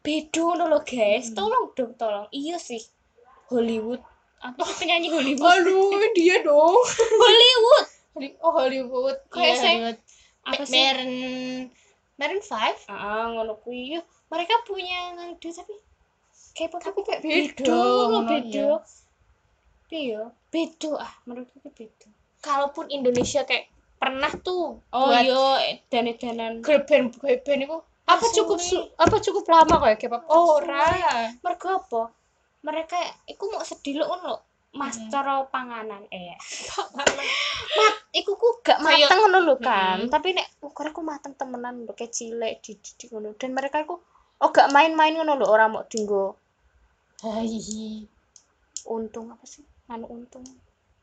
bedo 0.01 0.57
loh 0.57 0.80
guys. 0.80 1.28
Hmm. 1.30 1.36
tolong 1.36 1.66
dong 1.76 1.93
tolong. 2.01 2.26
Iya 2.32 2.57
sih. 2.57 2.80
Hollywood 3.53 4.01
apa 4.39 4.62
sih 4.64 4.76
penyanyi 4.78 5.09
Hollywood. 5.09 5.45
Aduh 5.45 5.91
dia 6.12 6.36
dong. 6.41 6.78
Hollywood. 7.22 7.84
Holly- 8.12 8.39
oh 8.39 8.53
Hollywood. 8.53 9.16
Kayak 9.28 9.45
iya 9.45 9.55
saya- 9.55 9.70
Hollywood. 9.74 9.99
Apa 10.43 10.62
sih 10.62 10.72
Meren 10.74 11.12
Meren 12.16 12.41
Five? 12.41 12.80
Ah 12.86 13.28
ngono 13.28 13.59
kuwi. 13.59 13.99
Mereka 14.28 14.55
punya 14.62 15.14
ngadu 15.14 15.49
tapi 15.49 15.74
K-pop 16.55 16.82
tapi 16.82 17.01
kayak 17.03 17.20
bedo 17.20 17.62
beda 17.62 17.70
loh 17.70 18.05
ngono, 18.11 18.28
bedo 18.28 18.68
iya. 19.89 19.95
iya. 19.95 20.22
Bedo 20.49 20.91
ah 20.97 21.12
menurutku 21.22 21.59
itu 21.59 21.70
bedo 21.72 22.07
kalaupun 22.39 22.86
Indonesia 22.89 23.43
kayak 23.43 23.70
pernah 23.95 24.30
tuh 24.39 24.78
oh 24.84 25.09
iya 25.11 25.78
dan 25.86 26.07
danan 26.14 26.62
girl 26.62 26.82
band 26.82 27.14
boy 27.14 27.34
band 27.39 27.62
itu 27.62 27.78
apa 28.05 28.24
cukup 28.32 28.59
su- 28.59 28.91
apa 28.95 29.16
cukup 29.18 29.45
lama 29.47 29.84
ya 29.84 29.97
K-pop? 29.97 30.22
Oh 30.26 30.59
ora. 30.59 30.89
Mereka 31.39 31.78
apa 31.78 32.11
mereka 32.62 32.98
iku 33.30 33.50
mau 33.54 33.62
sedih 33.62 34.02
lo 34.02 34.06
lo 34.22 34.36
mas 34.76 35.00
Hmm. 35.00 35.48
panganan. 35.48 36.04
Eh 36.12 36.36
mat 37.78 37.94
iku 38.12 38.36
ku 38.36 38.61
gak 38.61 38.78
mateng 38.84 39.18
ngono 39.24 39.38
lho 39.42 39.56
kan. 39.59 40.04
Hmm. 40.04 40.12
tapi 40.12 40.36
nek 40.36 40.61
ukuran 40.61 40.92
ku 40.92 41.00
mateng 41.00 41.32
temenan 41.34 41.88
lho 41.88 41.92
kayak 41.96 42.12
cilik 42.12 42.61
dididik 42.61 43.09
ngono. 43.11 43.32
Dan 43.40 43.56
mereka 43.56 43.80
iku 43.80 43.96
oh 44.38 44.48
gak 44.52 44.68
main-main 44.70 45.16
ngono 45.16 45.40
lho 45.40 45.46
ora 45.48 45.66
mau 45.72 45.84
dinggo. 45.88 46.36
Hai. 47.24 48.04
Untung 48.88 49.32
apa 49.32 49.44
sih? 49.48 49.64
Anu 49.88 50.06
untung. 50.06 50.44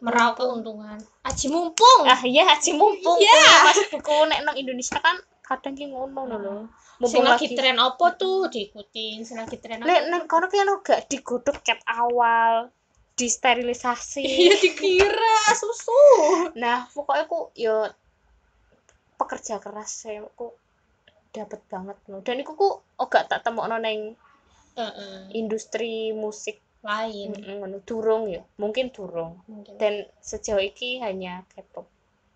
Meraup 0.03 0.37
keuntungan 0.37 0.99
aji 1.25 1.47
mumpung. 1.49 2.01
Ah 2.05 2.21
iya 2.21 2.45
haji 2.45 2.77
mumpung. 2.77 3.17
Iya. 3.17 3.33
kuwi 3.33 3.65
mas 3.65 3.79
buku 3.89 4.15
nek 4.29 4.39
nang 4.45 4.55
Indonesia 4.59 4.99
kan 5.01 5.17
kadang 5.45 5.77
ki 5.77 5.93
ngono 5.93 6.25
lho. 6.25 6.37
Lho 6.41 6.55
mumpung 6.97 7.21
lagi 7.21 7.53
lagi 7.53 7.57
tren 7.57 7.77
apa 7.77 8.05
tuh? 8.17 8.49
Diikutin. 8.49 9.21
Sing 9.21 9.37
lagi 9.37 9.61
tren 9.61 9.85
apa 9.85 9.87
lek 9.87 10.01
nang 10.09 10.23
kono 10.25 10.49
ki 10.49 10.57
anu 10.65 10.81
gak 10.81 11.05
digodhog 11.05 11.61
ket 11.61 11.79
awal. 11.85 12.73
Disterilisasi. 13.15 14.25
Iya 14.43 14.55
dikira 14.59 15.37
susu. 15.53 16.01
Nah 16.57 16.89
pokoknya 16.91 17.23
aku 17.29 17.39
yo 17.55 17.87
pekerja 19.15 19.61
keras 19.63 20.03
saya 20.03 20.25
aku 20.25 20.51
dapat 21.31 21.63
banget 21.71 21.95
loh 22.11 22.19
dan 22.19 22.43
aku 22.43 22.53
ku 22.59 22.69
oh 22.83 23.07
gak 23.07 23.31
tak 23.31 23.43
temokno 23.43 23.79
neng 23.79 24.17
Heeh. 24.75 25.31
industri 25.37 26.11
musik. 26.11 26.59
Lain. 26.85 27.33
Ngono. 27.33 27.81
Durung 27.81 28.29
ya 28.29 28.45
mungkin 28.61 28.93
durung. 28.93 29.41
Mungkin. 29.49 29.73
Dan 29.81 30.05
sejauh 30.21 30.61
ini 30.61 31.01
hanya 31.01 31.41
K-pop. 31.49 31.89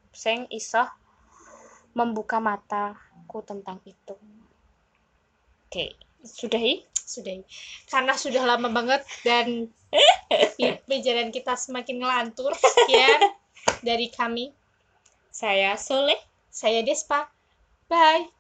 Sing 0.10 0.50
iso 0.50 0.90
membuka 1.94 2.38
mataku 2.38 3.42
tentang 3.46 3.80
itu. 3.86 4.16
Oke 5.70 5.96
sudahi? 6.24 6.86
Sudah 7.10 7.42
karena 7.90 8.14
sudah 8.14 8.44
lama 8.46 8.70
banget 8.70 9.02
dan 9.26 9.66
pembicaraan 10.86 11.34
kita 11.34 11.58
semakin 11.58 12.06
ngelantur 12.06 12.54
sekian 12.54 13.34
dari 13.82 14.14
kami. 14.14 14.54
Saya 15.34 15.74
Soleh 15.74 16.20
saya 16.54 16.86
Despa. 16.86 17.26
Bye 17.90 18.39